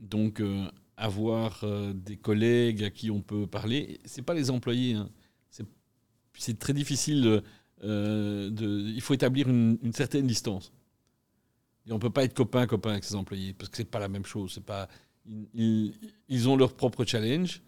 [0.00, 0.66] Donc, euh,
[0.96, 4.94] avoir euh, des collègues à qui on peut parler, c'est pas les employés.
[4.94, 5.08] hein.
[6.36, 7.42] C'est- très difficile.
[7.82, 10.72] euh, de, il faut établir une, une certaine distance.
[11.86, 14.08] Et on peut pas être copain copain avec ses employés parce que c'est pas la
[14.08, 14.52] même chose.
[14.54, 14.88] C'est pas.
[15.26, 15.92] Ils, ils-
[16.28, 17.60] ils ont leur propre challenge.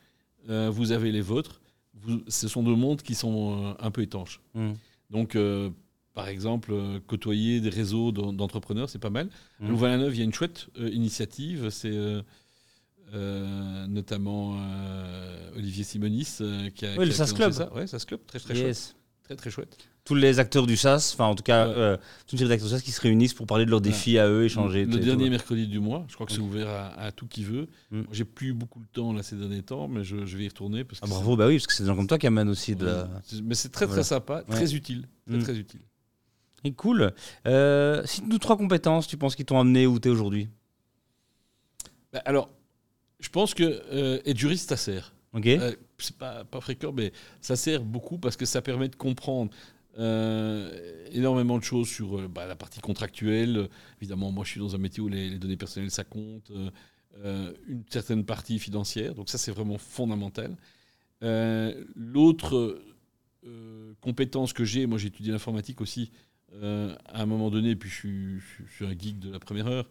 [0.49, 1.61] euh, vous avez les vôtres.
[2.03, 4.41] Vous- ce sont deux mondes qui sont euh, un peu étanches.
[4.55, 4.75] Mhm.
[5.11, 5.71] Donc, euh,
[6.15, 9.29] par exemple, euh, côtoyer des réseaux d'en- d'entrepreneurs, c'est pas mal.
[9.61, 9.71] À Mhm.
[9.71, 11.71] Louvain-la-Neuve, il y a une chouette euh, initiative.
[11.71, 11.91] C'est
[13.15, 14.59] euh, notamment
[15.57, 16.25] Olivier Simonis
[16.75, 17.53] qui a, Oui, qui le a SAS Club.
[17.53, 17.73] Ça.
[17.73, 18.97] Ouais, SAS Club, très très chouette.
[19.25, 19.89] Très très chouette.
[20.07, 21.75] Tous les acteurs du SAS, enfin en tout cas, Ouais.
[21.77, 24.19] euh, toute une série d'acteurs du SAS qui se réunissent pour parler de leurs défis
[24.19, 24.87] à eux, échanger.
[24.87, 25.31] Le dernier tout.
[25.31, 27.67] mercredi du mois, je crois que c'est ouvert à, à tout qui veut.
[27.91, 28.03] Mm.
[28.13, 30.85] J'ai plus beaucoup de temps là ces derniers temps, mais je, je vais y retourner
[30.85, 32.49] parce que Ah, bravo, bah oui, parce que c'est des gens comme toi qui amènent
[32.49, 33.09] aussi de la.
[33.43, 34.01] Mais c'est très Voilà.
[34.03, 35.43] très sympa, très utile, très Mm.
[35.43, 35.81] très utile.
[36.65, 37.13] Et cool.
[37.47, 40.49] Euh, Cite-nous trois compétences, tu penses, qui t'ont amené où t'es aujourd'hui?
[42.13, 42.51] Bah, alors,
[43.21, 45.13] je pense que euh, être juriste, ça sert.
[45.33, 45.47] Ok.
[45.47, 49.51] Euh, c'est pas, pas fréquent, mais ça sert beaucoup parce que ça permet de comprendre
[49.99, 53.69] euh, énormément de choses sur euh, bah, la partie contractuelle.
[54.01, 56.51] Évidemment, moi, je suis dans un métier où les, données personnelles, ça compte.
[57.25, 59.15] euh, une certaine partie financière.
[59.15, 60.57] Donc ça, c'est vraiment fondamental.
[61.23, 62.83] L'autre
[64.01, 66.11] compétence que j'ai, moi j'ai étudié l'informatique aussi
[66.53, 68.39] à un moment donné, puis je
[68.69, 69.89] suis, un geek de la première heure,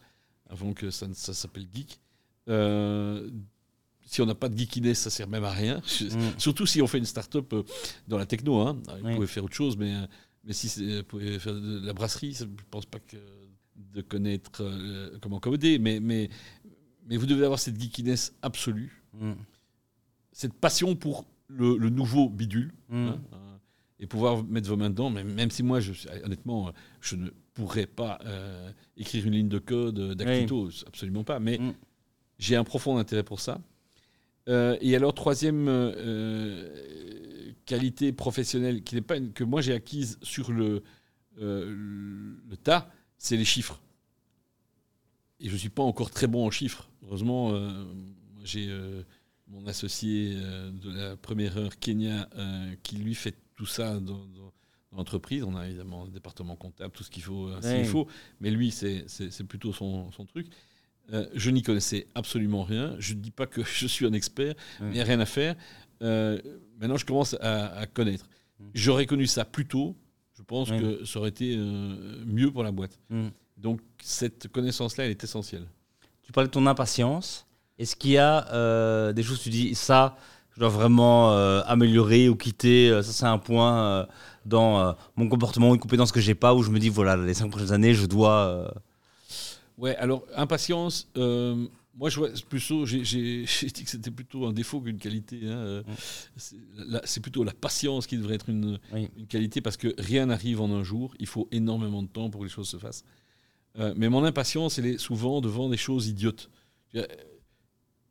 [0.49, 1.99] avant que ça, ça s'appelle geek.
[4.05, 5.81] Si on n'a pas de geekiness, ça sert même à rien.
[6.01, 6.19] Mm.
[6.37, 7.63] Surtout si on fait une start-up euh,
[8.07, 8.59] dans la techno.
[8.59, 8.77] Hein.
[9.01, 9.15] Vous Oui.
[9.15, 10.05] pouvez faire autre chose, mais, euh,
[10.43, 13.17] mais si vous pouvez faire de la brasserie, je ne pense pas que
[13.75, 16.29] de connaître euh, comment coder, mais, mais,
[17.07, 19.31] mais vous devez avoir cette geekiness absolue, Mm.
[20.33, 23.07] cette passion pour le, le nouveau bidule, Mm.
[23.07, 23.19] hein,
[23.99, 25.09] et pouvoir mettre vos mains dedans.
[25.09, 25.93] Mais même si moi, je,
[26.25, 31.39] honnêtement, je ne pourrais pas euh, écrire une ligne de code d'Actito, absolument pas.
[31.39, 31.59] Mais
[32.37, 33.59] j'ai un profond intérêt pour ça.
[34.47, 40.19] Euh, et alors, troisième euh, qualité professionnelle qui n'est pas une- que moi j'ai acquise
[40.21, 40.83] sur le,
[41.41, 43.81] euh, le tas, c'est les chiffres.
[45.39, 46.89] Et je ne suis pas encore très bon en chiffres.
[47.03, 47.71] Heureusement, euh,
[48.43, 49.01] j'ai euh,
[49.47, 54.25] mon associé euh, de la première heure, Kenya, euh, qui lui fait tout ça dans,
[54.27, 54.51] dans-
[54.95, 55.43] l'entreprise.
[55.43, 57.79] On a évidemment un département comptable, tout ce qu'il faut, euh, Ouais.
[57.79, 58.07] s'il faut.
[58.39, 59.03] Mais lui, c'est
[59.45, 60.47] plutôt son, son truc.
[61.13, 62.95] Euh, je n'y connaissais absolument rien.
[62.99, 65.25] Je ne dis pas que je suis un expert, mais il n'y a rien à
[65.25, 65.55] faire.
[66.01, 66.39] Euh,
[66.79, 68.25] maintenant, je commence à, à connaître.
[68.59, 68.63] Mm.
[68.73, 69.95] J'aurais connu ça plus tôt.
[70.37, 72.99] Je pense que ça aurait été euh, mieux pour la boîte.
[73.09, 73.27] Mm.
[73.57, 75.65] Donc, cette connaissance-là, elle est essentielle.
[76.23, 77.47] Tu parlais de ton impatience.
[77.77, 80.17] Est-ce qu'il y a des choses que tu dis, ça,
[80.53, 81.31] je dois vraiment
[81.63, 84.07] améliorer ou quitter Ça, c'est un point
[84.45, 87.49] dans mon comportement, une compétence que j'ai pas, où je me dis, voilà, les cinq
[87.49, 88.73] prochaines années, je dois.
[89.78, 94.80] Ouais, alors, impatience, euh, moi, je vois plutôt, j'ai dit que c'était plutôt un défaut
[94.82, 95.41] qu'une qualité.
[95.45, 95.84] hein, euh,
[96.38, 99.09] c'est plutôt la patience qui devrait être une, Oui.
[99.17, 101.13] une qualité parce que rien n'arrive en un jour.
[101.19, 103.03] Il faut énormément de temps pour que les choses se fassent.
[103.78, 106.49] Euh, mais mon impatience, elle est souvent devant des choses idiotes.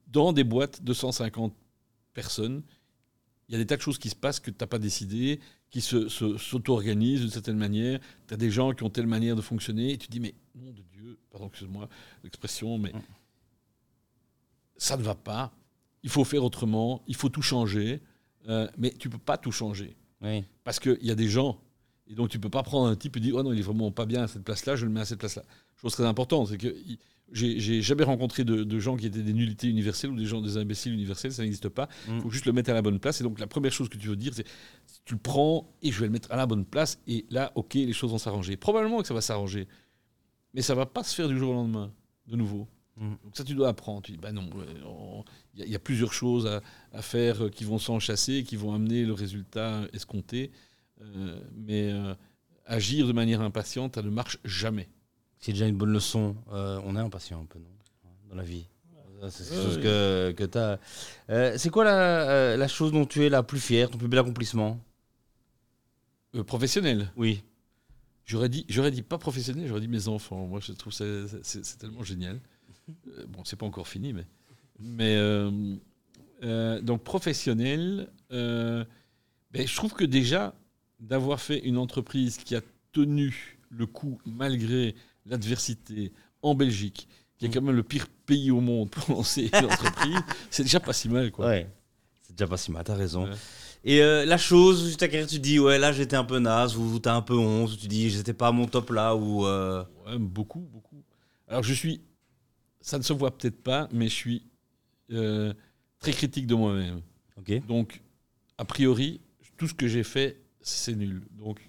[0.08, 1.54] Dans des boîtes de 150
[2.12, 2.62] personnes,
[3.48, 5.40] il y a des tas de choses qui se passent que tu n'as pas décidé,
[5.70, 7.98] qui se- se- s'auto-organisent d'une certaine manière.
[8.28, 10.70] Tu as des gens qui ont telle manière de fonctionner et tu dis, mais nom
[10.72, 10.93] de Dieu,
[11.30, 11.88] pardon, excuse-moi
[12.22, 13.02] l'expression, mais Mm.
[14.76, 15.52] ça ne va pas.
[16.02, 18.00] Il faut faire autrement, il faut tout changer,
[18.48, 19.96] euh, mais tu peux pas tout changer.
[20.20, 20.44] Oui.
[20.64, 21.60] Parce qu'il y a des gens,
[22.06, 23.90] et donc tu peux pas prendre un type et dire, oh non, il est vraiment
[23.90, 25.44] pas bien à cette place-là, je le mets à cette place-là.
[25.80, 26.74] Chose très importante, c'est que
[27.32, 30.42] j'ai j'ai jamais rencontré de, de gens qui étaient des nullités universelles ou des gens
[30.42, 31.88] des imbéciles universels, ça n'existe pas.
[32.06, 32.20] Il Mm.
[32.20, 33.20] faut juste le mettre à la bonne place.
[33.20, 34.44] Et donc la première chose que tu veux dire, c'est
[35.06, 37.74] tu le prends et je vais le mettre à la bonne place, et là, ok,
[37.74, 38.56] les choses vont s'arranger.
[38.58, 39.66] Probablement que ça va s'arranger,
[40.54, 41.92] mais ça va pas se faire du jour au lendemain,
[42.26, 42.66] de nouveau.
[42.96, 43.10] Mm.
[43.24, 44.02] Donc ça, tu dois apprendre.
[44.02, 44.48] Tu dis, bah non,
[45.54, 46.60] il y, a- il y a plusieurs choses à,
[46.92, 50.52] à faire euh, qui vont s'enchasser, qui vont amener le résultat escompté.
[51.02, 52.14] Euh, mais euh,
[52.66, 54.88] agir de manière impatiente, ça ne marche jamais.
[55.38, 56.36] C'est déjà une bonne leçon.
[56.52, 57.68] Euh, on est impatient un peu, non
[58.30, 58.66] Dans la vie.
[59.30, 61.58] C'est quelque chose que, que tu as.
[61.58, 64.20] c'est quoi la, euh, la chose dont tu es la plus fière, ton plus bel
[64.20, 64.78] accomplissement?
[66.34, 67.10] Euh, professionnel.
[67.16, 67.42] Oui.
[68.26, 70.46] J'aurais dit, j'aurais dit pas professionnel, j'aurais dit mes enfants.
[70.46, 71.04] Moi, je trouve ça
[71.42, 72.40] c'est, tellement génial.
[72.88, 74.26] Euh, bon, c'est pas encore fini, mais
[74.78, 75.76] mais euh,
[76.42, 78.08] euh, donc professionnel.
[78.30, 78.86] ben,
[79.54, 80.54] je trouve que déjà
[81.00, 82.62] d'avoir fait une entreprise qui a
[82.92, 84.94] tenu le coup malgré
[85.26, 86.12] l'adversité
[86.42, 87.08] en Belgique,
[87.38, 90.18] qui est quand même le pire pays au monde pour lancer une entreprise,
[90.50, 91.46] c'est déjà pas si mal, quoi.
[91.48, 91.70] Ouais.
[92.22, 93.24] C'est déjà pas si mal, t'as raison.
[93.24, 93.36] Ouais.
[93.86, 96.38] Et euh, la chose où ta carrière, tu te dis, ouais, là j'étais un peu
[96.38, 99.14] naze, ou t'as un peu honte, ou tu dis, j'étais pas à mon top là,
[99.14, 99.46] ou.
[99.46, 101.02] euh, Ouais, beaucoup, beaucoup.
[101.48, 102.00] Alors je suis,
[102.80, 104.42] ça ne se voit peut-être pas, mais je suis
[105.12, 105.52] euh,
[105.98, 107.00] très critique de moi-même.
[107.38, 107.66] Ok.
[107.66, 108.00] Donc,
[108.58, 109.20] a priori,
[109.56, 111.22] tout ce que j'ai fait, c'est nul.
[111.32, 111.60] Donc,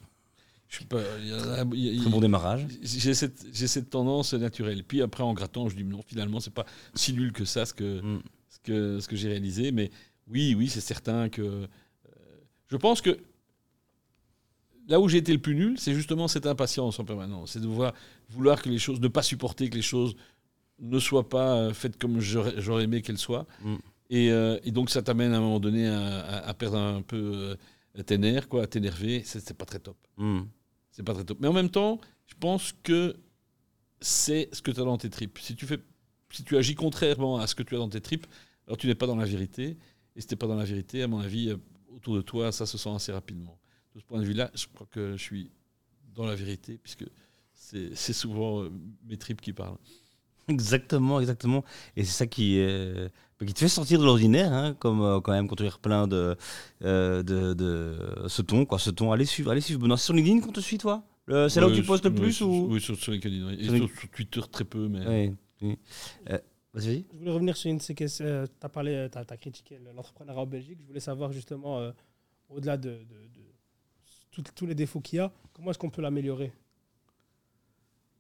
[0.70, 1.02] je suis pas.
[1.22, 2.66] y a- y Très bon démarrage.
[2.82, 4.84] J'ai cette, cette tendance naturelle.
[4.84, 7.74] Puis après, en grattant, je dis non, finalement, c'est pas si nul que ça ce
[7.74, 8.22] que, Mm.
[8.50, 9.72] ce que, ce que j'ai réalisé.
[9.72, 9.92] Mais
[10.28, 11.68] oui, oui, c'est certain que.
[12.76, 13.18] Je pense que
[14.90, 17.52] là où j'ai été le plus nul, c'est justement cette impatience en permanence.
[17.54, 17.94] C'est de vouloir,
[18.30, 20.16] vouloir que les choses, ne pas supporter que les choses
[20.80, 23.48] ne soient pas euh, faites comme j'aurais aimé qu'elles soient.
[23.62, 23.76] Mm.
[24.10, 27.02] Et, euh, et donc, ça t'amène à un moment donné à, à- à perdre un
[27.02, 27.56] peu
[27.98, 29.24] euh, tes nerfs, quoi, à t'énerver.
[29.24, 29.96] C'est pas très top.
[30.18, 30.42] Hmm.
[30.92, 31.38] C'est pas très top.
[31.40, 33.16] Mais en même temps, je pense que
[34.02, 35.40] c'est ce que tu as dans tes tripes.
[35.40, 35.80] Si tu, fais,
[36.30, 38.28] si tu agis contrairement à ce que tu as dans tes tripes,
[38.68, 39.78] alors tu n'es pas dans la vérité.
[40.16, 41.56] Et si tu n'es pas dans la vérité, à mon avis,
[41.96, 43.58] autour de toi, ça se sent assez rapidement.
[43.96, 45.50] De ce point de vue-là, je crois que je suis
[46.14, 47.06] dans la vérité, puisque
[47.54, 48.70] c'est souvent euh,
[49.08, 49.78] mes tripes qui parlent.
[50.48, 51.64] Exactement, exactement.
[51.96, 53.10] Et c'est ça qui, euh,
[53.46, 56.08] qui te fait sortir de l'ordinaire, hein, comme euh, quand même quand tu es plein
[56.08, 56.36] de,
[56.82, 57.22] de,
[57.54, 57.98] de
[58.28, 59.12] ce ton, quoi, ce ton.
[59.12, 59.80] Allez suivre, allez suivre.
[59.80, 61.04] Benoît, c'est sur LinkedIn qu'on te suit, toi?
[61.28, 62.68] C'est là où tu postes le plus sur- ou?
[62.74, 63.48] Oui, sur, sur LinkedIn.
[63.48, 63.58] oui.
[63.60, 64.88] Et Sur Twitter, très peu.
[64.88, 65.08] Mais...
[65.08, 65.78] Oui, oui.
[66.30, 66.38] Euh,
[66.76, 67.06] Vas-y.
[67.14, 68.26] Je voulais revenir sur une de ces questions.
[68.46, 70.78] tu as parlé, tu as, critiqué l'entrepreneuriat en Belgique.
[70.82, 71.92] Je voulais savoir justement, euh,
[72.50, 73.46] au-delà de, de- de
[74.30, 76.52] tout- tous les défauts qu'il y a, comment est-ce qu'on peut l'améliorer?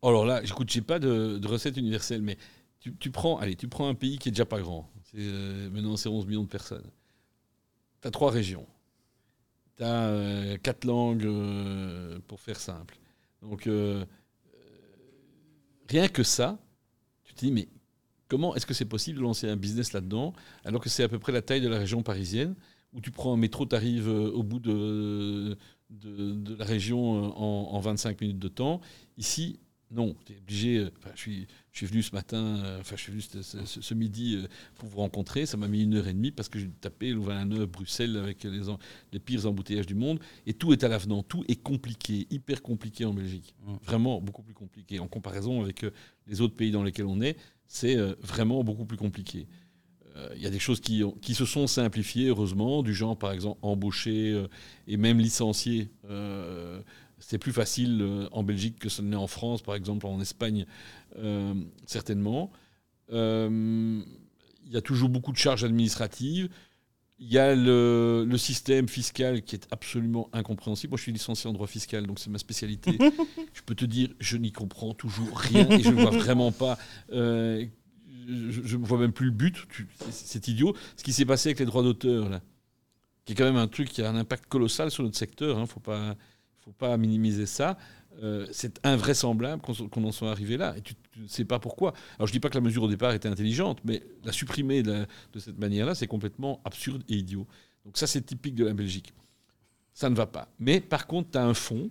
[0.01, 2.37] Alors là, écoute, j'ai pas de, de recette universelle, mais
[2.79, 4.89] tu, tu prends, allez, tu prends un pays qui est déjà pas grand.
[5.15, 6.89] Euh, maintenant, c'est 11 millions de personnes.
[8.01, 8.65] Tu as trois régions.
[9.75, 12.97] Tu as quatre langues, euh, pour faire simple.
[13.41, 14.05] Donc, euh,
[14.55, 14.59] euh,
[15.89, 16.57] rien que ça,
[17.23, 17.67] tu te dis, mais
[18.27, 20.33] comment est-ce que c'est possible de lancer un business là-dedans,
[20.63, 22.55] alors que c'est à peu près la taille de la région parisienne,
[22.93, 25.57] où tu prends un métro, tu arrives au bout de,
[25.89, 28.79] de, de la région euh, en, en 25 minutes de temps.
[29.17, 29.59] Ici,
[29.91, 30.77] non, tu es obligé.
[30.77, 33.41] euh, enfin, je, suis, je suis venu ce matin, euh, enfin, je suis venu ce,
[33.41, 35.45] ce- ce- ce midi euh, pour vous rencontrer.
[35.45, 38.61] Ça m'a mis une heure et demie parce que j'ai tapé Louvain-la-Neuve, Bruxelles avec les,
[39.11, 40.19] les pires embouteillages du monde.
[40.47, 41.21] Et tout est à l'avenant.
[41.21, 43.53] Tout est compliqué, hyper compliqué en Belgique.
[43.65, 43.73] Mm.
[43.83, 44.99] Vraiment beaucoup plus compliqué.
[44.99, 45.91] En comparaison avec euh,
[46.27, 47.37] les autres pays dans lesquels on est,
[47.67, 49.47] c'est euh, vraiment beaucoup plus compliqué.
[50.15, 53.31] Euh, Il y a des choses qui, qui se sont simplifiées, heureusement, du genre, par
[53.31, 54.47] exemple, embaucher euh,
[54.87, 55.89] et même licencier.
[57.19, 60.65] c'est plus facile en Belgique que ce n'est en France, par exemple, en Espagne,
[61.85, 62.51] certainement.
[63.09, 66.49] Il y a toujours beaucoup de charges administratives.
[67.17, 70.91] Il y a le, le système fiscal qui est absolument incompréhensible.
[70.91, 72.97] Moi, je suis licencié en droit fiscal, donc c'est ma spécialité.
[73.53, 76.77] je peux te dire, je n'y comprends toujours rien et je ne vois vraiment pas.
[77.13, 77.65] euh,
[78.27, 79.55] je ne vois même plus le but.
[80.09, 80.75] C'est- idiot.
[80.97, 82.41] Ce qui s'est passé avec les droits d'auteur, là,
[83.23, 85.57] qui est quand même un truc qui a un impact colossal sur notre secteur.
[85.57, 86.15] Il ne faut pas,
[86.65, 87.77] faut pas minimiser ça.
[88.23, 90.75] Euh, c'est invraisemblable qu'on en soit arrivé là.
[90.77, 91.93] Et tu ne sais pas pourquoi.
[92.17, 95.05] Alors, je dis pas que la mesure au départ était intelligente, mais la supprimer de
[95.37, 97.45] cette manière-là, c'est complètement absurde et idiot.
[97.85, 99.13] Donc, ça, c'est typique de la Belgique.
[99.93, 100.49] Ça ne va pas.
[100.59, 101.89] Mais par contre, tu as un fonds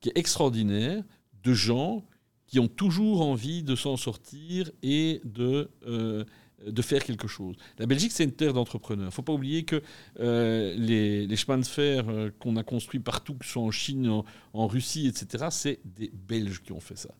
[0.00, 1.02] qui est extraordinaire
[1.42, 2.04] de gens
[2.46, 6.24] qui ont toujours envie de s'en sortir et de, euh,
[6.66, 7.56] de faire quelque chose.
[7.78, 9.04] La Belgique, c'est une terre d'entrepreneurs.
[9.04, 9.82] Il ne faut pas oublier que
[10.20, 14.22] euh, les, chemins de fer euh, qu'on a construits partout, que ce soit en Chine,
[14.52, 17.14] en, Russie, etc., c'est des Belges qui ont fait ça.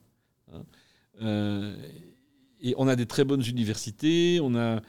[0.53, 0.65] hein.
[1.23, 1.77] Euh,
[2.61, 4.83] et on a des très bonnes universités, on a,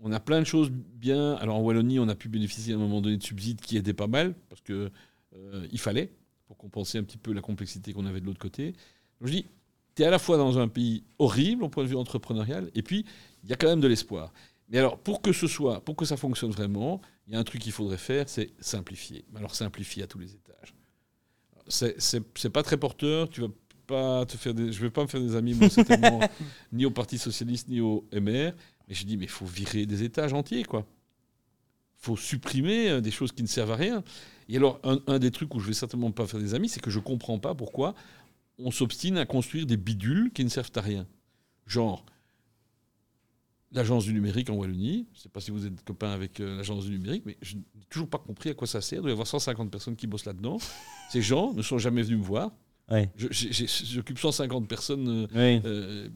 [0.00, 1.34] on a plein de choses bien.
[1.34, 3.94] Alors en Wallonie, on a pu bénéficier à un moment donné de subsides qui aidaient
[3.94, 4.90] pas mal, parce euh,
[5.72, 6.10] il fallait,
[6.46, 8.74] pour compenser un petit peu la complexité qu'on avait de l'autre côté.
[9.20, 9.46] Je dis,
[9.94, 12.82] tu es à la fois dans un pays horrible au point de vue entrepreneurial, et
[12.82, 13.04] puis
[13.46, 14.32] il y a quand même de l'espoir.
[14.68, 17.44] Mais alors, pour que ce soit, pour que ça fonctionne vraiment, il y a un
[17.44, 19.24] truc qu'il faudrait faire, c'est simplifier.
[19.32, 20.74] Mais Alors, simplifier à tous les étages.
[21.68, 23.28] C'est- C'est c'est pas très porteur.
[23.30, 23.48] Tu vas
[23.86, 26.18] pas te faire des, je vais pas me faire des amis, moi, certainement,
[26.72, 28.52] ni au Parti Socialiste, ni au MR.
[28.88, 30.84] Mais je dis, mais il faut virer des étages entiers, quoi.
[32.00, 34.02] Il faut supprimer euh, des choses qui ne servent à rien.
[34.48, 36.80] Et alors, un, un des trucs où je vais certainement pas faire des amis, c'est
[36.80, 37.94] que je comprends pas pourquoi
[38.58, 41.06] on s'obstine à construire des bidules qui ne servent à rien.
[41.66, 42.04] Genre,
[43.76, 45.06] l'agence du numérique en Wallonie.
[45.12, 47.56] Je ne sais pas si vous êtes copain avec euh, l'agence du numérique, mais je
[47.56, 48.98] n'ai toujours pas compris à quoi ça sert.
[48.98, 50.58] Il doit y avoir 150 personnes qui bossent là-dedans.
[51.10, 52.50] Ces gens ne sont jamais venus me voir.
[52.90, 53.10] Ouais.
[53.16, 55.28] J'occupe 150 personnes.
[55.34, 56.10] euh, Oui.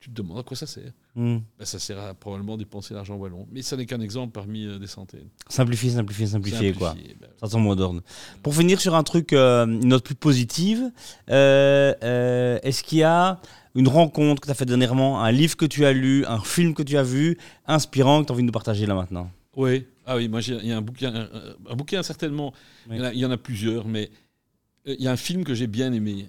[0.00, 1.38] Tu te demandes à quoi ça sert Hmm.
[1.58, 3.48] Ben, Ça sert à probablement dépenser l'argent wallon.
[3.50, 5.28] Mais ça n'est qu'un exemple parmi euh, des centaines.
[5.48, 6.94] Simplifier, simplifier, simplifier, quoi.
[6.94, 8.02] Ben, Ça son mot d'ordre.
[8.44, 10.92] Pour finir sur un truc, euh, une note plus positive,
[11.28, 13.40] euh, est-ce qu'il y a
[13.74, 16.72] une rencontre que tu as fait dernièrement, un livre que tu as lu, un film
[16.72, 19.28] que tu as vu, inspirant, que tu as envie de nous partager là maintenant?
[19.56, 19.86] Oui.
[20.06, 21.28] Ah oui, moi, il y a un bouquin,
[21.68, 22.54] un, bouquin certainement.
[22.88, 24.08] Il, y en a, il y en a plusieurs, mais
[24.86, 26.26] il y a un film que j'ai bien aimé,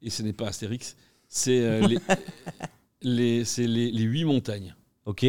[0.00, 0.96] et ce n'est pas Astérix,
[1.30, 1.98] c'est euh, les,
[3.02, 4.74] les, c'est les, les Huit Montagnes.
[5.06, 5.24] Ok.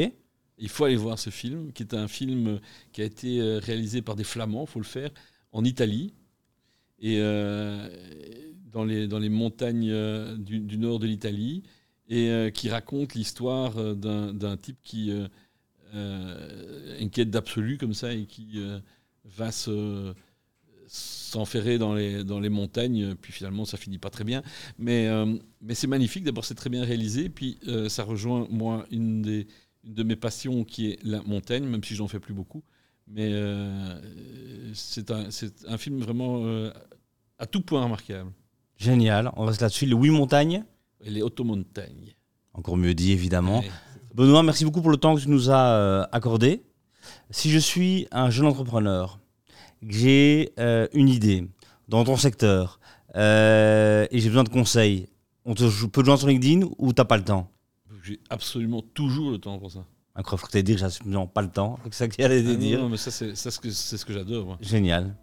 [0.58, 2.60] Il faut aller voir ce film, qui est un film
[2.92, 5.10] qui a été euh, réalisé par des Flamands, il faut le faire,
[5.54, 6.14] en Italie,
[7.00, 7.90] et euh,
[8.72, 9.92] dans, les, dans les montagnes
[10.38, 11.64] du, du nord de l'Italie,
[12.10, 15.12] et euh, qui raconte l'histoire d'un d'un type qui
[15.96, 18.60] euh, une quête d'absolu comme ça, et qui
[19.26, 20.14] va se
[21.32, 24.44] s'enferrer dans les, dans les montagnes, puis finalement ça finit pas très bien.
[24.78, 28.86] Mais, euh, mais c'est magnifique, d'abord c'est très bien réalisé, puis euh, ça rejoint moi
[28.92, 29.48] une, des,
[29.84, 32.64] une de mes passions qui est la montagne, même si j'en fais plus beaucoup.
[33.08, 34.00] Mais euh,
[34.74, 36.46] c'est un, film vraiment
[37.40, 38.32] à tout point remarquable.
[38.78, 39.86] Génial, on reste là-dessus.
[39.86, 40.64] Les huit montagnes,
[41.04, 42.16] Et les automontagnes.
[42.54, 43.60] encore mieux dit évidemment.
[43.60, 43.72] Ouais.
[44.14, 46.64] Benoît, merci beaucoup pour le temps que tu nous as accordé.
[47.32, 49.21] Si je suis un jeune entrepreneur,
[49.88, 51.48] j'ai euh, une idée
[51.88, 52.80] dans ton secteur
[53.16, 55.08] euh, et j'ai besoin de conseils,
[55.46, 57.50] on te peut te joindre sur LinkedIn ou t'as pas le temps?
[58.04, 59.86] J'ai absolument toujours le temps pour ça.
[60.16, 61.80] Incroyable, faut que tu dire j'ai absolument pas le temps.
[61.86, 62.80] C'est ça que tu allais Ah dire.
[62.80, 64.58] non, mais ça, c'est ce que, ce que j'adore.
[64.62, 65.16] Génial.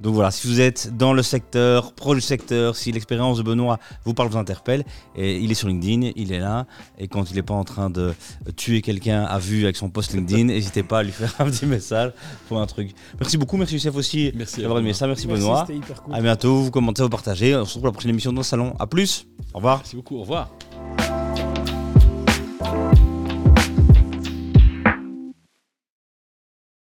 [0.00, 3.78] Donc voilà, si vous êtes dans le secteur, proche du secteur, si l'expérience de Benoît
[4.04, 6.66] vous parle, vous interpelle, et il est sur LinkedIn, il est là,
[6.98, 8.14] et quand il n'est pas en train de
[8.56, 11.66] tuer quelqu'un à vue avec son post LinkedIn, n'hésitez pas à lui faire un petit
[11.66, 12.12] message
[12.48, 12.90] pour un truc.
[13.18, 15.66] Merci beaucoup, merci Youssef aussi d'avoir aimé ça, merci, Merci, Benoît.
[15.68, 16.14] Hyper cool.
[16.14, 18.44] À bientôt, vous commentez, vous partagez, on se retrouve pour la prochaine émission dans le
[18.44, 18.74] salon.
[18.78, 19.78] À plus, au revoir.
[19.78, 20.16] Merci beaucoup.
[20.16, 20.50] Au revoir.